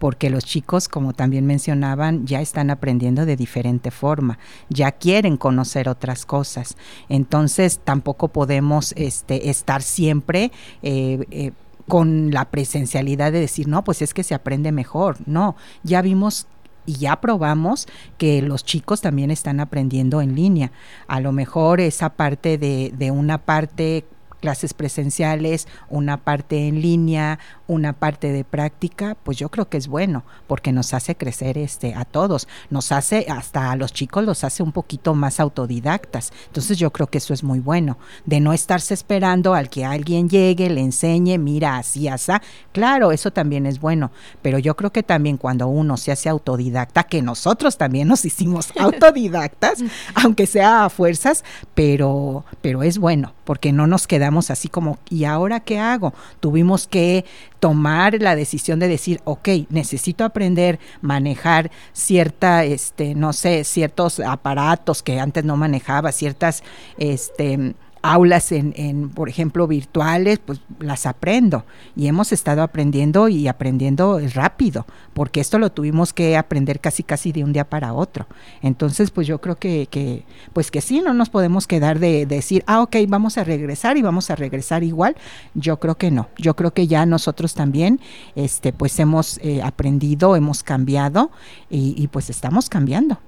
porque 0.01 0.31
los 0.31 0.45
chicos, 0.45 0.89
como 0.89 1.13
también 1.13 1.47
mencionaban, 1.47 2.27
ya 2.27 2.41
están 2.41 2.71
aprendiendo 2.71 3.27
de 3.27 3.37
diferente 3.37 3.93
forma, 3.93 4.39
ya 4.71 4.91
quieren 4.91 5.37
conocer 5.37 5.89
otras 5.89 6.27
cosas. 6.27 6.77
Entonces, 7.09 7.79
tampoco 7.85 8.29
podemos 8.29 8.93
este, 8.97 9.51
estar 9.51 9.83
siempre... 9.83 10.51
Eh, 10.83 11.25
eh, 11.31 11.53
con 11.89 12.31
la 12.31 12.45
presencialidad 12.45 13.33
de 13.33 13.41
decir, 13.41 13.67
no, 13.67 13.83
pues 13.83 14.01
es 14.01 14.15
que 14.15 14.23
se 14.23 14.33
aprende 14.33 14.71
mejor. 14.71 15.17
No, 15.27 15.57
ya 15.83 16.03
vimos 16.03 16.47
y 16.87 16.93
ya 16.95 17.21
probamos 17.21 17.89
que 18.17 18.43
los 18.43 18.65
chicos 18.65 19.01
también 19.01 19.33
están 19.33 19.59
aprendiendo 19.59 20.23
en 20.23 20.37
línea. 20.37 20.71
A 21.09 21.19
lo 21.19 21.33
mejor 21.33 21.81
esa 21.81 22.11
parte 22.11 22.59
de, 22.59 22.93
de 22.97 23.11
una 23.11 23.39
parte 23.39 24.05
clases 24.41 24.75
presenciales, 24.75 25.69
una 25.89 26.17
parte 26.17 26.67
en 26.67 26.81
línea, 26.81 27.39
una 27.67 27.93
parte 27.93 28.33
de 28.33 28.45
práctica, 28.45 29.17
pues 29.23 29.37
yo 29.37 29.49
creo 29.51 29.69
que 29.69 29.77
es 29.77 29.87
bueno, 29.87 30.25
porque 30.47 30.73
nos 30.73 30.95
hace 30.95 31.15
crecer 31.15 31.59
este 31.59 31.95
a 31.95 32.05
todos, 32.05 32.49
nos 32.71 32.91
hace 32.93 33.27
hasta 33.29 33.71
a 33.71 33.77
los 33.77 33.93
chicos 33.93 34.25
los 34.25 34.43
hace 34.45 34.63
un 34.63 34.73
poquito 34.73 35.15
más 35.15 35.41
autodidactas. 35.41 36.33
Entonces 36.47 36.79
yo 36.79 36.91
creo 36.93 37.07
que 37.07 37.19
eso 37.19 37.35
es 37.35 37.45
muy 37.45 37.61
bueno, 37.61 37.99
de 38.27 38.41
no 38.41 38.53
estarse 38.53 38.95
esperando 38.95 39.55
al 39.55 39.71
que 39.71 39.85
alguien 39.85 40.29
llegue, 40.29 40.71
le 40.71 40.81
enseñe, 40.81 41.39
mira, 41.39 41.77
así, 41.77 42.09
así. 42.09 42.33
Claro, 42.73 43.13
eso 43.13 43.33
también 43.33 43.67
es 43.67 43.81
bueno, 43.81 44.11
pero 44.43 44.59
yo 44.59 44.77
creo 44.77 44.93
que 44.93 45.03
también 45.03 45.37
cuando 45.37 45.69
uno 45.69 45.97
se 45.97 46.13
hace 46.13 46.29
autodidacta, 46.29 47.05
que 47.05 47.23
nosotros 47.23 47.77
también 47.77 48.09
nos 48.09 48.25
hicimos 48.25 48.73
autodidactas, 48.79 49.83
aunque 50.15 50.47
sea 50.47 50.85
a 50.85 50.91
fuerzas, 50.91 51.45
pero 51.75 52.45
pero 52.63 52.83
es 52.83 52.99
bueno, 52.99 53.33
porque 53.45 53.73
no 53.73 53.87
nos 53.87 54.07
quedamos 54.07 54.30
así 54.51 54.69
como, 54.69 54.99
¿y 55.09 55.25
ahora 55.25 55.61
qué 55.61 55.79
hago? 55.79 56.15
Tuvimos 56.41 56.87
que 56.87 57.25
tomar 57.59 58.21
la 58.21 58.37
decisión 58.37 58.79
de 58.79 58.89
decir, 58.89 59.21
ok, 59.25 59.49
necesito 59.69 60.25
aprender 60.25 60.79
manejar 61.01 61.71
cierta, 61.93 62.65
este, 62.65 63.15
no 63.15 63.33
sé, 63.33 63.65
ciertos 63.65 64.21
aparatos 64.21 65.03
que 65.03 65.19
antes 65.19 65.45
no 65.45 65.57
manejaba, 65.57 66.13
ciertas, 66.13 66.63
este, 66.99 67.75
aulas 68.03 68.53
en, 68.53 68.73
en, 68.77 69.11
por 69.11 69.29
ejemplo, 69.29 69.67
virtuales, 69.67 70.39
pues 70.39 70.61
las 70.79 71.07
aprendo. 71.07 71.65
Y 71.97 72.07
hemos 72.07 72.33
estado 72.33 72.63
aprendiendo 72.63 73.29
y 73.29 73.49
aprendiendo 73.49 74.21
rápido, 74.35 74.87
porque 75.13 75.41
esto 75.41 75.59
lo 75.59 75.71
tuvimos 75.71 76.13
que 76.13 76.37
aprender 76.37 76.81
casi 76.81 77.03
casi 77.03 77.33
de 77.33 77.45
un 77.45 77.53
día 77.53 77.69
para 77.69 77.93
otro. 77.93 78.27
Entonces, 78.63 79.11
pues 79.11 79.27
yo 79.27 79.41
creo 79.41 79.57
que, 79.57 79.87
que 79.91 80.25
pues 80.53 80.71
que 80.71 80.81
sí, 80.81 81.01
no 81.01 81.13
nos 81.15 81.29
podemos 81.29 81.67
quedar 81.67 81.99
de, 81.99 82.27
decir, 82.27 82.65
ah, 82.67 82.83
ok, 82.83 82.97
vamos 83.09 83.39
a 83.39 83.45
regresar 83.45 83.97
y 83.97 84.03
vamos 84.03 84.31
a 84.31 84.37
regresar 84.37 84.83
igual. 84.83 85.17
Yo 85.55 85.79
creo 85.79 85.97
que 85.97 86.11
no. 86.11 86.29
Yo 86.37 86.57
creo 86.57 86.73
que 86.73 86.87
ya 86.87 87.07
nosotros 87.07 87.55
también, 87.55 88.01
este, 88.35 88.73
pues 88.73 88.99
hemos 88.99 89.39
eh, 89.39 89.63
aprendido, 89.63 90.37
hemos 90.37 90.63
cambiado 90.63 91.31
y, 91.69 91.95
y 91.97 92.09
pues 92.09 92.31
estamos 92.31 92.69
cambiando. 92.69 93.19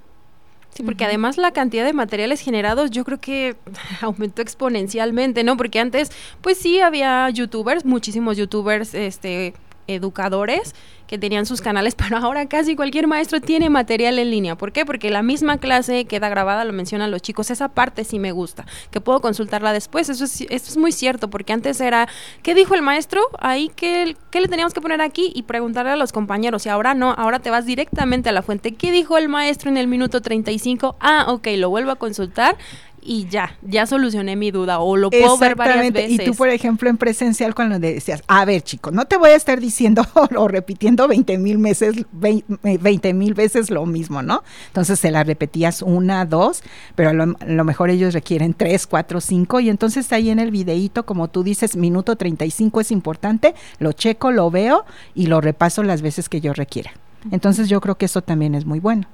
Sí, 0.74 0.82
porque 0.82 1.04
además 1.04 1.36
la 1.36 1.52
cantidad 1.52 1.84
de 1.84 1.92
materiales 1.92 2.40
generados 2.40 2.90
yo 2.90 3.04
creo 3.04 3.20
que 3.20 3.56
aumentó 4.00 4.40
exponencialmente, 4.42 5.44
¿no? 5.44 5.56
Porque 5.56 5.78
antes, 5.78 6.10
pues 6.40 6.58
sí, 6.58 6.80
había 6.80 7.28
youtubers, 7.30 7.84
muchísimos 7.84 8.36
youtubers, 8.36 8.94
este, 8.94 9.54
educadores 9.86 10.74
que 11.12 11.18
tenían 11.18 11.44
sus 11.44 11.60
canales, 11.60 11.94
pero 11.98 12.16
ahora 12.16 12.46
casi 12.46 12.74
cualquier 12.74 13.06
maestro 13.06 13.38
tiene 13.42 13.68
material 13.68 14.18
en 14.18 14.30
línea. 14.30 14.56
¿Por 14.56 14.72
qué? 14.72 14.86
Porque 14.86 15.10
la 15.10 15.22
misma 15.22 15.58
clase 15.58 16.06
queda 16.06 16.30
grabada, 16.30 16.64
lo 16.64 16.72
mencionan 16.72 17.10
los 17.10 17.20
chicos, 17.20 17.50
esa 17.50 17.68
parte 17.68 18.04
sí 18.04 18.18
me 18.18 18.32
gusta, 18.32 18.64
que 18.90 19.02
puedo 19.02 19.20
consultarla 19.20 19.74
después, 19.74 20.08
eso 20.08 20.24
es, 20.24 20.40
eso 20.40 20.48
es 20.50 20.76
muy 20.78 20.90
cierto, 20.90 21.28
porque 21.28 21.52
antes 21.52 21.82
era, 21.82 22.08
¿qué 22.42 22.54
dijo 22.54 22.74
el 22.74 22.80
maestro? 22.80 23.20
Ahí, 23.40 23.70
¿qué, 23.76 24.16
¿qué 24.30 24.40
le 24.40 24.48
teníamos 24.48 24.72
que 24.72 24.80
poner 24.80 25.02
aquí? 25.02 25.30
Y 25.34 25.42
preguntarle 25.42 25.90
a 25.92 25.96
los 25.96 26.12
compañeros, 26.12 26.64
y 26.64 26.70
ahora 26.70 26.94
no, 26.94 27.10
ahora 27.12 27.40
te 27.40 27.50
vas 27.50 27.66
directamente 27.66 28.30
a 28.30 28.32
la 28.32 28.40
fuente, 28.40 28.72
¿qué 28.72 28.90
dijo 28.90 29.18
el 29.18 29.28
maestro 29.28 29.68
en 29.68 29.76
el 29.76 29.88
minuto 29.88 30.22
35? 30.22 30.96
Ah, 30.98 31.26
ok, 31.28 31.46
lo 31.58 31.68
vuelvo 31.68 31.90
a 31.90 31.96
consultar 31.96 32.56
y 33.04 33.26
ya, 33.28 33.56
ya 33.62 33.86
solucioné 33.86 34.36
mi 34.36 34.50
duda 34.50 34.78
o 34.78 34.96
lo 34.96 35.10
puedo 35.10 35.36
ver 35.36 35.56
varias 35.56 35.92
veces. 35.92 36.12
Y 36.12 36.24
tú, 36.24 36.34
por 36.34 36.48
ejemplo, 36.48 36.88
en 36.88 36.96
presencial 36.96 37.54
cuando 37.54 37.78
decías, 37.78 38.22
a 38.28 38.44
ver, 38.44 38.62
chico, 38.62 38.90
no 38.90 39.06
te 39.06 39.16
voy 39.16 39.30
a 39.30 39.36
estar 39.36 39.60
diciendo 39.60 40.06
o 40.36 40.48
repitiendo 40.48 41.08
20 41.08 41.36
mil 41.38 41.58
veces, 41.58 42.04
20 42.12 43.14
mil 43.14 43.34
veces 43.34 43.70
lo 43.70 43.84
mismo, 43.86 44.22
¿no? 44.22 44.44
Entonces 44.68 45.00
se 45.00 45.10
la 45.10 45.24
repetías 45.24 45.82
una, 45.82 46.24
dos, 46.24 46.62
pero 46.94 47.10
a 47.10 47.12
lo, 47.12 47.64
mejor 47.64 47.90
ellos 47.90 48.14
requieren 48.14 48.54
tres, 48.54 48.86
cuatro, 48.86 49.20
cinco 49.20 49.60
y 49.60 49.68
entonces 49.68 50.12
ahí 50.12 50.30
en 50.30 50.38
el 50.38 50.50
videíto, 50.50 51.04
como 51.04 51.28
tú 51.28 51.42
dices, 51.42 51.76
minuto 51.76 52.16
35 52.16 52.80
es 52.80 52.90
importante, 52.92 53.54
lo 53.78 53.92
checo, 53.92 54.30
lo 54.30 54.50
veo 54.50 54.84
y 55.14 55.26
lo 55.26 55.40
repaso 55.40 55.82
las 55.82 56.02
veces 56.02 56.28
que 56.28 56.40
yo 56.40 56.52
requiera. 56.52 56.92
Entonces 57.30 57.68
yo 57.68 57.80
creo 57.80 57.96
que 57.96 58.06
eso 58.06 58.22
también 58.22 58.54
es 58.54 58.64
muy 58.64 58.80
bueno. 58.80 59.06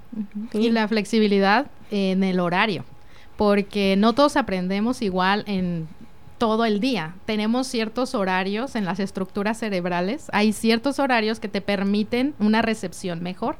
Y 0.52 0.70
la 0.70 0.88
flexibilidad 0.88 1.66
en 1.90 2.24
el 2.24 2.40
horario 2.40 2.84
porque 3.38 3.94
no 3.96 4.14
todos 4.14 4.36
aprendemos 4.36 5.00
igual 5.00 5.44
en 5.46 5.86
todo 6.38 6.64
el 6.64 6.80
día. 6.80 7.14
Tenemos 7.24 7.68
ciertos 7.68 8.16
horarios 8.16 8.74
en 8.74 8.84
las 8.84 8.98
estructuras 8.98 9.58
cerebrales, 9.58 10.26
hay 10.32 10.52
ciertos 10.52 10.98
horarios 10.98 11.38
que 11.38 11.46
te 11.46 11.60
permiten 11.60 12.34
una 12.40 12.62
recepción 12.62 13.22
mejor 13.22 13.56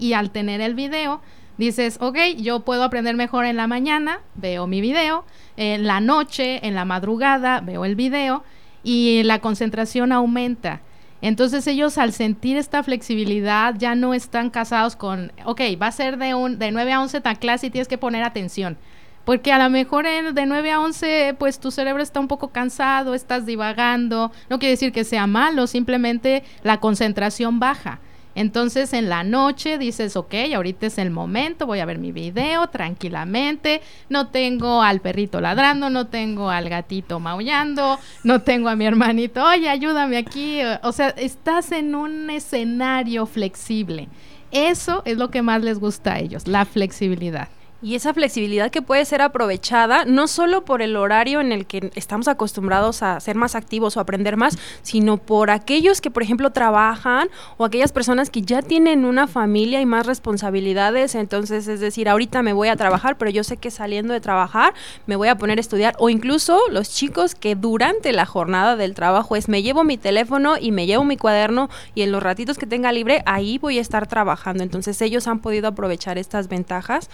y 0.00 0.14
al 0.14 0.32
tener 0.32 0.60
el 0.60 0.74
video 0.74 1.20
dices, 1.58 1.98
ok, 2.00 2.18
yo 2.38 2.60
puedo 2.60 2.82
aprender 2.82 3.14
mejor 3.14 3.44
en 3.44 3.56
la 3.56 3.68
mañana, 3.68 4.18
veo 4.34 4.66
mi 4.66 4.80
video, 4.80 5.24
en 5.56 5.86
la 5.86 6.00
noche, 6.00 6.66
en 6.66 6.74
la 6.74 6.84
madrugada, 6.84 7.60
veo 7.60 7.84
el 7.84 7.94
video 7.94 8.42
y 8.82 9.22
la 9.22 9.38
concentración 9.38 10.10
aumenta. 10.10 10.80
Entonces 11.22 11.68
ellos 11.68 11.98
al 11.98 12.12
sentir 12.12 12.56
esta 12.56 12.82
flexibilidad 12.82 13.76
ya 13.78 13.94
no 13.94 14.12
están 14.12 14.50
casados 14.50 14.96
con, 14.96 15.30
ok, 15.44 15.60
va 15.80 15.86
a 15.86 15.92
ser 15.92 16.16
de, 16.16 16.34
un, 16.34 16.58
de 16.58 16.72
9 16.72 16.92
a 16.94 17.00
11 17.00 17.20
tan 17.20 17.36
clase 17.36 17.68
y 17.68 17.70
tienes 17.70 17.86
que 17.86 17.98
poner 17.98 18.24
atención. 18.24 18.76
Porque 19.24 19.52
a 19.52 19.62
lo 19.62 19.70
mejor 19.70 20.06
de 20.06 20.46
9 20.46 20.70
a 20.70 20.80
11, 20.80 21.36
pues 21.38 21.60
tu 21.60 21.70
cerebro 21.70 22.02
está 22.02 22.20
un 22.20 22.28
poco 22.28 22.48
cansado, 22.48 23.14
estás 23.14 23.46
divagando. 23.46 24.32
No 24.48 24.58
quiere 24.58 24.72
decir 24.72 24.92
que 24.92 25.04
sea 25.04 25.26
malo, 25.26 25.66
simplemente 25.66 26.42
la 26.62 26.80
concentración 26.80 27.60
baja. 27.60 28.00
Entonces 28.34 28.92
en 28.92 29.08
la 29.08 29.24
noche 29.24 29.76
dices, 29.76 30.16
ok, 30.16 30.34
ahorita 30.54 30.86
es 30.86 30.98
el 30.98 31.10
momento, 31.10 31.66
voy 31.66 31.80
a 31.80 31.84
ver 31.84 31.98
mi 31.98 32.12
video 32.12 32.68
tranquilamente, 32.68 33.82
no 34.08 34.28
tengo 34.28 34.82
al 34.82 35.00
perrito 35.00 35.40
ladrando, 35.40 35.90
no 35.90 36.06
tengo 36.06 36.48
al 36.48 36.68
gatito 36.68 37.18
maullando, 37.18 37.98
no 38.22 38.40
tengo 38.42 38.68
a 38.68 38.76
mi 38.76 38.86
hermanito, 38.86 39.44
oye, 39.44 39.68
ayúdame 39.68 40.16
aquí. 40.16 40.60
O 40.82 40.92
sea, 40.92 41.08
estás 41.10 41.72
en 41.72 41.94
un 41.94 42.30
escenario 42.30 43.26
flexible. 43.26 44.08
Eso 44.52 45.02
es 45.04 45.18
lo 45.18 45.30
que 45.30 45.42
más 45.42 45.62
les 45.62 45.78
gusta 45.78 46.14
a 46.14 46.18
ellos, 46.20 46.46
la 46.46 46.64
flexibilidad. 46.64 47.48
Y 47.82 47.94
esa 47.94 48.12
flexibilidad 48.12 48.70
que 48.70 48.82
puede 48.82 49.06
ser 49.06 49.22
aprovechada 49.22 50.04
no 50.04 50.28
solo 50.28 50.66
por 50.66 50.82
el 50.82 50.96
horario 50.96 51.40
en 51.40 51.50
el 51.50 51.64
que 51.64 51.90
estamos 51.94 52.28
acostumbrados 52.28 53.02
a 53.02 53.18
ser 53.20 53.36
más 53.36 53.54
activos 53.54 53.96
o 53.96 54.00
aprender 54.00 54.36
más, 54.36 54.58
sino 54.82 55.16
por 55.16 55.50
aquellos 55.50 56.02
que, 56.02 56.10
por 56.10 56.22
ejemplo, 56.22 56.50
trabajan 56.50 57.30
o 57.56 57.64
aquellas 57.64 57.90
personas 57.92 58.28
que 58.28 58.42
ya 58.42 58.60
tienen 58.60 59.06
una 59.06 59.26
familia 59.26 59.80
y 59.80 59.86
más 59.86 60.04
responsabilidades. 60.04 61.14
Entonces, 61.14 61.68
es 61.68 61.80
decir, 61.80 62.10
ahorita 62.10 62.42
me 62.42 62.52
voy 62.52 62.68
a 62.68 62.76
trabajar, 62.76 63.16
pero 63.16 63.30
yo 63.30 63.44
sé 63.44 63.56
que 63.56 63.70
saliendo 63.70 64.12
de 64.12 64.20
trabajar 64.20 64.74
me 65.06 65.16
voy 65.16 65.28
a 65.28 65.38
poner 65.38 65.56
a 65.56 65.62
estudiar. 65.62 65.94
O 65.98 66.10
incluso 66.10 66.60
los 66.70 66.90
chicos 66.90 67.34
que 67.34 67.54
durante 67.54 68.12
la 68.12 68.26
jornada 68.26 68.76
del 68.76 68.94
trabajo 68.94 69.36
es 69.36 69.48
me 69.48 69.62
llevo 69.62 69.84
mi 69.84 69.96
teléfono 69.96 70.58
y 70.60 70.70
me 70.70 70.84
llevo 70.84 71.04
mi 71.04 71.16
cuaderno 71.16 71.70
y 71.94 72.02
en 72.02 72.12
los 72.12 72.22
ratitos 72.22 72.58
que 72.58 72.66
tenga 72.66 72.92
libre, 72.92 73.22
ahí 73.24 73.56
voy 73.56 73.78
a 73.78 73.80
estar 73.80 74.06
trabajando. 74.06 74.62
Entonces, 74.62 75.00
ellos 75.00 75.26
han 75.26 75.38
podido 75.38 75.68
aprovechar 75.68 76.18
estas 76.18 76.48
ventajas 76.48 77.08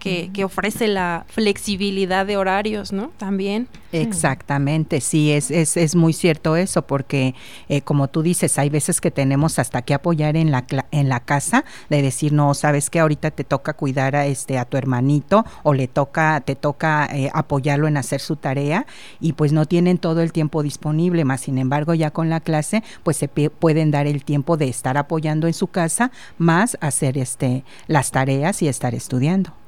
que, 0.00 0.30
ofrece 0.44 0.88
la 0.88 1.26
flexibilidad 1.28 2.26
de 2.26 2.36
horarios, 2.36 2.92
¿no? 2.92 3.12
También. 3.18 3.68
Exactamente, 3.92 5.00
sí, 5.00 5.32
es, 5.32 5.50
es, 5.50 5.76
es 5.76 5.96
muy 5.96 6.12
cierto 6.12 6.56
eso, 6.56 6.82
porque 6.82 7.34
eh, 7.68 7.82
como 7.82 8.08
tú 8.08 8.22
dices, 8.22 8.58
hay 8.58 8.70
veces 8.70 9.00
que 9.00 9.10
tenemos 9.10 9.58
hasta 9.58 9.82
que 9.82 9.94
apoyar 9.94 10.36
en 10.36 10.50
la, 10.50 10.64
en 10.90 11.08
la 11.08 11.20
casa, 11.20 11.64
de 11.88 12.00
decir, 12.00 12.32
no, 12.32 12.54
sabes 12.54 12.88
que 12.88 13.00
ahorita 13.00 13.30
te 13.32 13.44
toca 13.44 13.74
cuidar 13.74 14.16
a, 14.16 14.26
este, 14.26 14.58
a 14.58 14.64
tu 14.64 14.76
hermanito 14.76 15.44
o 15.62 15.74
le 15.74 15.88
toca, 15.88 16.40
te 16.40 16.54
toca 16.54 17.08
eh, 17.12 17.30
apoyarlo 17.34 17.86
en 17.88 17.96
hacer 17.96 18.20
su 18.20 18.36
tarea 18.36 18.86
y 19.20 19.34
pues 19.34 19.52
no 19.52 19.66
tienen 19.66 19.98
todo 19.98 20.22
el 20.22 20.32
tiempo 20.32 20.62
disponible, 20.62 21.24
más 21.24 21.42
sin 21.42 21.58
embargo 21.58 21.94
ya 21.94 22.10
con 22.10 22.30
la 22.30 22.40
clase 22.40 22.82
pues 23.02 23.16
se 23.16 23.28
pueden 23.28 23.90
dar 23.90 24.06
el 24.06 24.24
tiempo 24.24 24.56
de 24.56 24.68
estar 24.68 24.96
apoyando 24.96 25.46
en 25.46 25.54
su 25.54 25.66
casa 25.66 26.10
más 26.38 26.78
hacer 26.80 27.18
este, 27.18 27.64
las 27.86 28.10
tareas 28.10 28.62
y 28.62 28.68
estar 28.68 28.94
estudiando. 28.94 29.59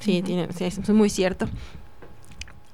Sí, 0.00 0.22
tiene, 0.22 0.52
sí, 0.52 0.64
es 0.64 0.88
muy 0.90 1.10
cierto. 1.10 1.48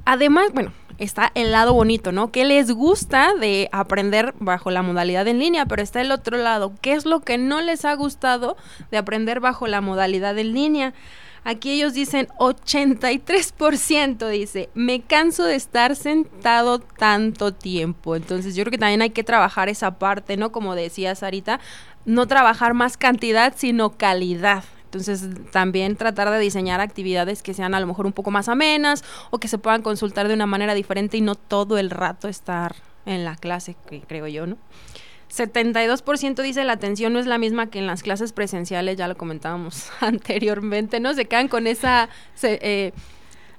Además, 0.04 0.46
bueno, 0.52 0.72
está 0.98 1.32
el 1.34 1.52
lado 1.52 1.74
bonito, 1.74 2.12
¿no? 2.12 2.30
¿Qué 2.30 2.44
les 2.44 2.70
gusta 2.70 3.34
de 3.34 3.68
aprender 3.72 4.34
bajo 4.38 4.70
la 4.70 4.82
modalidad 4.82 5.26
en 5.28 5.38
línea? 5.38 5.66
Pero 5.66 5.82
está 5.82 6.00
el 6.00 6.12
otro 6.12 6.36
lado. 6.36 6.72
¿Qué 6.80 6.92
es 6.92 7.04
lo 7.04 7.20
que 7.20 7.38
no 7.38 7.60
les 7.60 7.84
ha 7.84 7.94
gustado 7.94 8.56
de 8.90 8.98
aprender 8.98 9.40
bajo 9.40 9.66
la 9.66 9.80
modalidad 9.80 10.38
en 10.38 10.52
línea? 10.52 10.94
Aquí 11.44 11.72
ellos 11.72 11.92
dicen 11.92 12.28
83%, 12.38 14.28
dice, 14.28 14.70
me 14.74 15.00
canso 15.00 15.44
de 15.44 15.56
estar 15.56 15.96
sentado 15.96 16.78
tanto 16.78 17.52
tiempo. 17.52 18.14
Entonces 18.14 18.54
yo 18.54 18.62
creo 18.62 18.70
que 18.70 18.78
también 18.78 19.02
hay 19.02 19.10
que 19.10 19.24
trabajar 19.24 19.68
esa 19.68 19.98
parte, 19.98 20.36
¿no? 20.36 20.52
Como 20.52 20.76
decía 20.76 21.16
Sarita, 21.16 21.58
no 22.04 22.28
trabajar 22.28 22.74
más 22.74 22.96
cantidad, 22.96 23.54
sino 23.56 23.90
calidad. 23.90 24.62
Entonces, 24.92 25.26
también 25.52 25.96
tratar 25.96 26.30
de 26.30 26.38
diseñar 26.38 26.82
actividades 26.82 27.42
que 27.42 27.54
sean 27.54 27.74
a 27.74 27.80
lo 27.80 27.86
mejor 27.86 28.04
un 28.04 28.12
poco 28.12 28.30
más 28.30 28.50
amenas 28.50 29.02
o 29.30 29.38
que 29.38 29.48
se 29.48 29.56
puedan 29.56 29.80
consultar 29.80 30.28
de 30.28 30.34
una 30.34 30.44
manera 30.44 30.74
diferente 30.74 31.16
y 31.16 31.22
no 31.22 31.34
todo 31.34 31.78
el 31.78 31.88
rato 31.88 32.28
estar 32.28 32.76
en 33.06 33.24
la 33.24 33.36
clase, 33.36 33.74
que 33.88 34.02
creo 34.02 34.26
yo, 34.28 34.46
¿no? 34.46 34.58
72% 35.34 36.42
dice 36.42 36.62
la 36.64 36.74
atención 36.74 37.14
no 37.14 37.18
es 37.18 37.24
la 37.24 37.38
misma 37.38 37.70
que 37.70 37.78
en 37.78 37.86
las 37.86 38.02
clases 38.02 38.34
presenciales, 38.34 38.98
ya 38.98 39.08
lo 39.08 39.16
comentábamos 39.16 39.88
anteriormente, 40.00 41.00
¿no? 41.00 41.14
Se 41.14 41.24
quedan 41.24 41.48
con 41.48 41.66
esa... 41.66 42.10
eh, 42.42 42.92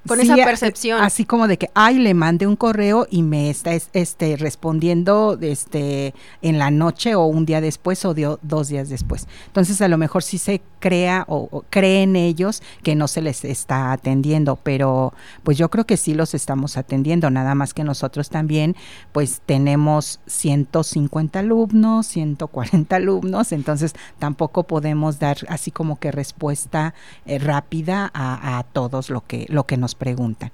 con 0.08 0.20
esa 0.20 0.36
percepción. 0.36 1.02
Así 1.02 1.26
como 1.26 1.48
de 1.48 1.58
que, 1.58 1.70
ay, 1.74 2.00
le 2.00 2.14
mandé 2.14 2.48
un 2.48 2.56
correo 2.56 3.08
y 3.10 3.24
me 3.24 3.50
está 3.50 3.72
este, 3.74 4.38
respondiendo 4.38 5.38
este, 5.42 6.14
en 6.42 6.60
la 6.60 6.72
noche 6.72 7.16
o 7.16 7.26
un 7.26 7.46
día 7.46 7.62
después 7.62 8.04
o 8.06 8.14
dos 8.14 8.68
días 8.68 8.90
después. 8.90 9.28
Entonces, 9.48 9.82
a 9.82 9.88
lo 9.88 9.98
mejor 9.98 10.24
sí 10.24 10.38
se 10.38 10.62
crea 10.84 11.24
o, 11.30 11.64
creen 11.70 12.18
ellos 12.18 12.62
que 12.84 12.94
no 12.94 13.08
se 13.08 13.22
les 13.22 13.46
está 13.46 13.94
atendiendo, 13.94 14.58
pero 14.58 15.14
pues 15.44 15.58
yo 15.58 15.70
creo 15.70 15.86
que 15.86 15.96
sí 15.96 16.14
los 16.14 16.34
estamos 16.34 16.76
atendiendo, 16.76 17.30
nada 17.30 17.56
más 17.56 17.74
que 17.74 17.86
nosotros 17.86 18.30
también 18.30 18.76
pues 19.14 19.42
tenemos 19.46 20.20
150 20.26 21.40
alumnos, 21.40 22.08
140 22.08 22.98
alumnos, 22.98 23.54
entonces 23.54 23.94
tampoco 24.20 24.64
podemos 24.64 25.20
dar 25.20 25.38
así 25.48 25.72
como 25.72 26.00
que 26.00 26.12
respuesta 26.12 26.94
eh, 27.26 27.40
rápida 27.40 28.12
a, 28.14 28.58
a 28.58 28.64
todos 28.64 29.10
lo 29.10 29.26
que, 29.26 29.46
lo 29.48 29.66
que 29.66 29.78
nos 29.78 29.93
preguntan. 29.96 30.52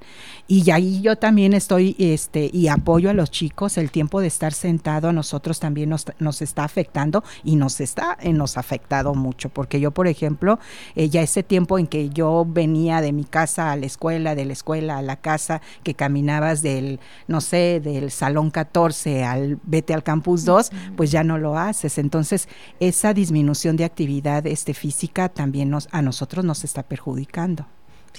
Y 0.47 0.69
ahí 0.71 1.01
yo 1.01 1.17
también 1.17 1.53
estoy 1.53 1.95
este, 1.99 2.49
y 2.51 2.67
apoyo 2.67 3.09
a 3.09 3.13
los 3.13 3.31
chicos, 3.31 3.77
el 3.77 3.91
tiempo 3.91 4.21
de 4.21 4.27
estar 4.27 4.53
sentado 4.53 5.09
a 5.09 5.13
nosotros 5.13 5.59
también 5.59 5.89
nos, 5.89 6.05
nos 6.19 6.41
está 6.41 6.63
afectando 6.63 7.23
y 7.43 7.55
nos 7.55 7.79
está, 7.81 8.17
eh, 8.21 8.33
nos 8.33 8.57
ha 8.57 8.61
afectado 8.61 9.13
mucho, 9.13 9.49
porque 9.49 9.79
yo, 9.79 9.91
por 9.91 10.07
ejemplo, 10.07 10.59
eh, 10.95 11.09
ya 11.09 11.21
ese 11.21 11.43
tiempo 11.43 11.79
en 11.79 11.87
que 11.87 12.09
yo 12.09 12.45
venía 12.47 13.01
de 13.01 13.11
mi 13.11 13.23
casa 13.23 13.71
a 13.71 13.75
la 13.75 13.85
escuela, 13.85 14.35
de 14.35 14.45
la 14.45 14.53
escuela 14.53 14.97
a 14.97 15.01
la 15.01 15.17
casa, 15.17 15.61
que 15.83 15.93
caminabas 15.93 16.61
del, 16.61 16.99
no 17.27 17.41
sé, 17.41 17.79
del 17.79 18.11
salón 18.11 18.51
14 18.51 19.23
al 19.23 19.59
vete 19.63 19.93
al 19.93 20.03
campus 20.03 20.45
2, 20.45 20.71
pues 20.95 21.11
ya 21.11 21.23
no 21.23 21.37
lo 21.37 21.57
haces. 21.57 21.97
Entonces, 21.97 22.47
esa 22.79 23.13
disminución 23.13 23.77
de 23.77 23.85
actividad 23.85 24.45
este, 24.47 24.73
física 24.73 25.29
también 25.29 25.69
nos, 25.69 25.87
a 25.91 26.01
nosotros 26.01 26.45
nos 26.45 26.63
está 26.63 26.83
perjudicando. 26.83 27.65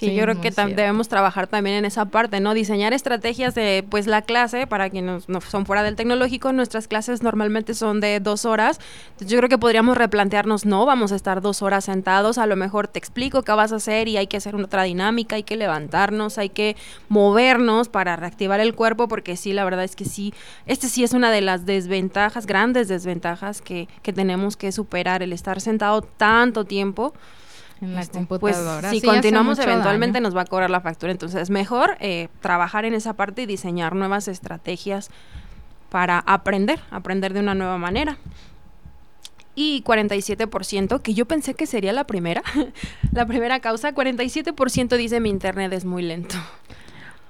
Sí, 0.00 0.14
yo 0.14 0.22
creo 0.22 0.40
que 0.40 0.50
debemos 0.50 1.08
trabajar 1.08 1.46
también 1.46 1.76
en 1.76 1.84
esa 1.84 2.06
parte, 2.06 2.40
¿no? 2.40 2.54
Diseñar 2.54 2.92
estrategias 2.92 3.54
de, 3.54 3.84
pues, 3.88 4.06
la 4.06 4.22
clase, 4.22 4.66
para 4.66 4.88
quienes 4.88 5.28
no 5.28 5.40
son 5.42 5.66
fuera 5.66 5.82
del 5.82 5.94
tecnológico, 5.94 6.52
nuestras 6.52 6.88
clases 6.88 7.22
normalmente 7.22 7.74
son 7.74 8.00
de 8.00 8.18
dos 8.18 8.44
horas. 8.46 8.80
Entonces, 9.10 9.28
yo 9.28 9.38
creo 9.38 9.48
que 9.50 9.58
podríamos 9.58 9.96
replantearnos, 9.96 10.64
no, 10.64 10.86
vamos 10.86 11.12
a 11.12 11.16
estar 11.16 11.42
dos 11.42 11.60
horas 11.60 11.84
sentados, 11.84 12.38
a 12.38 12.46
lo 12.46 12.56
mejor 12.56 12.88
te 12.88 12.98
explico 12.98 13.42
qué 13.42 13.52
vas 13.52 13.72
a 13.72 13.76
hacer 13.76 14.08
y 14.08 14.16
hay 14.16 14.26
que 14.26 14.38
hacer 14.38 14.54
otra 14.54 14.84
dinámica, 14.84 15.36
hay 15.36 15.42
que 15.42 15.56
levantarnos, 15.56 16.38
hay 16.38 16.48
que 16.48 16.76
movernos 17.08 17.88
para 17.88 18.16
reactivar 18.16 18.60
el 18.60 18.74
cuerpo, 18.74 19.06
porque 19.06 19.36
sí, 19.36 19.52
la 19.52 19.64
verdad 19.64 19.84
es 19.84 19.96
que 19.96 20.06
sí, 20.06 20.32
este 20.66 20.88
sí 20.88 21.04
es 21.04 21.12
una 21.12 21.30
de 21.30 21.42
las 21.42 21.66
desventajas, 21.66 22.46
grandes 22.46 22.88
desventajas 22.88 23.60
que, 23.60 23.88
que 24.02 24.12
tenemos 24.12 24.56
que 24.56 24.72
superar, 24.72 25.22
el 25.22 25.32
estar 25.32 25.60
sentado 25.60 26.02
tanto 26.02 26.64
tiempo 26.64 27.12
en 27.80 27.94
la 27.94 28.02
este, 28.02 28.24
pues, 28.26 28.54
computadora. 28.54 28.90
si 28.90 29.00
continuamos 29.00 29.58
eventualmente 29.58 30.20
nos 30.20 30.36
va 30.36 30.42
a 30.42 30.44
cobrar 30.44 30.70
la 30.70 30.80
factura. 30.80 31.12
Entonces, 31.12 31.40
es 31.40 31.50
mejor 31.50 31.96
eh, 32.00 32.28
trabajar 32.40 32.84
en 32.84 32.94
esa 32.94 33.14
parte 33.14 33.42
y 33.42 33.46
diseñar 33.46 33.94
nuevas 33.94 34.28
estrategias 34.28 35.10
para 35.88 36.18
aprender, 36.20 36.80
aprender 36.90 37.32
de 37.32 37.40
una 37.40 37.54
nueva 37.54 37.78
manera. 37.78 38.18
Y 39.54 39.82
47%, 39.82 41.02
que 41.02 41.12
yo 41.12 41.26
pensé 41.26 41.54
que 41.54 41.66
sería 41.66 41.92
la 41.92 42.04
primera, 42.04 42.42
la 43.12 43.26
primera 43.26 43.60
causa, 43.60 43.94
47% 43.94 44.96
dice 44.96 45.20
mi 45.20 45.30
internet 45.30 45.72
es 45.72 45.84
muy 45.84 46.02
lento. 46.02 46.36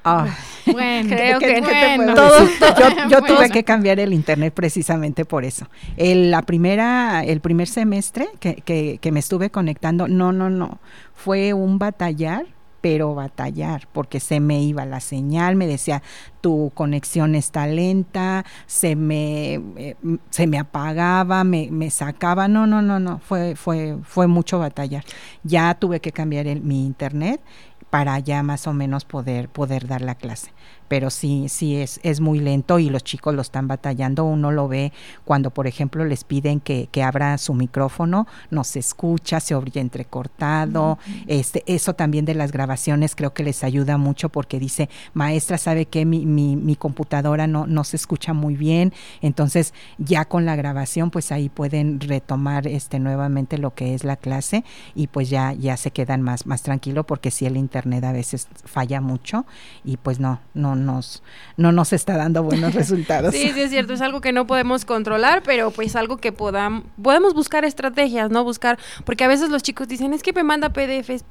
Ah. 0.04 0.26
Bueno, 0.66 1.08
creo 1.16 1.38
que 1.38 1.62
yo, 3.10 3.22
tuve 3.22 3.50
que 3.50 3.64
cambiar 3.64 3.98
el 3.98 4.12
internet 4.12 4.52
precisamente 4.54 5.24
por 5.24 5.44
eso. 5.44 5.66
El, 5.96 6.30
la 6.30 6.42
primera, 6.42 7.24
el 7.24 7.40
primer 7.40 7.66
semestre 7.66 8.28
que, 8.38 8.56
que, 9.00 9.12
me 9.12 9.20
estuve 9.20 9.50
conectando, 9.50 10.06
no, 10.06 10.32
no, 10.32 10.50
no, 10.50 10.78
fue 11.14 11.54
un 11.54 11.78
batallar 11.78 12.46
pero 12.80 13.14
batallar, 13.14 13.86
porque 13.92 14.20
se 14.20 14.40
me 14.40 14.62
iba 14.62 14.86
la 14.86 15.00
señal, 15.00 15.54
me 15.54 15.66
decía, 15.66 16.02
tu 16.40 16.72
conexión 16.74 17.34
está 17.34 17.66
lenta, 17.66 18.46
se 18.66 18.96
me, 18.96 19.60
eh, 19.76 19.96
se 20.30 20.46
me 20.46 20.58
apagaba, 20.58 21.44
me, 21.44 21.68
me, 21.70 21.90
sacaba, 21.90 22.48
no, 22.48 22.66
no, 22.66 22.80
no, 22.80 22.98
no, 22.98 23.18
fue, 23.18 23.54
fue, 23.54 23.98
fue 24.02 24.26
mucho 24.28 24.58
batallar. 24.58 25.04
Ya 25.42 25.74
tuve 25.74 26.00
que 26.00 26.10
cambiar 26.10 26.46
el, 26.46 26.62
mi 26.62 26.86
internet 26.86 27.42
para 27.90 28.18
ya 28.20 28.42
más 28.42 28.66
o 28.66 28.72
menos 28.72 29.04
poder, 29.04 29.48
poder 29.48 29.86
dar 29.86 30.00
la 30.00 30.14
clase 30.14 30.52
pero 30.90 31.08
sí, 31.08 31.48
sí 31.48 31.76
es, 31.76 32.00
es 32.02 32.18
muy 32.18 32.40
lento 32.40 32.80
y 32.80 32.90
los 32.90 33.04
chicos 33.04 33.32
lo 33.32 33.42
están 33.42 33.68
batallando. 33.68 34.24
Uno 34.24 34.50
lo 34.50 34.66
ve 34.66 34.92
cuando, 35.24 35.50
por 35.50 35.68
ejemplo, 35.68 36.04
les 36.04 36.24
piden 36.24 36.58
que, 36.58 36.88
que 36.90 37.04
abra 37.04 37.38
su 37.38 37.54
micrófono, 37.54 38.26
no 38.50 38.64
se 38.64 38.80
escucha, 38.80 39.38
se 39.38 39.54
oye 39.54 39.80
entrecortado. 39.80 40.98
este, 41.28 41.62
eso 41.66 41.94
también 41.94 42.24
de 42.24 42.34
las 42.34 42.50
grabaciones 42.50 43.14
creo 43.14 43.32
que 43.32 43.44
les 43.44 43.62
ayuda 43.62 43.98
mucho 43.98 44.30
porque 44.30 44.58
dice, 44.58 44.88
maestra, 45.14 45.58
¿sabe 45.58 45.86
que 45.86 46.04
mi, 46.04 46.26
mi, 46.26 46.56
mi 46.56 46.74
computadora 46.74 47.46
no, 47.46 47.68
no 47.68 47.84
se 47.84 47.94
escucha 47.94 48.32
muy 48.32 48.56
bien? 48.56 48.92
Entonces, 49.22 49.74
ya 49.98 50.24
con 50.24 50.44
la 50.44 50.56
grabación, 50.56 51.12
pues 51.12 51.30
ahí 51.30 51.48
pueden 51.50 52.00
retomar 52.00 52.66
este 52.66 52.98
nuevamente 52.98 53.58
lo 53.58 53.74
que 53.76 53.94
es 53.94 54.02
la 54.02 54.16
clase 54.16 54.64
y 54.96 55.06
pues 55.06 55.30
ya, 55.30 55.52
ya 55.52 55.76
se 55.76 55.92
quedan 55.92 56.20
más, 56.20 56.46
más 56.46 56.62
tranquilo 56.62 57.04
porque 57.04 57.30
si 57.30 57.46
el 57.46 57.56
internet 57.56 58.02
a 58.02 58.10
veces 58.10 58.48
falla 58.64 59.00
mucho 59.00 59.46
y 59.84 59.96
pues 59.96 60.18
no, 60.18 60.40
no, 60.52 60.79
nos, 60.80 61.22
no 61.56 61.72
nos 61.72 61.92
está 61.92 62.16
dando 62.16 62.42
buenos 62.42 62.74
resultados. 62.80 63.34
sí, 63.34 63.50
sí, 63.54 63.60
es 63.60 63.70
cierto, 63.70 63.92
es 63.92 64.00
algo 64.00 64.20
que 64.20 64.32
no 64.32 64.46
podemos 64.46 64.84
controlar, 64.84 65.42
pero 65.42 65.70
pues 65.70 65.96
algo 65.96 66.16
que 66.16 66.32
podamos, 66.32 66.84
podemos 67.00 67.34
buscar 67.34 67.64
estrategias, 67.64 68.30
¿no? 68.30 68.44
Buscar, 68.44 68.78
porque 69.04 69.24
a 69.24 69.28
veces 69.28 69.50
los 69.50 69.62
chicos 69.62 69.88
dicen, 69.88 70.12
es 70.12 70.22
que 70.22 70.32
me 70.32 70.42
manda 70.42 70.70
PDFs, 70.70 71.24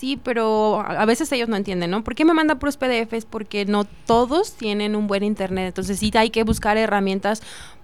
sí, 0.00 0.18
pero 0.22 0.80
a 0.80 1.04
veces 1.04 1.30
ellos 1.32 1.48
no 1.48 1.56
entienden, 1.56 1.90
¿no? 1.90 2.02
¿Por 2.02 2.14
qué 2.14 2.24
me 2.24 2.32
manda 2.32 2.54
puros 2.54 2.76
PDFs? 2.76 3.26
Porque 3.26 3.66
no 3.66 3.84
todos 3.84 4.54
tienen 4.54 4.96
un 4.96 5.06
buen 5.06 5.22
internet, 5.22 5.68
entonces 5.68 5.98
sí 5.98 6.10
hay 6.14 6.30
que 6.30 6.42
buscar 6.42 6.76
herramientas 6.78 7.42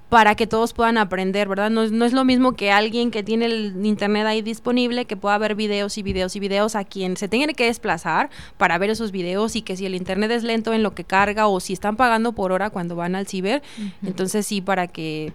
para 0.09 0.37
que 0.37 0.47
todos 0.47 0.73
puedan 0.73 0.99
aprender, 0.99 1.49
¿verdad? 1.49 1.71
No 1.71 1.83
es, 1.83 1.91
no 1.91 2.05
es 2.05 2.13
lo 2.13 2.25
mismo 2.25 2.53
que 2.53 2.71
alguien 2.71 3.11
que 3.11 3.23
tiene 3.23 3.47
el 3.47 3.85
internet 3.85 4.27
ahí 4.27 4.41
disponible, 4.41 5.05
que 5.05 5.17
pueda 5.17 5.37
ver 5.39 5.57
videos 5.57 5.99
y 5.99 6.03
videos 6.03 6.37
y 6.37 6.41
videos 6.41 6.77
a 6.77 6.85
quien 6.85 7.17
se 7.17 7.29
tenga 7.29 7.53
que 7.55 7.67
desplazar 7.67 8.31
para 8.57 8.79
ver 8.79 8.91
esos 8.91 9.11
videos 9.11 9.57
y 9.57 9.63
que 9.63 9.77
si 9.77 9.85
el 9.85 9.95
internet 9.95 10.31
es 10.31 10.45
lento 10.45 10.73
en 10.73 10.83
lo 10.83 10.95
que 10.95 11.05
carga 11.05 11.49
o 11.49 11.59
si 11.59 11.73
están 11.73 11.97
pagando 11.97 12.33
por 12.33 12.53
hora 12.53 12.71
cuando 12.71 12.95
van 12.95 13.17
al 13.17 13.27
ciber, 13.27 13.63
entonces 14.05 14.47
sí, 14.47 14.61
para 14.61 14.87
que 14.87 15.33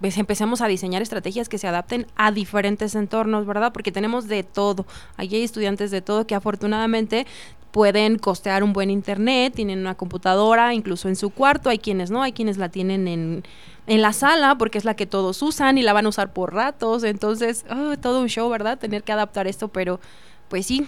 pues 0.00 0.16
empecemos 0.16 0.62
a 0.62 0.66
diseñar 0.66 1.02
estrategias 1.02 1.48
que 1.48 1.58
se 1.58 1.68
adapten 1.68 2.06
a 2.16 2.32
diferentes 2.32 2.94
entornos, 2.94 3.46
¿verdad? 3.46 3.70
Porque 3.72 3.92
tenemos 3.92 4.28
de 4.28 4.42
todo. 4.42 4.86
Allí 5.18 5.36
hay 5.36 5.42
estudiantes 5.42 5.90
de 5.90 6.00
todo 6.00 6.26
que 6.26 6.34
afortunadamente 6.34 7.26
pueden 7.70 8.18
costear 8.18 8.64
un 8.64 8.72
buen 8.72 8.90
internet, 8.90 9.54
tienen 9.54 9.78
una 9.78 9.94
computadora 9.94 10.74
incluso 10.74 11.08
en 11.08 11.16
su 11.16 11.30
cuarto, 11.30 11.68
hay 11.70 11.78
quienes 11.78 12.10
no, 12.10 12.22
hay 12.22 12.32
quienes 12.32 12.56
la 12.56 12.68
tienen 12.68 13.06
en, 13.06 13.44
en 13.90 14.02
la 14.02 14.12
sala 14.12 14.54
porque 14.56 14.78
es 14.78 14.84
la 14.84 14.94
que 14.94 15.04
todos 15.04 15.42
usan 15.42 15.76
y 15.76 15.82
la 15.82 15.92
van 15.92 16.06
a 16.06 16.10
usar 16.10 16.32
por 16.32 16.54
ratos, 16.54 17.02
entonces 17.02 17.66
oh, 17.68 17.96
todo 17.98 18.20
un 18.20 18.28
show, 18.28 18.48
¿verdad? 18.48 18.78
Tener 18.78 19.02
que 19.02 19.10
adaptar 19.10 19.48
esto, 19.48 19.66
pero 19.66 19.98
pues 20.48 20.66
sí, 20.66 20.86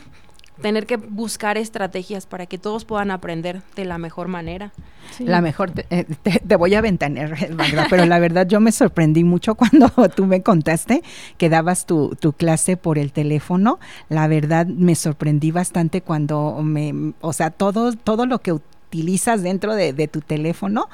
tener 0.61 0.87
que 0.87 0.99
buscar 0.99 1.59
estrategias 1.59 2.27
para 2.27 2.47
que 2.47 2.59
todos 2.59 2.85
puedan 2.85 3.11
aprender 3.11 3.63
de 3.75 3.87
la 3.87 3.99
mejor 3.99 4.29
manera. 4.29 4.71
La 5.19 5.41
mejor, 5.41 5.73
te, 5.73 5.85
eh, 5.91 6.05
te, 6.47 6.55
voy 6.55 6.77
a 6.77 6.81
ventanear, 6.81 7.37
pero 7.91 8.07
la 8.07 8.21
verdad 8.21 8.47
yo 8.47 8.61
me 8.61 8.71
sorprendí 8.71 9.25
mucho 9.25 9.55
cuando 9.57 9.89
tú 10.15 10.27
me 10.27 10.45
contaste 10.45 11.03
que 11.39 11.49
dabas 11.49 11.87
tu, 11.87 12.17
tu, 12.21 12.33
clase 12.33 12.77
por 12.77 12.99
el 12.99 13.11
teléfono. 13.11 13.81
La 14.11 14.29
verdad 14.29 14.67
me 14.67 14.95
sorprendí 14.95 15.51
bastante 15.51 16.03
cuando 16.03 16.61
me, 16.63 17.15
o 17.21 17.33
sea, 17.33 17.51
todo, 17.51 17.95
todo 17.95 18.27
lo 18.27 18.39
que 18.39 18.53
utilizas 18.93 19.43
dentro 19.43 19.75
de, 19.75 19.95
de 19.95 20.07
tu 20.07 20.21
teléfono 20.21 20.89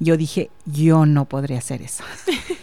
yo 0.00 0.16
dije, 0.16 0.50
yo 0.66 1.06
no 1.06 1.24
podría 1.24 1.58
hacer 1.58 1.82
eso. 1.82 2.04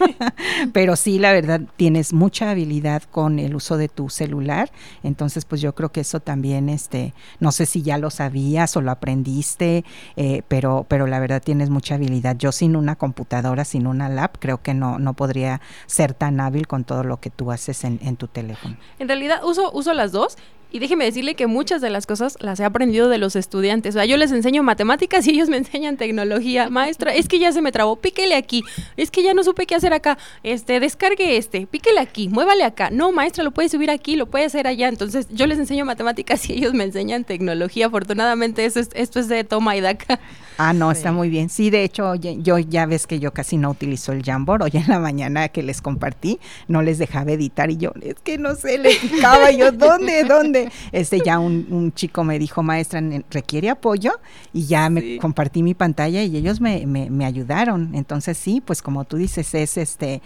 Pero 0.72 0.96
sí, 0.96 1.18
la 1.18 1.32
verdad, 1.32 1.62
tienes 1.76 2.12
mucha 2.12 2.50
habilidad 2.50 3.02
con 3.02 3.38
el 3.38 3.54
uso 3.54 3.76
de 3.76 3.88
tu 3.88 4.10
celular, 4.10 4.70
entonces 5.02 5.44
pues 5.44 5.60
yo 5.60 5.74
creo 5.74 5.90
que 5.90 6.00
eso 6.00 6.20
también, 6.20 6.68
este, 6.68 7.14
no 7.40 7.52
sé 7.52 7.66
si 7.66 7.82
ya 7.82 7.98
lo 7.98 8.10
sabías 8.10 8.76
o 8.76 8.80
lo 8.80 8.90
aprendiste, 8.90 9.84
eh, 10.16 10.42
pero, 10.48 10.84
pero 10.88 11.06
la 11.06 11.20
verdad 11.20 11.42
tienes 11.42 11.70
mucha 11.70 11.94
habilidad. 11.94 12.36
Yo 12.36 12.52
sin 12.52 12.76
una 12.76 12.96
computadora, 12.96 13.64
sin 13.64 13.86
una 13.86 14.08
lap, 14.08 14.36
creo 14.38 14.62
que 14.62 14.74
no, 14.74 14.98
no 14.98 15.14
podría 15.14 15.60
ser 15.86 16.14
tan 16.14 16.40
hábil 16.40 16.66
con 16.66 16.84
todo 16.84 17.02
lo 17.02 17.18
que 17.18 17.30
tú 17.30 17.50
haces 17.50 17.84
en, 17.84 17.98
en 18.02 18.16
tu 18.16 18.28
teléfono. 18.28 18.76
En 18.98 19.08
realidad 19.08 19.40
uso, 19.44 19.72
uso 19.72 19.92
las 19.94 20.12
dos 20.12 20.36
y 20.72 20.78
déjeme 20.78 21.04
decirle 21.04 21.34
que 21.34 21.46
muchas 21.46 21.82
de 21.82 21.90
las 21.90 22.06
cosas 22.06 22.38
las 22.40 22.58
he 22.58 22.64
aprendido 22.64 23.10
de 23.10 23.18
los 23.18 23.36
estudiantes. 23.36 23.94
O 23.94 23.98
sea, 23.98 24.06
yo 24.06 24.16
les 24.16 24.32
enseño 24.32 24.62
matemáticas 24.62 25.26
y 25.26 25.30
ellos 25.30 25.50
me 25.50 25.58
enseñan 25.58 25.98
tecnología. 25.98 26.70
Maestra, 26.70 27.14
es 27.14 27.28
que 27.28 27.38
ya 27.38 27.52
se 27.52 27.60
me 27.60 27.72
trabó, 27.72 27.96
píquele 27.96 28.34
aquí. 28.34 28.64
Es 28.96 29.10
que 29.10 29.22
ya 29.22 29.34
no 29.34 29.44
supe 29.44 29.66
qué 29.66 29.74
hacer 29.74 29.92
acá. 29.92 30.16
Este, 30.42 30.80
descargue 30.80 31.36
este, 31.36 31.66
píquele 31.66 32.00
aquí, 32.00 32.28
muévale 32.28 32.64
acá. 32.64 32.88
No, 32.90 33.12
maestra, 33.12 33.44
lo 33.44 33.50
puede 33.50 33.68
subir 33.68 33.90
aquí, 33.90 34.16
lo 34.16 34.26
puede 34.26 34.46
hacer 34.46 34.66
allá. 34.66 34.88
Entonces, 34.88 35.26
yo 35.30 35.46
les 35.46 35.58
enseño 35.58 35.84
matemáticas 35.84 36.48
y 36.48 36.54
ellos 36.54 36.72
me 36.72 36.84
enseñan 36.84 37.24
tecnología. 37.24 37.86
Afortunadamente, 37.86 38.64
eso 38.64 38.80
es, 38.80 38.88
esto 38.94 39.20
es 39.20 39.28
de 39.28 39.44
toma 39.44 39.76
y 39.76 39.82
daca. 39.82 40.20
Ah, 40.58 40.72
no, 40.72 40.90
está 40.90 41.12
muy 41.12 41.28
bien. 41.28 41.48
Sí, 41.48 41.70
de 41.70 41.84
hecho, 41.84 42.14
yo 42.14 42.58
ya 42.58 42.86
ves 42.86 43.06
que 43.06 43.18
yo 43.18 43.32
casi 43.32 43.56
no 43.56 43.70
utilizo 43.70 44.12
el 44.12 44.22
Jamboard. 44.22 44.62
Hoy 44.62 44.70
en 44.74 44.88
la 44.88 44.98
mañana 44.98 45.48
que 45.48 45.62
les 45.62 45.82
compartí, 45.82 46.38
no 46.68 46.82
les 46.82 46.98
dejaba 46.98 47.32
editar 47.32 47.70
y 47.70 47.76
yo, 47.76 47.92
es 48.00 48.16
que 48.22 48.38
no 48.38 48.54
sé, 48.54 48.78
le 48.78 48.94
picaba 48.96 49.50
yo, 49.50 49.72
¿dónde, 49.72 50.24
dónde? 50.24 50.61
Este, 50.92 51.20
ya 51.24 51.38
un, 51.38 51.92
chico 51.94 52.22
me 52.24 52.38
dijo, 52.38 52.62
maestra, 52.62 53.02
¿requiere 53.30 53.70
apoyo? 53.70 54.12
Y 54.52 54.66
ya 54.66 54.90
me 54.90 55.16
compartí 55.18 55.62
mi 55.62 55.74
pantalla 55.74 56.22
y 56.22 56.36
ellos 56.36 56.60
me, 56.60 56.86
me, 56.86 57.08
me, 57.08 57.24
ayudaron. 57.24 57.94
Entonces, 57.94 58.36
sí, 58.36 58.60
pues 58.60 58.82
como 58.82 59.04
tú 59.04 59.16
dices, 59.16 59.54
es 59.54 59.76
este, 59.76 60.20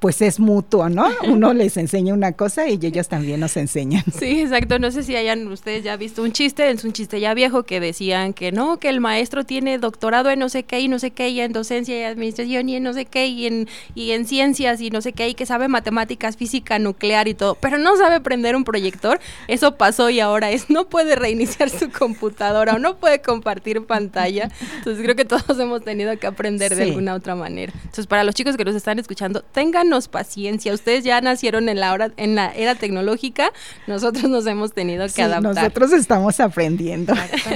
pues 0.00 0.22
es 0.22 0.40
mutuo, 0.40 0.88
¿no? 0.88 1.06
Uno 1.28 1.52
les 1.52 1.76
enseña 1.76 2.14
una 2.14 2.32
cosa 2.32 2.68
y 2.68 2.78
ellos 2.82 3.08
también 3.08 3.40
nos 3.40 3.56
enseñan. 3.56 4.04
Sí, 4.18 4.40
exacto. 4.40 4.78
No 4.78 4.90
sé 4.90 5.02
si 5.02 5.14
hayan 5.16 5.46
ustedes 5.48 5.84
ya 5.84 5.96
visto 5.96 6.22
un 6.22 6.32
chiste, 6.32 6.68
es 6.70 6.84
un 6.84 6.92
chiste 6.92 7.20
ya 7.20 7.34
viejo 7.34 7.62
que 7.62 7.80
decían 7.80 8.32
que 8.32 8.52
no, 8.52 8.78
que 8.78 8.88
el 8.88 9.00
maestro 9.00 9.44
tiene 9.44 9.78
doctorado 9.78 10.30
en 10.30 10.38
no 10.38 10.48
sé 10.48 10.62
qué 10.64 10.80
y 10.80 10.88
no 10.88 10.98
sé 10.98 11.10
qué, 11.10 11.28
y 11.28 11.40
en 11.40 11.52
docencia 11.52 11.98
y 11.98 12.02
administración 12.02 12.68
y 12.68 12.76
en 12.76 12.82
no 12.82 12.92
sé 12.92 13.04
qué, 13.04 13.26
y 13.26 13.46
en, 13.46 13.68
y 13.94 14.12
en 14.12 14.26
ciencias 14.26 14.80
y 14.80 14.90
no 14.90 15.00
sé 15.00 15.12
qué, 15.12 15.28
y 15.28 15.34
que 15.34 15.46
sabe 15.46 15.68
matemáticas, 15.68 16.36
física, 16.36 16.78
nuclear 16.78 17.28
y 17.28 17.34
todo, 17.34 17.54
pero 17.54 17.78
no 17.78 17.96
sabe 17.96 18.20
prender 18.20 18.56
un 18.56 18.64
proyector, 18.64 19.20
eso 19.48 19.76
pasó 19.78 20.10
y 20.10 20.20
ahora 20.20 20.50
es, 20.50 20.68
no 20.68 20.88
puede 20.88 21.16
reiniciar 21.16 21.70
su 21.70 21.90
computadora 21.90 22.74
o 22.74 22.78
no 22.78 22.96
puede 22.96 23.22
compartir 23.22 23.86
pantalla. 23.86 24.50
Entonces 24.76 25.02
creo 25.02 25.16
que 25.16 25.24
todos 25.24 25.58
hemos 25.58 25.82
tenido 25.82 26.16
que 26.18 26.26
aprender 26.26 26.74
de 26.74 26.84
alguna 26.84 27.14
otra 27.14 27.34
manera. 27.34 27.72
Entonces 27.76 28.06
para 28.06 28.24
los 28.24 28.34
chicos 28.34 28.56
que 28.56 28.64
nos 28.64 28.74
están 28.74 28.98
escuchando, 28.98 29.42
ténganos 29.52 30.08
paciencia, 30.08 30.74
ustedes 30.74 31.04
ya 31.04 31.20
nacieron 31.20 31.68
en 31.68 31.80
la, 31.80 31.92
hora, 31.92 32.10
en 32.16 32.34
la 32.34 32.52
era 32.52 32.74
tecnológica, 32.74 33.52
nosotros 33.86 34.24
nos 34.24 34.46
hemos 34.46 34.72
tenido 34.72 35.06
que 35.08 35.22
adaptar. 35.22 35.54
Nosotros 35.54 35.92
estamos 35.92 36.40
aprendiendo. 36.40 37.14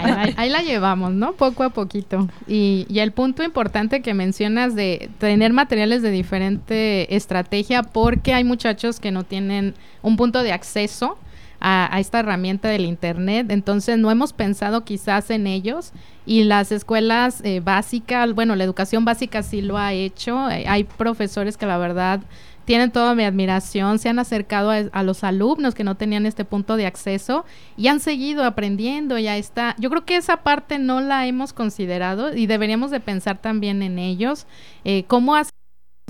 Ahí, 0.00 0.34
ahí, 0.36 0.50
la 0.50 0.62
llevamos, 0.62 1.12
¿no? 1.12 1.32
poco 1.32 1.62
a 1.62 1.70
poquito. 1.70 2.28
Y, 2.46 2.86
y, 2.88 2.98
el 2.98 3.12
punto 3.12 3.42
importante 3.42 4.02
que 4.02 4.14
mencionas 4.14 4.74
de 4.74 5.08
tener 5.18 5.52
materiales 5.52 6.02
de 6.02 6.10
diferente 6.10 7.14
estrategia, 7.14 7.82
porque 7.82 8.34
hay 8.34 8.44
muchachos 8.44 9.00
que 9.00 9.10
no 9.10 9.24
tienen 9.24 9.74
un 10.02 10.16
punto 10.16 10.42
de 10.42 10.52
acceso 10.52 11.18
a, 11.60 11.98
esta 12.00 12.20
herramienta 12.20 12.68
del 12.68 12.84
Internet. 12.84 13.50
Entonces 13.50 13.98
no 13.98 14.10
hemos 14.10 14.32
pensado 14.32 14.84
quizás 14.84 15.30
en 15.30 15.46
ellos 15.46 15.92
y 16.26 16.44
las 16.44 16.72
escuelas 16.72 17.40
eh, 17.44 17.60
básicas, 17.60 18.34
bueno, 18.34 18.56
la 18.56 18.64
educación 18.64 19.04
básica 19.04 19.42
sí 19.42 19.62
lo 19.62 19.78
ha 19.78 19.92
hecho. 19.92 20.50
Eh, 20.50 20.64
hay 20.66 20.84
profesores 20.84 21.56
que 21.56 21.66
la 21.66 21.78
verdad 21.78 22.20
tienen 22.64 22.92
toda 22.92 23.14
mi 23.16 23.24
admiración, 23.24 23.98
se 23.98 24.08
han 24.08 24.20
acercado 24.20 24.70
a, 24.70 25.02
los 25.02 25.24
alumnos 25.24 25.74
que 25.74 25.82
no 25.82 25.96
tenían 25.96 26.24
este 26.24 26.44
punto 26.44 26.76
de 26.76 26.86
acceso 26.86 27.44
y 27.76 27.88
han 27.88 27.98
seguido 27.98 28.44
aprendiendo, 28.44 29.18
ya 29.18 29.36
está. 29.36 29.74
Yo 29.78 29.90
creo 29.90 30.04
que 30.04 30.16
esa 30.16 30.38
parte 30.38 30.78
no 30.78 31.00
la 31.00 31.26
hemos 31.26 31.52
considerado 31.52 32.32
y 32.32 32.46
deberíamos 32.46 32.92
de 32.92 33.00
pensar 33.00 33.38
también 33.38 33.82
en 33.82 33.98
ellos, 33.98 34.46
eh, 34.84 35.04
cómo 35.08 35.34
hacer 35.34 35.50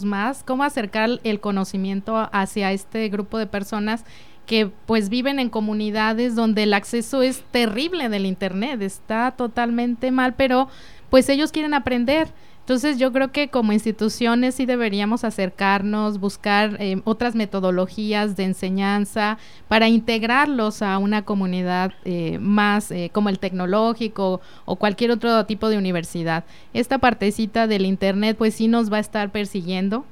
más, 0.05 0.43
cómo 0.43 0.65
acercar 0.65 1.21
el 1.25 1.41
conocimiento 1.41 2.29
hacia 2.33 2.73
este 2.73 3.09
grupo 3.09 3.39
de 3.39 3.47
personas 3.47 4.05
que 4.51 4.67
pues 4.67 5.11
viven 5.11 5.39
en 5.39 5.49
comunidades 5.49 6.35
donde 6.35 6.65
el 6.65 6.75
acceso 6.75 7.23
es 7.23 7.45
terrible 7.53 8.09
del 8.09 8.27
internet, 8.27 8.83
está 8.83 9.31
totalmente 9.31 10.11
mal, 10.11 10.35
pero 10.35 10.69
pues 11.09 11.29
ellos 11.29 11.53
quieren 11.53 11.73
aprender. 11.73 12.33
Entonces 12.59 12.99
yo 12.99 13.13
creo 13.13 13.31
que 13.31 13.47
como 13.47 13.73
instituciones 13.73 14.57
sí 14.57 14.67
deberíamos 14.67 15.23
acercarnos, 15.23 16.19
buscar 16.19 16.79
eh, 16.81 17.01
otras 17.05 17.37
metodologías 17.37 18.35
de 18.35 18.43
enseñanza 18.43 19.39
para 19.69 19.89
integrarlos 19.89 20.83
a 20.83 20.99
una 20.99 21.25
comunidad 21.25 21.93
eh, 22.05 22.39
más 22.41 22.91
eh, 22.91 23.09
como 23.13 23.29
el 23.29 23.39
tecnológico 23.39 24.41
o 24.65 24.75
cualquier 24.75 25.13
otro 25.13 25.47
tipo 25.47 25.69
de 25.69 25.79
universidad. 25.79 26.43
Esta 26.75 26.99
partecita 26.99 27.69
del 27.69 27.87
Internet 27.87 28.37
pues 28.37 28.57
sí 28.57 28.67
nos 28.67 28.93
va 28.93 28.97
a 28.97 29.01
estar 29.01 29.31
persiguiendo 29.31 30.05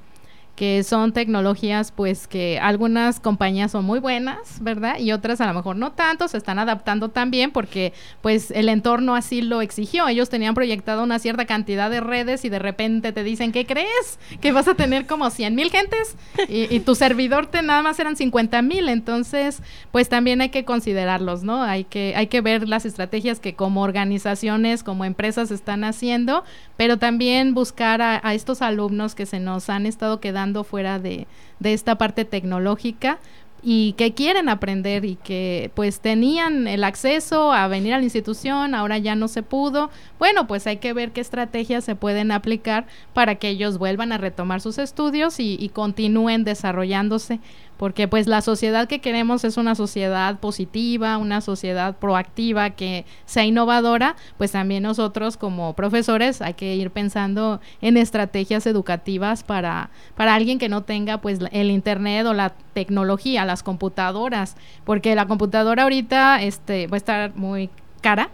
que 0.58 0.82
son 0.82 1.12
tecnologías 1.12 1.92
pues 1.92 2.26
que 2.26 2.58
algunas 2.58 3.20
compañías 3.20 3.70
son 3.70 3.84
muy 3.84 4.00
buenas, 4.00 4.60
¿verdad? 4.60 4.98
Y 4.98 5.12
otras 5.12 5.40
a 5.40 5.46
lo 5.46 5.54
mejor 5.54 5.76
no 5.76 5.92
tanto, 5.92 6.26
se 6.26 6.36
están 6.36 6.58
adaptando 6.58 7.10
también 7.10 7.52
porque 7.52 7.92
pues 8.22 8.50
el 8.50 8.68
entorno 8.68 9.14
así 9.14 9.40
lo 9.40 9.62
exigió. 9.62 10.08
Ellos 10.08 10.30
tenían 10.30 10.56
proyectado 10.56 11.04
una 11.04 11.20
cierta 11.20 11.46
cantidad 11.46 11.88
de 11.88 12.00
redes 12.00 12.44
y 12.44 12.48
de 12.48 12.58
repente 12.58 13.12
te 13.12 13.22
dicen, 13.22 13.52
¿qué 13.52 13.66
crees? 13.66 14.18
Que 14.40 14.50
vas 14.50 14.66
a 14.66 14.74
tener 14.74 15.06
como 15.06 15.30
100 15.30 15.54
mil 15.54 15.70
gentes 15.70 16.16
y, 16.48 16.80
tu 16.80 16.96
servidor 16.96 17.46
te 17.46 17.62
nada 17.62 17.82
más 17.82 18.00
eran 18.00 18.16
50 18.16 18.60
mil. 18.62 18.88
Entonces 18.88 19.62
pues 19.92 20.08
también 20.08 20.40
hay 20.40 20.48
que 20.48 20.64
considerarlos, 20.64 21.44
¿no? 21.44 21.62
Hay 21.62 21.84
que, 21.84 22.14
hay 22.16 22.26
que 22.26 22.40
ver 22.40 22.68
las 22.68 22.84
estrategias 22.84 23.38
que 23.38 23.54
como 23.54 23.82
organizaciones, 23.82 24.82
como 24.82 25.04
empresas 25.04 25.52
están 25.52 25.84
haciendo, 25.84 26.42
pero 26.76 26.96
también 26.96 27.54
buscar 27.54 28.02
a 28.02 28.34
estos 28.34 28.60
alumnos 28.60 29.14
que 29.14 29.24
se 29.24 29.38
nos 29.38 29.70
han 29.70 29.86
estado 29.86 30.18
quedando 30.18 30.47
fuera 30.64 30.98
de, 30.98 31.26
de 31.58 31.72
esta 31.72 31.96
parte 31.96 32.24
tecnológica 32.24 33.18
y 33.62 33.94
que 33.94 34.14
quieren 34.14 34.48
aprender 34.48 35.04
y 35.04 35.16
que 35.16 35.70
pues 35.74 36.00
tenían 36.00 36.68
el 36.68 36.84
acceso 36.84 37.52
a 37.52 37.66
venir 37.66 37.92
a 37.94 37.98
la 37.98 38.04
institución, 38.04 38.74
ahora 38.74 38.98
ya 38.98 39.16
no 39.16 39.26
se 39.28 39.42
pudo. 39.42 39.90
Bueno, 40.18 40.46
pues 40.46 40.66
hay 40.66 40.76
que 40.76 40.92
ver 40.92 41.10
qué 41.10 41.20
estrategias 41.20 41.84
se 41.84 41.96
pueden 41.96 42.30
aplicar 42.30 42.86
para 43.14 43.36
que 43.36 43.48
ellos 43.48 43.78
vuelvan 43.78 44.12
a 44.12 44.18
retomar 44.18 44.60
sus 44.60 44.78
estudios 44.78 45.40
y, 45.40 45.56
y 45.58 45.70
continúen 45.70 46.44
desarrollándose 46.44 47.40
porque 47.78 48.08
pues 48.08 48.26
la 48.26 48.42
sociedad 48.42 48.88
que 48.88 49.00
queremos 49.00 49.44
es 49.44 49.56
una 49.56 49.74
sociedad 49.74 50.38
positiva, 50.40 51.16
una 51.16 51.40
sociedad 51.40 51.96
proactiva, 51.96 52.70
que 52.70 53.06
sea 53.24 53.44
innovadora, 53.44 54.16
pues 54.36 54.52
también 54.52 54.82
nosotros 54.82 55.36
como 55.36 55.74
profesores 55.74 56.42
hay 56.42 56.54
que 56.54 56.74
ir 56.74 56.90
pensando 56.90 57.60
en 57.80 57.96
estrategias 57.96 58.66
educativas 58.66 59.44
para, 59.44 59.90
para 60.16 60.34
alguien 60.34 60.58
que 60.58 60.68
no 60.68 60.82
tenga 60.82 61.20
pues 61.20 61.38
el 61.52 61.70
internet 61.70 62.26
o 62.26 62.34
la 62.34 62.50
tecnología, 62.74 63.44
las 63.44 63.62
computadoras, 63.62 64.56
porque 64.84 65.14
la 65.14 65.26
computadora 65.26 65.84
ahorita 65.84 66.42
este, 66.42 66.88
va 66.88 66.96
a 66.96 66.98
estar 66.98 67.36
muy 67.36 67.70
cara 68.00 68.30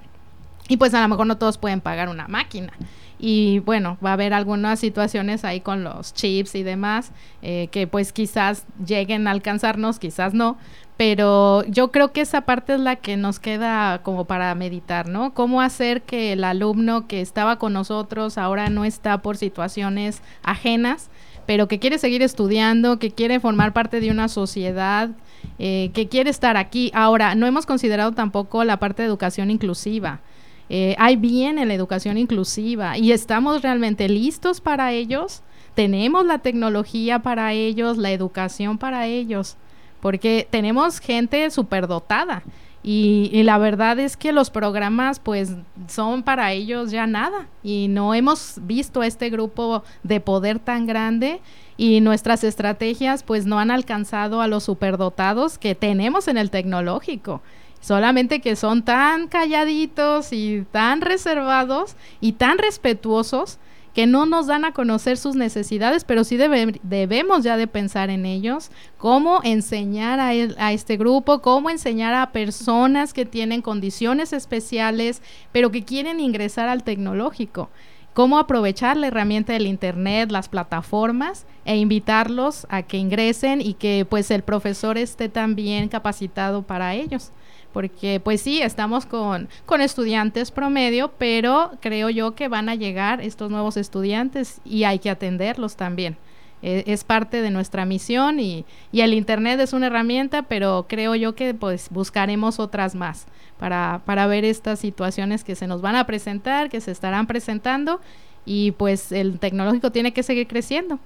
y 0.69 0.79
pues 0.79 0.95
a 0.95 1.03
lo 1.03 1.09
mejor 1.09 1.27
no 1.27 1.37
todos 1.37 1.59
pueden 1.59 1.83
pagar 1.83 2.09
una 2.09 2.29
máquina 2.29 2.73
y 3.19 3.61
bueno, 3.61 3.97
va 4.05 4.11
a 4.11 4.13
haber 4.15 4.35
algunas 4.35 4.81
situaciones 4.81 5.45
ahí 5.45 5.61
con 5.61 5.85
los 5.85 6.15
chips 6.15 6.55
y 6.55 6.63
demás 6.63 7.13
eh, 7.43 7.69
que 7.71 7.87
pues 7.87 8.13
quizás 8.13 8.67
lleguen 8.85 9.29
a 9.29 9.31
alcanzarnos, 9.31 9.99
quizás 9.99 10.35
no, 10.35 10.57
pero 10.97 11.65
yo 11.65 11.91
creo 11.91 12.13
que 12.13 12.21
esa 12.21 12.43
parte 12.43 12.75
es 12.75 12.81
la 12.81 12.97
que 12.97 13.17
nos 13.17 13.41
queda 13.41 14.03
como 14.03 14.27
para 14.27 14.55
meditar, 14.55 15.09
¿no? 15.09 15.35
Cómo 15.35 15.61
hacer 15.61 16.03
que 16.03 16.33
el 16.33 16.45
alumno 16.45 17.09
que 17.09 17.21
estaba 17.21 17.59
con 17.59 17.73
nosotros 17.73 18.39
ahora 18.39 18.71
no 18.71 18.85
está 18.85 19.19
por 19.19 19.37
situaciones 19.37 20.23
ajenas, 20.43 21.11
pero 21.47 21.67
que 21.67 21.81
quiere 21.81 21.99
seguir 21.99 22.23
estudiando, 22.23 22.99
que 22.99 23.11
quiere 23.11 23.41
formar 23.41 23.73
parte 23.73 24.01
de 24.01 24.11
una 24.11 24.29
sociedad, 24.29 25.11
eh, 25.59 25.91
que 25.95 26.09
quiere 26.09 26.31
estar 26.31 26.57
aquí. 26.57 26.91
Ahora, 26.95 27.35
no 27.35 27.47
hemos 27.47 27.67
considerado 27.67 28.13
tampoco 28.13 28.65
la 28.65 28.79
parte 28.79 29.03
de 29.03 29.09
educación 29.09 29.51
inclusiva. 29.51 30.21
Eh, 30.69 30.95
hay 30.99 31.17
bien 31.17 31.59
en 31.59 31.69
la 31.69 31.75
educación 31.75 32.17
inclusiva 32.17 32.97
y 32.97 33.13
estamos 33.13 33.63
realmente 33.63 34.09
listos 34.09 34.61
para 34.61 34.93
ellos. 34.93 35.43
Tenemos 35.75 36.25
la 36.25 36.39
tecnología 36.39 37.21
para 37.21 37.53
ellos, 37.53 37.99
la 37.99 38.13
educación 38.13 38.79
para 38.79 39.07
ellos, 39.07 39.57
porque 40.01 40.47
tenemos 40.51 41.01
gente 41.01 41.51
superdotada. 41.51 42.43
Y, 42.87 43.31
y, 43.33 43.45
la 43.45 43.57
verdad 43.57 43.99
es 43.99 44.15
que 44.15 44.31
los 44.31 44.51
programas 44.51 45.19
pues 45.19 45.55
son 45.89 46.23
para 46.23 46.53
ellos 46.53 46.91
ya 46.91 47.07
nada 47.07 47.49
y 47.63 47.89
no 47.89 48.13
hemos 48.13 48.59
visto 48.61 49.03
este 49.03 49.31
grupo 49.31 49.85
de 50.03 50.21
poder 50.21 50.59
tan 50.59 50.87
grande 50.87 51.41
y 51.79 52.03
nuestras 52.03 52.45
estrategias 52.45 53.23
pues 53.23 53.47
no 53.47 53.59
han 53.59 53.71
alcanzado 53.71 54.43
a 54.43 54.49
los 54.49 54.65
superdotados 54.65 55.57
que 55.57 55.75
tenemos 55.75 56.29
en 56.29 56.37
el 56.37 56.51
tecnológico 56.51 57.41
solamente 57.85 58.41
que 58.41 58.57
son 58.57 58.83
tan 58.83 59.29
calladitos 59.29 60.33
y 60.33 60.65
tan 60.73 61.03
reservados 61.03 61.97
y 62.19 62.33
tan 62.33 62.57
respetuosos 62.57 63.59
que 63.93 64.07
no 64.07 64.25
nos 64.25 64.47
dan 64.47 64.65
a 64.65 64.73
conocer 64.73 65.19
sus 65.19 65.37
necesidades, 65.37 66.03
pero 66.03 66.25
sí 66.25 66.39
debemos 66.39 67.45
ya 67.45 67.59
de 67.59 67.67
pensar 67.67 68.09
en 68.09 68.25
ellos, 68.25 68.71
cómo 68.97 69.41
enseñar 69.45 70.19
a, 70.19 70.29
a 70.29 70.73
este 70.73 70.97
grupo, 70.97 71.43
cómo 71.43 71.69
enseñar 71.69 72.15
a 72.15 72.33
personas 72.33 73.13
que 73.13 73.27
tienen 73.27 73.61
condiciones 73.61 74.33
especiales, 74.33 75.21
pero 75.53 75.71
que 75.71 75.85
quieren 75.85 76.21
ingresar 76.21 76.71
al 76.71 76.85
tecnológico. 76.85 77.69
Cómo 78.15 78.39
aprovechar 78.39 78.97
la 78.97 79.09
herramienta 79.09 79.53
del 79.53 79.67
internet, 79.67 80.31
las 80.31 80.49
plataformas 80.49 81.47
e 81.65 81.77
invitarlos 81.77 82.67
a 82.71 82.83
que 82.83 82.97
ingresen 82.97 83.61
y 83.61 83.75
que 83.75 84.07
pues 84.09 84.31
el 84.31 84.43
profesor 84.43 84.97
esté 84.97 85.29
también 85.29 85.89
capacitado 85.89 86.63
para 86.63 86.95
ellos 86.95 87.33
porque 87.75 88.21
pues 88.21 88.41
sí, 88.41 88.63
estamos 88.63 89.05
con, 89.05 89.49
con 89.67 89.81
estudiantes 89.81 90.53
promedio, 90.53 91.11
pero 91.19 91.73
creo 91.81 92.09
yo 92.09 92.37
que 92.37 92.47
van 92.47 92.69
a 92.69 92.77
llegar 92.77 93.21
estos 93.21 93.51
nuevos 93.51 93.77
estudiantes 93.77 94.61
y 94.65 94.85
hay 94.85 95.01
que 95.01 95.11
atenderlos 95.11 95.75
también. 95.75 96.17
E, 96.63 96.85
es 96.87 97.03
parte 97.03 97.43
de 97.43 97.51
nuestra 97.51 97.85
misión 97.85 98.39
y, 98.39 98.65
y, 98.93 99.01
el 99.01 99.13
Internet 99.13 99.59
es 99.59 99.73
una 99.73 99.89
herramienta, 99.89 100.43
pero 100.43 100.87
creo 100.89 101.17
yo 101.17 101.35
que 101.35 101.53
pues 101.53 101.89
buscaremos 101.91 102.61
otras 102.61 102.95
más 102.95 103.27
para, 103.59 104.03
para 104.05 104.29
ver 104.29 104.45
estas 104.45 104.79
situaciones 104.79 105.43
que 105.43 105.57
se 105.57 105.67
nos 105.67 105.83
van 105.83 105.97
a 105.97 106.07
presentar, 106.07 106.71
que 106.71 106.81
se 106.81 106.93
estarán 106.93 107.27
presentando 107.27 108.01
y 108.47 108.71
pues 108.71 109.11
el 109.11 109.41
tecnológico 109.41 109.91
tiene 109.91 110.13
que 110.13 110.23
seguir 110.23 110.47
creciendo. 110.47 111.01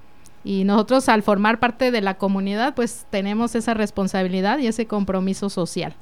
Y 0.45 0.65
nosotros 0.65 1.09
al 1.09 1.23
formar 1.23 1.61
parte 1.61 1.91
de 1.91 2.03
la 2.03 2.19
comunidad 2.19 2.75
pues 2.75 3.07
tenemos 3.09 3.55
esa 3.55 3.73
responsabilidad 3.73 4.59
y 4.59 4.67
ese 4.67 4.87
compromiso 4.87 5.49
social. 5.49 5.95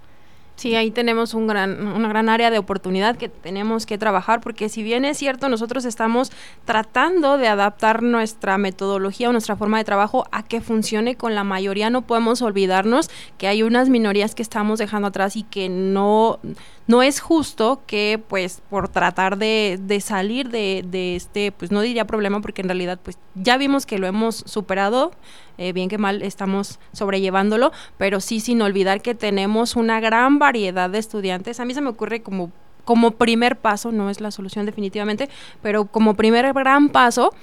Sí, 0.57 0.75
ahí 0.75 0.91
tenemos 0.91 1.35
un 1.35 1.47
gran, 1.47 1.87
una 1.87 2.09
gran 2.09 2.31
área 2.31 2.51
de 2.51 2.59
oportunidad 2.59 3.19
que 3.19 3.29
tenemos 3.29 3.85
que 3.85 3.99
trabajar, 3.99 4.41
porque 4.41 4.71
si 4.71 4.83
bien 4.83 5.05
es 5.05 5.19
cierto, 5.19 5.51
nosotros 5.51 5.85
estamos 5.85 6.33
tratando 6.65 7.37
de 7.37 7.47
adaptar 7.47 8.03
nuestra 8.03 8.57
metodología 8.57 9.29
o 9.29 9.33
nuestra 9.33 9.57
forma 9.57 9.77
de 9.77 9.85
trabajo 9.85 10.27
a 10.33 10.43
que 10.43 10.63
funcione 10.63 11.15
con 11.15 11.35
la 11.35 11.45
mayoría, 11.45 11.91
no 11.91 12.07
podemos 12.07 12.41
olvidarnos 12.41 13.11
que 13.37 13.49
hay 13.49 13.63
unas 13.63 13.91
minorías 13.91 14.35
que 14.35 14.43
estamos 14.43 14.79
dejando 14.79 15.09
atrás 15.09 15.37
y 15.37 15.43
que 15.43 15.69
no 15.69 16.41
no 16.87 17.03
es 17.03 17.21
justo 17.21 17.83
que 17.87 18.23
pues 18.29 18.63
por 18.71 18.89
tratar 18.89 19.39
de, 19.39 19.79
de 19.83 20.01
salir 20.01 20.51
de, 20.51 20.85
de, 20.87 21.17
este, 21.17 21.53
pues 21.53 21.71
no 21.71 21.81
diría 21.81 22.07
problema 22.07 22.41
porque 22.41 22.63
en 22.63 22.69
realidad 22.69 22.99
pues 23.03 23.19
ya 23.35 23.59
vimos 23.59 23.87
que 23.87 23.99
lo 23.99 24.07
hemos 24.07 24.37
superado, 24.47 25.13
eh, 25.59 25.73
bien 25.73 25.89
que 25.89 25.99
mal 25.99 26.23
estamos 26.23 26.79
sobrellevándolo, 26.93 27.73
pero 27.99 28.21
sí 28.21 28.41
sin 28.41 28.63
olvidar 28.63 29.03
que 29.03 29.15
tenemos 29.15 29.77
una 29.77 30.01
gran 30.01 30.39
variedad 30.39 30.91
de 30.91 30.99
estudiantes. 30.99 31.61
A 31.61 31.65
mí 31.65 31.75
se 31.75 31.81
me 31.81 31.89
ocurre 31.89 32.23
como 32.23 32.51
como 32.85 33.11
primer 33.11 33.57
paso, 33.57 33.91
no 33.91 34.11
es 34.11 34.21
la 34.21 34.31
solución 34.31 34.65
definitivamente, 34.65 35.29
pero 35.61 35.87
como 35.87 36.15
primer 36.15 36.53
gran 36.55 36.89
paso, 36.89 37.35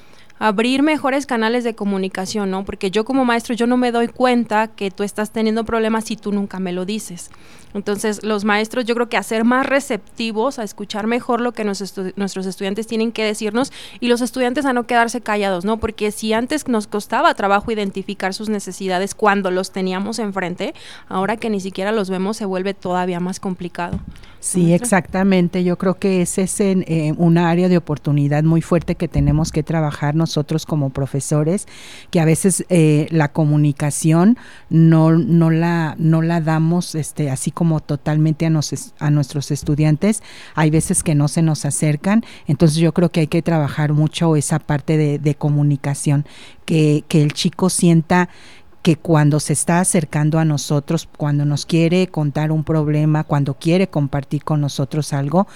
abrir 0.43 0.83
mejores 0.83 1.25
canales 1.25 1.63
de 1.63 1.73
comunicación, 1.73 2.51
¿no? 2.51 2.65
Porque 2.65 2.91
yo 2.91 3.05
como 3.05 3.23
maestro 3.23 3.55
yo 3.55 3.65
no 3.65 3.77
me 3.77 3.93
doy 3.93 4.09
cuenta 4.09 4.67
que 4.67 4.91
tú 4.91 5.03
estás 5.03 5.31
teniendo 5.31 5.63
problemas 5.63 6.03
si 6.03 6.17
tú 6.17 6.33
nunca 6.33 6.59
me 6.59 6.73
lo 6.73 6.83
dices. 6.83 7.31
Entonces, 7.73 8.23
los 8.23 8.43
maestros 8.43 8.83
yo 8.83 8.93
creo 8.93 9.07
que 9.07 9.15
a 9.15 9.23
ser 9.23 9.45
más 9.45 9.65
receptivos, 9.65 10.59
a 10.59 10.63
escuchar 10.63 11.07
mejor 11.07 11.39
lo 11.39 11.53
que 11.53 11.63
nuestros 11.63 12.45
estudiantes 12.45 12.87
tienen 12.87 13.13
que 13.13 13.23
decirnos 13.23 13.71
y 14.01 14.09
los 14.09 14.19
estudiantes 14.19 14.65
a 14.65 14.73
no 14.73 14.85
quedarse 14.85 15.21
callados, 15.21 15.63
¿no? 15.63 15.77
Porque 15.77 16.11
si 16.11 16.33
antes 16.33 16.67
nos 16.67 16.87
costaba 16.87 17.33
trabajo 17.35 17.71
identificar 17.71 18.33
sus 18.33 18.49
necesidades 18.49 19.15
cuando 19.15 19.49
los 19.49 19.71
teníamos 19.71 20.19
enfrente, 20.19 20.73
ahora 21.07 21.37
que 21.37 21.49
ni 21.49 21.61
siquiera 21.61 21.93
los 21.93 22.09
vemos 22.09 22.35
se 22.35 22.43
vuelve 22.43 22.73
todavía 22.73 23.21
más 23.21 23.39
complicado. 23.39 23.97
Sí, 24.41 24.73
exactamente. 24.73 25.63
Yo 25.63 25.77
creo 25.77 25.93
que 25.93 26.21
ese 26.21 26.41
es 26.41 26.59
en, 26.59 26.83
eh, 26.89 27.13
una 27.17 27.49
área 27.49 27.69
de 27.69 27.77
oportunidad 27.77 28.43
muy 28.43 28.61
fuerte 28.61 28.95
que 28.95 29.07
tenemos 29.07 29.53
que 29.53 29.63
trabajar 29.63 30.15
nosotros 30.15 30.32
como 30.65 30.89
profesores, 30.91 31.67
que 32.11 32.19
a 32.19 32.25
veces 32.25 32.65
eh, 32.69 33.07
la 33.11 33.29
comunicación 33.31 34.37
no, 34.69 35.11
no, 35.11 35.49
la, 35.49 35.95
no 35.97 36.21
la 36.21 36.41
damos 36.41 36.95
este, 36.95 37.29
así 37.29 37.51
como 37.51 37.79
totalmente 37.79 38.45
a, 38.45 38.51
a 38.99 39.09
nuestros 39.09 39.51
estudiantes. 39.51 40.21
Hay 40.55 40.69
veces 40.69 41.03
que 41.03 41.15
no 41.15 41.27
se 41.27 41.41
nos 41.41 41.65
acercan. 41.65 42.23
Entonces 42.47 42.77
yo 42.77 42.93
creo 42.93 43.09
que 43.09 43.21
hay 43.21 43.27
que 43.27 43.41
trabajar 43.41 43.93
mucho 43.93 44.35
esa 44.35 44.59
parte 44.59 44.97
de, 44.97 45.19
de 45.19 45.35
comunicación, 45.35 46.25
que, 46.65 47.03
que 47.07 47.21
el 47.21 47.33
chico 47.33 47.69
sienta 47.69 48.29
que 48.83 48.97
cuando 48.97 49.39
se 49.39 49.53
está 49.53 49.79
acercando 49.79 50.39
a 50.39 50.45
nosotros, 50.45 51.07
cuando 51.17 51.45
nos 51.45 51.65
quiere 51.65 52.07
contar 52.07 52.51
un 52.51 52.65
problema, 52.65 53.23
cuando 53.23 53.53
quiere 53.53 53.87
compartir 53.87 54.43
con 54.43 54.59
nosotros 54.59 55.13
algo, 55.13 55.47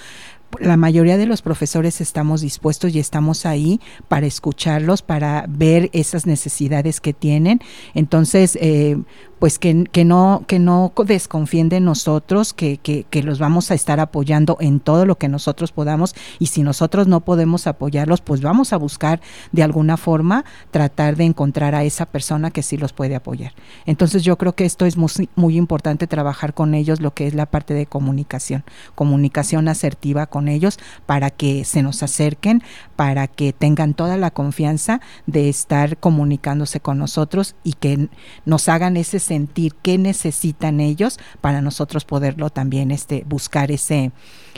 la 0.60 0.76
mayoría 0.76 1.16
de 1.16 1.26
los 1.26 1.42
profesores 1.42 2.00
estamos 2.00 2.40
dispuestos 2.40 2.94
y 2.94 2.98
estamos 2.98 3.46
ahí 3.46 3.80
para 4.08 4.26
escucharlos, 4.26 5.02
para 5.02 5.44
ver 5.48 5.90
esas 5.92 6.26
necesidades 6.26 7.00
que 7.00 7.12
tienen. 7.12 7.60
Entonces, 7.94 8.56
eh, 8.60 8.98
pues 9.38 9.58
que, 9.58 9.84
que, 9.90 10.04
no, 10.04 10.44
que 10.46 10.58
no 10.58 10.92
desconfíen 11.06 11.68
de 11.68 11.80
nosotros, 11.80 12.52
que, 12.52 12.78
que, 12.78 13.04
que, 13.08 13.22
los 13.22 13.38
vamos 13.38 13.70
a 13.70 13.74
estar 13.74 14.00
apoyando 14.00 14.56
en 14.60 14.80
todo 14.80 15.06
lo 15.06 15.16
que 15.16 15.28
nosotros 15.28 15.72
podamos 15.72 16.14
y 16.38 16.46
si 16.46 16.62
nosotros 16.62 17.06
no 17.06 17.20
podemos 17.20 17.66
apoyarlos, 17.66 18.20
pues 18.20 18.40
vamos 18.40 18.72
a 18.72 18.76
buscar 18.76 19.20
de 19.52 19.62
alguna 19.62 19.96
forma 19.96 20.44
tratar 20.70 21.16
de 21.16 21.24
encontrar 21.24 21.74
a 21.74 21.84
esa 21.84 22.06
persona 22.06 22.50
que 22.50 22.62
sí 22.62 22.76
los 22.76 22.92
puede 22.92 23.14
apoyar. 23.14 23.52
Entonces 23.86 24.22
yo 24.22 24.36
creo 24.38 24.54
que 24.54 24.64
esto 24.64 24.86
es 24.86 24.96
muy, 24.96 25.10
muy 25.36 25.56
importante 25.56 26.06
trabajar 26.06 26.54
con 26.54 26.74
ellos, 26.74 27.00
lo 27.00 27.14
que 27.14 27.26
es 27.26 27.34
la 27.34 27.46
parte 27.46 27.74
de 27.74 27.86
comunicación, 27.86 28.64
comunicación 28.94 29.68
asertiva 29.68 30.26
con 30.26 30.48
ellos 30.48 30.78
para 31.06 31.30
que 31.30 31.64
se 31.64 31.82
nos 31.82 32.02
acerquen, 32.02 32.62
para 32.96 33.28
que 33.28 33.52
tengan 33.52 33.94
toda 33.94 34.16
la 34.16 34.30
confianza 34.30 35.00
de 35.26 35.48
estar 35.48 35.98
comunicándose 35.98 36.80
con 36.80 36.98
nosotros 36.98 37.54
y 37.62 37.74
que 37.74 38.08
nos 38.44 38.68
hagan 38.68 38.96
ese 38.96 39.20
sentir 39.28 39.74
qué 39.82 39.98
necesitan 39.98 40.80
ellos 40.80 41.18
para 41.40 41.60
nosotros 41.60 42.04
poderlo 42.04 42.50
también 42.50 42.90
este 42.90 43.24
buscar 43.26 43.70
ese 43.70 44.10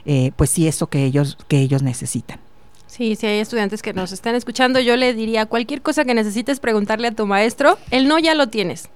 eh, 0.06 0.32
pues 0.36 0.50
sí 0.50 0.66
eso 0.66 0.86
que 0.86 1.04
ellos 1.04 1.36
que 1.48 1.58
ellos 1.58 1.82
necesitan 1.82 2.40
Sí, 2.86 3.14
si 3.14 3.24
hay 3.24 3.38
estudiantes 3.38 3.82
que 3.82 3.92
nos 3.92 4.10
están 4.10 4.34
escuchando, 4.34 4.80
yo 4.80 4.96
le 4.96 5.14
diría 5.14 5.46
cualquier 5.46 5.80
cosa 5.80 6.04
que 6.04 6.12
necesites 6.12 6.58
preguntarle 6.58 7.06
a 7.06 7.12
tu 7.12 7.24
maestro, 7.24 7.78
el 7.92 8.08
no 8.08 8.18
ya 8.18 8.34
lo 8.34 8.48
tienes. 8.48 8.90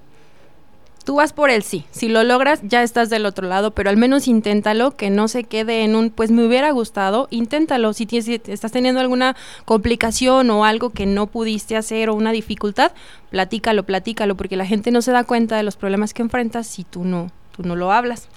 Tú 1.05 1.13
vas 1.13 1.33
por 1.33 1.51
el 1.51 1.61
sí. 1.61 1.85
Si 1.91 2.09
lo 2.09 2.23
logras, 2.23 2.61
ya 2.63 2.81
estás 2.81 3.11
del 3.11 3.27
otro 3.27 3.47
lado, 3.47 3.71
pero 3.71 3.91
al 3.91 3.95
menos 3.95 4.27
inténtalo, 4.27 4.97
que 4.97 5.11
no 5.11 5.27
se 5.27 5.43
quede 5.43 5.83
en 5.83 5.95
un, 5.95 6.09
pues 6.09 6.31
me 6.31 6.43
hubiera 6.43 6.71
gustado, 6.71 7.27
inténtalo. 7.29 7.93
Si, 7.93 8.07
estás 8.09 8.71
teniendo 8.71 9.01
alguna 9.01 9.35
complicación 9.65 10.49
o 10.49 10.65
algo 10.65 10.89
que 10.89 11.05
no 11.05 11.27
pudiste 11.27 11.77
hacer 11.77 12.09
o 12.09 12.15
una 12.15 12.31
dificultad, 12.31 12.91
platícalo, 13.29 13.83
platícalo, 13.83 14.35
porque 14.35 14.57
la 14.57 14.65
gente 14.65 14.89
no 14.89 15.03
se 15.03 15.11
da 15.11 15.23
cuenta 15.23 15.55
de 15.55 15.61
los 15.61 15.75
problemas 15.75 16.15
que 16.15 16.23
enfrentas 16.23 16.65
si 16.65 16.83
tú 16.83 17.03
no, 17.03 17.29
tú 17.55 17.61
no 17.61 17.75
lo 17.75 17.91
hablas. 17.91 18.27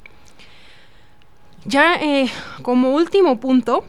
Ya 1.64 1.94
eh, 1.94 2.30
como 2.60 2.90
último 2.90 3.40
punto, 3.40 3.82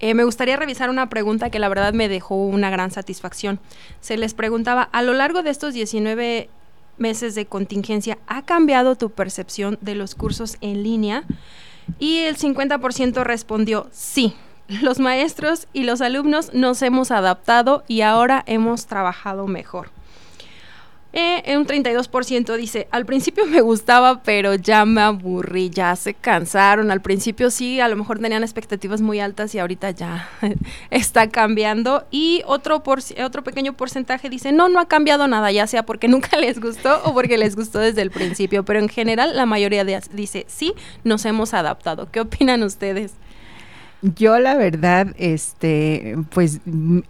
eh, 0.00 0.14
me 0.14 0.24
gustaría 0.24 0.56
revisar 0.56 0.90
una 0.90 1.08
pregunta 1.08 1.50
que 1.50 1.60
la 1.60 1.68
verdad 1.68 1.92
me 1.92 2.08
dejó 2.08 2.34
una 2.34 2.68
gran 2.68 2.90
satisfacción. 2.90 3.60
Se 4.00 4.16
les 4.16 4.34
preguntaba, 4.34 4.82
a 4.82 5.02
lo 5.02 5.12
largo 5.14 5.44
de 5.44 5.50
estos 5.50 5.72
19 5.72 6.48
meses 6.98 7.34
de 7.34 7.46
contingencia, 7.46 8.18
¿ha 8.26 8.42
cambiado 8.42 8.96
tu 8.96 9.10
percepción 9.10 9.78
de 9.80 9.94
los 9.94 10.14
cursos 10.14 10.56
en 10.60 10.82
línea? 10.82 11.24
Y 11.98 12.18
el 12.18 12.36
50% 12.36 13.22
respondió 13.24 13.88
sí. 13.92 14.34
Los 14.82 14.98
maestros 15.00 15.66
y 15.72 15.84
los 15.84 16.02
alumnos 16.02 16.52
nos 16.52 16.82
hemos 16.82 17.10
adaptado 17.10 17.84
y 17.88 18.02
ahora 18.02 18.44
hemos 18.46 18.86
trabajado 18.86 19.46
mejor. 19.46 19.90
Eh, 21.20 21.56
un 21.56 21.66
32% 21.66 22.56
dice, 22.56 22.86
al 22.92 23.04
principio 23.04 23.44
me 23.44 23.60
gustaba, 23.60 24.22
pero 24.22 24.54
ya 24.54 24.84
me 24.84 25.00
aburrí, 25.00 25.68
ya 25.68 25.96
se 25.96 26.14
cansaron. 26.14 26.92
Al 26.92 27.02
principio 27.02 27.50
sí, 27.50 27.80
a 27.80 27.88
lo 27.88 27.96
mejor 27.96 28.20
tenían 28.20 28.44
expectativas 28.44 29.00
muy 29.00 29.18
altas 29.18 29.52
y 29.52 29.58
ahorita 29.58 29.90
ya 29.90 30.28
está 30.90 31.28
cambiando. 31.28 32.06
Y 32.12 32.42
otro, 32.46 32.84
por, 32.84 33.00
otro 33.24 33.42
pequeño 33.42 33.72
porcentaje 33.72 34.30
dice, 34.30 34.52
no, 34.52 34.68
no 34.68 34.78
ha 34.78 34.86
cambiado 34.86 35.26
nada, 35.26 35.50
ya 35.50 35.66
sea 35.66 35.84
porque 35.84 36.06
nunca 36.08 36.36
les 36.36 36.60
gustó 36.60 37.02
o 37.02 37.12
porque 37.12 37.36
les 37.36 37.56
gustó 37.56 37.80
desde 37.80 38.02
el 38.02 38.12
principio. 38.12 38.64
Pero 38.64 38.78
en 38.78 38.88
general 38.88 39.34
la 39.34 39.44
mayoría 39.44 39.84
dice, 39.84 40.44
sí, 40.46 40.72
nos 41.02 41.24
hemos 41.24 41.52
adaptado. 41.52 42.12
¿Qué 42.12 42.20
opinan 42.20 42.62
ustedes? 42.62 43.14
Yo 44.00 44.38
la 44.38 44.54
verdad, 44.54 45.08
este, 45.18 46.16
pues 46.30 46.60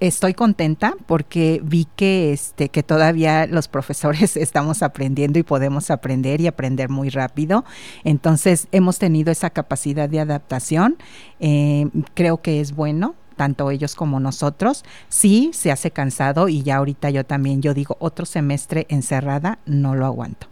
estoy 0.01 0.33
contenta 0.33 0.95
porque 1.07 1.61
vi 1.63 1.87
que, 1.97 2.33
este, 2.33 2.71
que 2.71 2.83
todavía 2.83 3.47
los 3.47 3.69
profesores 3.69 4.37
estamos 4.39 4.83
aprendiendo 4.83 5.39
y 5.39 5.43
podemos 5.43 5.91
aprender 5.91 6.41
y 6.41 6.47
aprender 6.47 6.89
muy 6.89 7.11
rápido. 7.11 7.67
Entonces 8.05 8.69
hemos 8.73 8.99
tenido 8.99 9.31
esa 9.31 9.51
capacidad 9.51 10.09
de 10.09 10.21
adaptación. 10.21 10.97
Eh, 11.41 11.89
creo 12.15 12.41
que 12.41 12.61
es 12.61 12.75
bueno 12.75 13.15
tanto 13.37 13.71
ellos 13.71 13.95
como 13.95 14.19
nosotros. 14.19 14.85
Sí, 15.09 15.51
se 15.55 15.71
hace 15.71 15.91
cansado 15.91 16.49
y 16.49 16.63
ya 16.63 16.77
ahorita 16.77 17.11
yo 17.11 17.25
también, 17.25 17.63
yo 17.63 17.73
digo, 17.73 17.97
otro 18.01 18.27
semestre 18.27 18.87
encerrada, 18.89 19.59
no 19.65 19.95
lo 19.95 20.07
aguanto. 20.07 20.49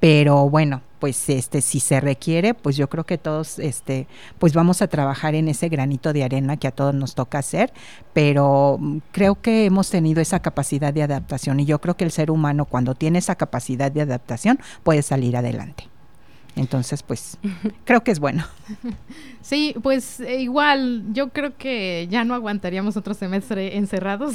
Pero 0.00 0.48
bueno, 0.48 0.82
pues 0.98 1.28
este 1.28 1.60
si 1.60 1.78
se 1.78 2.00
requiere, 2.00 2.54
pues 2.54 2.76
yo 2.76 2.88
creo 2.88 3.04
que 3.04 3.18
todos 3.18 3.58
este 3.58 4.06
pues 4.38 4.54
vamos 4.54 4.80
a 4.82 4.88
trabajar 4.88 5.34
en 5.34 5.48
ese 5.48 5.68
granito 5.68 6.12
de 6.12 6.24
arena 6.24 6.56
que 6.56 6.68
a 6.68 6.70
todos 6.70 6.94
nos 6.94 7.14
toca 7.14 7.38
hacer, 7.38 7.72
pero 8.14 8.78
mm, 8.80 8.98
creo 9.12 9.40
que 9.40 9.66
hemos 9.66 9.90
tenido 9.90 10.20
esa 10.22 10.40
capacidad 10.40 10.94
de 10.94 11.02
adaptación 11.02 11.60
y 11.60 11.66
yo 11.66 11.80
creo 11.80 11.96
que 11.96 12.04
el 12.04 12.12
ser 12.12 12.30
humano 12.30 12.64
cuando 12.64 12.94
tiene 12.94 13.18
esa 13.18 13.34
capacidad 13.36 13.92
de 13.92 14.02
adaptación 14.02 14.58
puede 14.82 15.02
salir 15.02 15.36
adelante. 15.36 15.89
Entonces, 16.56 17.02
pues 17.02 17.38
creo 17.84 18.02
que 18.02 18.10
es 18.10 18.20
bueno. 18.20 18.44
Sí, 19.42 19.74
pues 19.82 20.20
eh, 20.20 20.42
igual, 20.42 21.02
yo 21.14 21.30
creo 21.30 21.56
que 21.56 22.06
ya 22.10 22.24
no 22.24 22.34
aguantaríamos 22.34 22.98
otro 22.98 23.14
semestre 23.14 23.78
encerrados, 23.78 24.34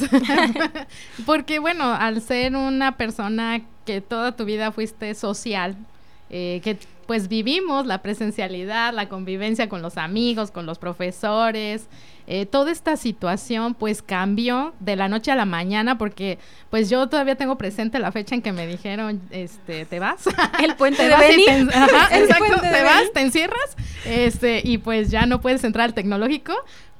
porque 1.28 1.60
bueno, 1.60 1.94
al 1.94 2.24
ser 2.24 2.56
una 2.56 2.98
persona 2.98 3.62
que 3.86 4.02
toda 4.02 4.36
tu 4.36 4.46
vida 4.46 4.72
fuiste 4.72 5.14
social, 5.14 5.78
eh, 6.32 6.60
que 6.64 6.80
pues 7.06 7.28
vivimos 7.28 7.86
la 7.86 8.02
presencialidad, 8.02 8.94
la 8.94 9.10
convivencia 9.10 9.70
con 9.70 9.82
los 9.82 9.98
amigos, 9.98 10.52
con 10.52 10.66
los 10.66 10.80
profesores, 10.80 11.88
eh, 12.28 12.48
toda 12.48 12.72
esta 12.72 12.98
situación 12.98 13.76
pues 13.76 14.02
cambió 14.02 14.74
de 14.80 14.96
la 14.96 15.08
noche 15.08 15.32
a 15.32 15.36
la 15.36 15.46
mañana 15.46 16.00
porque 16.00 16.40
pues 16.72 16.90
yo 16.90 17.08
todavía 17.08 17.36
tengo 17.36 17.56
presente 17.56 18.00
la 18.00 18.12
fecha 18.12 18.34
en 18.34 18.42
que 18.42 18.52
me 18.52 18.66
dijeron 18.66 19.22
este 19.30 19.86
te 19.86 20.00
vas 20.00 20.26
el 20.64 20.76
puente 20.76 21.08
de 21.08 21.16
Beni. 21.16 21.46
exacto 22.12 22.62
te 22.62 22.84
vas 22.84 23.04
te 23.14 23.22
encierras 23.22 23.78
este 24.06 24.62
y 24.64 24.80
pues 24.80 25.12
ya 25.12 25.28
no 25.28 25.40
puedes 25.40 25.64
entrar 25.64 25.86
al 25.86 25.94
tecnológico 25.94 26.54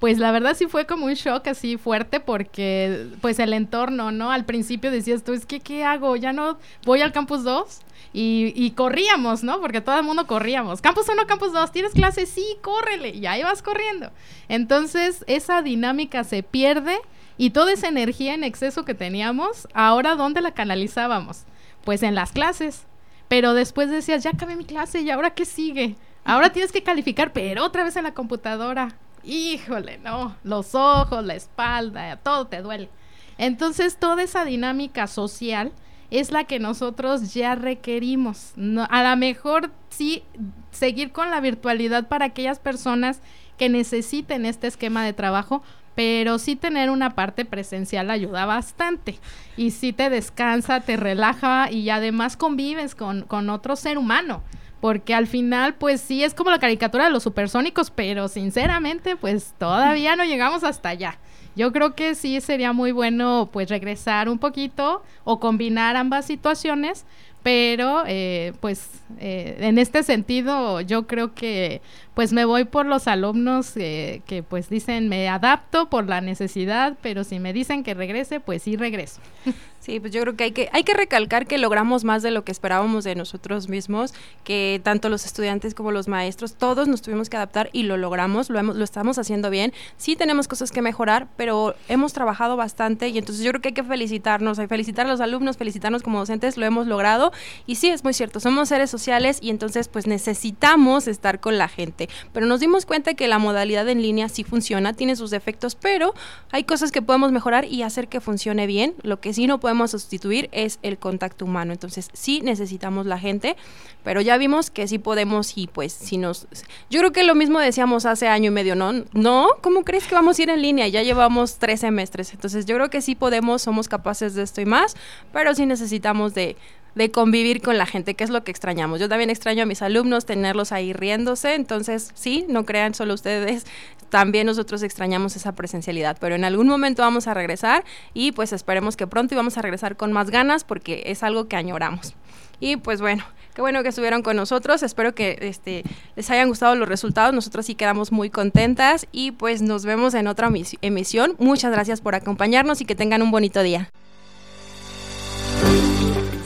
pues 0.06 0.20
la 0.20 0.32
verdad 0.32 0.56
sí 0.56 0.68
fue 0.68 0.86
como 0.86 1.08
un 1.08 1.16
shock 1.16 1.48
así 1.48 1.78
fuerte 1.78 2.20
porque 2.20 3.08
pues 3.22 3.40
el 3.40 3.54
entorno 3.54 4.12
no 4.12 4.30
al 4.30 4.46
principio 4.46 4.92
decías 4.92 5.24
tú 5.24 5.34
es 5.34 5.48
que 5.48 5.62
qué 5.62 5.84
hago 5.84 6.16
ya 6.16 6.32
no 6.32 6.60
voy 6.84 7.02
al 7.02 7.12
campus 7.12 7.44
2 7.44 7.80
y, 8.14 8.72
corríamos, 8.78 9.44
¿no? 9.44 9.60
Porque 9.60 9.82
todo 9.82 9.98
el 9.98 10.04
mundo 10.04 10.28
corríamos. 10.28 10.80
Campus 10.80 11.10
1, 11.10 11.26
campus 11.26 11.54
2, 11.54 11.72
¿tienes 11.72 11.94
clase? 11.94 12.28
Sí, 12.28 12.46
córrele. 12.62 13.10
Y 13.10 13.26
ahí 13.26 13.42
vas 13.42 13.64
corriendo. 13.64 14.12
Entonces, 14.48 15.26
esa 15.28 15.64
dinámica 15.64 16.24
se 16.24 16.44
pierde 16.44 17.00
y 17.40 17.50
toda 17.50 17.74
esa 17.74 17.88
energía 17.88 18.36
en 18.36 18.44
exceso 18.44 18.86
que 18.86 18.94
teníamos, 18.94 19.68
ahora 19.74 20.16
¿dónde 20.16 20.40
la 20.40 20.52
canalizábamos? 20.52 21.46
Pues 21.84 22.04
en 22.04 22.14
las 22.14 22.32
clases. 22.32 22.84
Pero 23.28 23.56
después 23.56 23.90
decías, 23.90 24.24
ya 24.24 24.30
acabé 24.30 24.56
mi 24.56 24.66
clase 24.66 25.02
y 25.02 25.10
ahora 25.10 25.32
qué 25.32 25.46
sigue. 25.46 25.96
Ahora 26.24 26.52
tienes 26.52 26.72
que 26.72 26.84
calificar, 26.84 27.34
pero 27.34 27.66
otra 27.66 27.84
vez 27.84 27.96
en 27.96 28.04
la 28.04 28.14
computadora. 28.14 28.96
Híjole, 29.26 29.98
no, 29.98 30.36
los 30.44 30.76
ojos, 30.76 31.24
la 31.24 31.36
espalda, 31.36 32.18
todo 32.18 32.46
te 32.46 32.62
duele. 32.62 32.90
Entonces, 33.38 33.98
toda 33.98 34.24
esa 34.24 34.46
dinámica 34.46 35.08
social 35.08 35.72
es 36.12 36.32
la 36.32 36.44
que 36.44 36.60
nosotros 36.60 37.34
ya 37.34 37.56
requerimos. 37.56 38.54
a 38.90 39.10
lo 39.10 39.18
mejor 39.18 39.72
sí 39.90 40.24
seguir 40.72 41.12
con 41.12 41.32
la 41.32 41.42
virtualidad 41.42 42.08
para 42.08 42.26
aquellas 42.26 42.60
personas 42.60 43.22
que 43.58 43.70
necesiten 43.70 44.46
este 44.46 44.68
esquema 44.68 45.04
de 45.04 45.14
trabajo, 45.14 45.64
pero 45.96 46.38
sí 46.40 46.56
tener 46.56 46.90
una 46.90 47.16
parte 47.16 47.46
presencial 47.46 48.12
ayuda 48.12 48.46
bastante 48.46 49.18
y 49.56 49.72
sí 49.72 49.94
te 49.94 50.10
descansa, 50.10 50.82
te 50.82 50.98
relaja 50.98 51.72
y 51.72 51.90
además 51.90 52.36
convives 52.36 52.96
con, 52.96 53.22
con 53.24 53.50
otro 53.50 53.76
ser 53.76 53.98
humano 53.98 54.44
porque 54.86 55.16
al 55.16 55.26
final 55.26 55.74
pues 55.74 56.00
sí 56.00 56.24
es 56.24 56.36
como 56.36 56.52
la 56.52 56.60
caricatura 56.60 57.06
de 57.06 57.10
los 57.10 57.24
supersónicos, 57.24 57.90
pero 57.90 58.28
sinceramente 58.28 59.16
pues 59.16 59.56
todavía 59.58 60.16
no 60.16 60.24
llegamos 60.24 60.64
hasta 60.64 60.90
allá. 60.90 61.18
Yo 61.56 61.72
creo 61.72 61.96
que 61.96 62.14
sí 62.14 62.40
sería 62.40 62.72
muy 62.72 62.92
bueno 62.92 63.50
pues 63.52 63.68
regresar 63.68 64.30
un 64.30 64.38
poquito 64.38 65.02
o 65.24 65.40
combinar 65.40 65.96
ambas 65.96 66.28
situaciones, 66.28 67.08
pero 67.46 68.06
eh, 68.08 68.54
pues 68.60 68.90
eh, 69.20 69.58
en 69.60 69.78
este 69.78 70.02
sentido 70.02 70.82
yo 70.82 71.06
creo 71.06 71.36
que 71.36 71.80
pues 72.16 72.34
me 72.34 72.44
voy 72.44 72.64
por 72.64 72.88
los 72.88 73.08
alumnos 73.08 73.74
eh, 73.78 74.24
que 74.26 74.42
pues 74.42 74.68
dicen 74.68 75.10
me 75.10 75.30
adapto 75.30 75.88
por 75.88 76.10
la 76.10 76.22
necesidad, 76.22 76.98
pero 77.04 77.24
si 77.24 77.38
me 77.38 77.54
dicen 77.54 77.84
que 77.84 77.94
regrese, 77.94 78.40
pues 78.40 78.64
sí 78.64 78.78
regreso. 78.78 79.22
Sí, 79.86 80.00
pues 80.00 80.12
yo 80.12 80.22
creo 80.22 80.36
que 80.36 80.46
hay 80.46 80.52
que 80.52 80.68
hay 80.74 80.84
que 80.84 80.96
recalcar 80.96 81.46
que 81.46 81.60
logramos 81.60 82.06
más 82.06 82.24
de 82.24 82.32
lo 82.32 82.44
que 82.44 82.52
esperábamos 82.52 83.04
de 83.04 83.14
nosotros 83.14 83.70
mismos, 83.70 84.16
que 84.44 84.82
tanto 84.84 85.10
los 85.10 85.28
estudiantes 85.28 85.76
como 85.76 85.92
los 85.92 86.08
maestros, 86.08 86.56
todos 86.56 86.88
nos 86.88 87.04
tuvimos 87.04 87.30
que 87.30 87.38
adaptar 87.38 87.70
y 87.72 87.84
lo 87.84 87.96
logramos, 87.96 88.50
lo 88.50 88.58
hemos, 88.58 88.76
lo 88.76 88.84
estamos 88.84 89.20
haciendo 89.20 89.52
bien. 89.52 89.74
Sí 89.96 90.16
tenemos 90.16 90.48
cosas 90.48 90.72
que 90.72 90.82
mejorar, 90.82 91.28
pero 91.38 91.76
hemos 91.88 92.14
trabajado 92.14 92.58
bastante 92.58 93.10
y 93.10 93.20
entonces 93.20 93.46
yo 93.46 93.52
creo 93.52 93.62
que 93.62 93.68
hay 93.68 93.74
que 93.76 93.84
felicitarnos, 93.84 94.58
hay 94.58 94.66
felicitar 94.66 95.06
a 95.06 95.10
los 95.10 95.22
alumnos, 95.22 95.56
felicitarnos 95.56 96.02
como 96.02 96.18
docentes, 96.18 96.58
lo 96.58 96.66
hemos 96.66 96.88
logrado 96.88 97.32
y 97.66 97.76
sí 97.76 97.90
es 97.90 98.04
muy 98.04 98.14
cierto, 98.14 98.40
somos 98.40 98.70
seres 98.70 98.90
sociales 98.90 99.40
y 99.42 99.50
entonces 99.50 99.88
pues 99.88 100.08
necesitamos 100.08 101.08
estar 101.08 101.40
con 101.40 101.58
la 101.58 101.68
gente, 101.68 102.10
pero 102.34 102.46
nos 102.46 102.60
dimos 102.60 102.86
cuenta 102.86 103.14
que 103.14 103.28
la 103.28 103.40
modalidad 103.40 103.88
en 103.90 104.02
línea 104.02 104.30
sí 104.30 104.44
funciona, 104.44 104.94
tiene 104.94 105.16
sus 105.16 105.32
defectos, 105.32 105.76
pero 105.76 106.14
hay 106.52 106.64
cosas 106.64 106.92
que 106.92 107.02
podemos 107.02 107.32
mejorar 107.32 107.66
y 107.66 107.84
hacer 107.84 108.08
que 108.08 108.22
funcione 108.22 108.68
bien. 108.68 108.96
Lo 109.04 109.20
que 109.20 109.34
sí 109.34 109.48
no 109.48 109.60
podemos 109.60 109.92
sustituir 109.92 110.50
es 110.52 110.80
el 110.82 110.98
contacto 110.98 111.46
humano. 111.46 111.74
Entonces, 111.74 112.10
sí 112.14 112.42
necesitamos 112.42 113.06
la 113.06 113.20
gente, 113.20 113.56
pero 114.04 114.22
ya 114.22 114.38
vimos 114.38 114.70
que 114.70 114.88
sí 114.88 115.00
podemos 115.00 115.58
y 115.58 115.68
pues 115.68 115.94
si 115.94 116.18
nos... 116.18 116.48
Yo 116.90 117.00
creo 117.00 117.12
que 117.12 117.24
lo 117.24 117.36
mismo 117.36 117.60
decíamos 117.60 118.06
hace 118.06 118.28
año 118.28 118.48
y 118.48 118.54
medio, 118.54 118.76
¿no? 118.76 118.94
No, 119.14 119.50
¿cómo 119.62 119.84
crees 119.84 120.08
que 120.08 120.16
vamos 120.16 120.40
a 120.40 120.44
ir 120.44 120.50
en 120.50 120.62
línea? 120.62 120.88
Ya 120.88 121.04
llevamos 121.04 121.58
tres 121.58 121.82
semestres. 121.82 122.34
Entonces, 122.34 122.66
yo 122.66 122.76
creo 122.76 122.90
que 122.90 123.02
sí 123.02 123.16
podemos, 123.16 123.62
somos 123.62 123.88
capaces 123.88 124.36
de 124.36 124.44
esto 124.44 124.62
y 124.62 124.66
más, 124.66 124.96
pero 125.32 125.54
sí 125.56 125.66
necesitamos 125.66 126.34
de 126.34 126.56
de 126.96 127.12
convivir 127.12 127.62
con 127.62 127.78
la 127.78 127.86
gente, 127.86 128.16
que 128.16 128.24
es 128.24 128.30
lo 128.30 128.44
que 128.44 128.52
extrañamos. 128.52 129.00
Yo 129.00 129.10
también 129.10 129.30
extraño 129.30 129.64
a 129.64 129.66
mis 129.66 129.82
alumnos, 129.82 130.26
tenerlos 130.26 130.72
ahí 130.72 130.94
riéndose, 130.94 131.54
entonces 131.54 132.12
sí, 132.16 132.46
no 132.50 132.66
crean 132.66 132.94
solo 132.94 133.14
ustedes, 133.14 133.66
también 134.10 134.48
nosotros 134.48 134.82
extrañamos 134.82 135.36
esa 135.36 135.54
presencialidad, 135.54 136.18
pero 136.20 136.36
en 136.36 136.46
algún 136.46 136.68
momento 136.68 137.02
vamos 137.02 137.28
a 137.28 137.34
regresar 137.34 137.84
y 138.14 138.32
pues 138.32 138.54
esperemos 138.54 138.96
que 138.96 139.08
pronto 139.08 139.34
y 139.34 139.38
vamos 139.38 139.58
a 139.58 139.62
regresar 139.62 139.98
con 139.98 140.14
más 140.14 140.30
ganas 140.30 140.64
porque 140.64 141.04
es 141.08 141.22
algo 141.22 141.48
que 141.48 141.58
añoramos. 141.58 142.16
Y 142.62 142.78
pues 142.78 143.02
bueno, 143.02 143.26
qué 143.54 143.62
bueno 143.62 143.84
que 143.84 143.90
estuvieron 143.90 144.22
con 144.22 144.38
nosotros. 144.38 144.84
Espero 144.84 145.14
que 145.14 145.38
este, 145.42 145.84
les 146.16 146.30
hayan 146.30 146.48
gustado 146.48 146.76
los 146.76 146.88
resultados. 146.88 147.34
Nosotros 147.34 147.66
sí 147.66 147.76
quedamos 147.76 148.14
muy 148.14 148.30
contentas 148.30 149.08
y 149.12 149.32
pues 149.32 149.62
nos 149.62 149.84
vemos 149.84 150.14
en 150.14 150.28
otra 150.28 150.50
emisión. 150.82 151.36
Muchas 151.38 151.72
gracias 151.74 152.00
por 152.00 152.16
acompañarnos 152.16 152.80
y 152.80 152.86
que 152.86 152.96
tengan 152.96 153.22
un 153.22 153.32
bonito 153.32 153.62
día. 153.64 153.90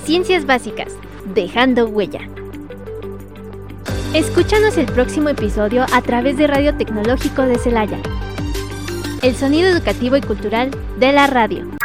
Ciencias 0.10 0.48
Básicas, 0.48 0.92
dejando 1.36 1.86
huella. 1.86 2.22
Escúchanos 4.16 4.76
el 4.78 4.88
próximo 4.88 5.30
episodio 5.30 5.86
a 5.94 6.02
través 6.02 6.36
de 6.36 6.48
Radio 6.48 6.76
Tecnológico 6.76 7.44
de 7.44 7.60
Celaya. 7.60 8.00
El 9.22 9.36
sonido 9.36 9.70
educativo 9.70 10.18
y 10.18 10.22
cultural 10.22 10.72
de 10.98 11.12
la 11.12 11.28
radio. 11.28 11.79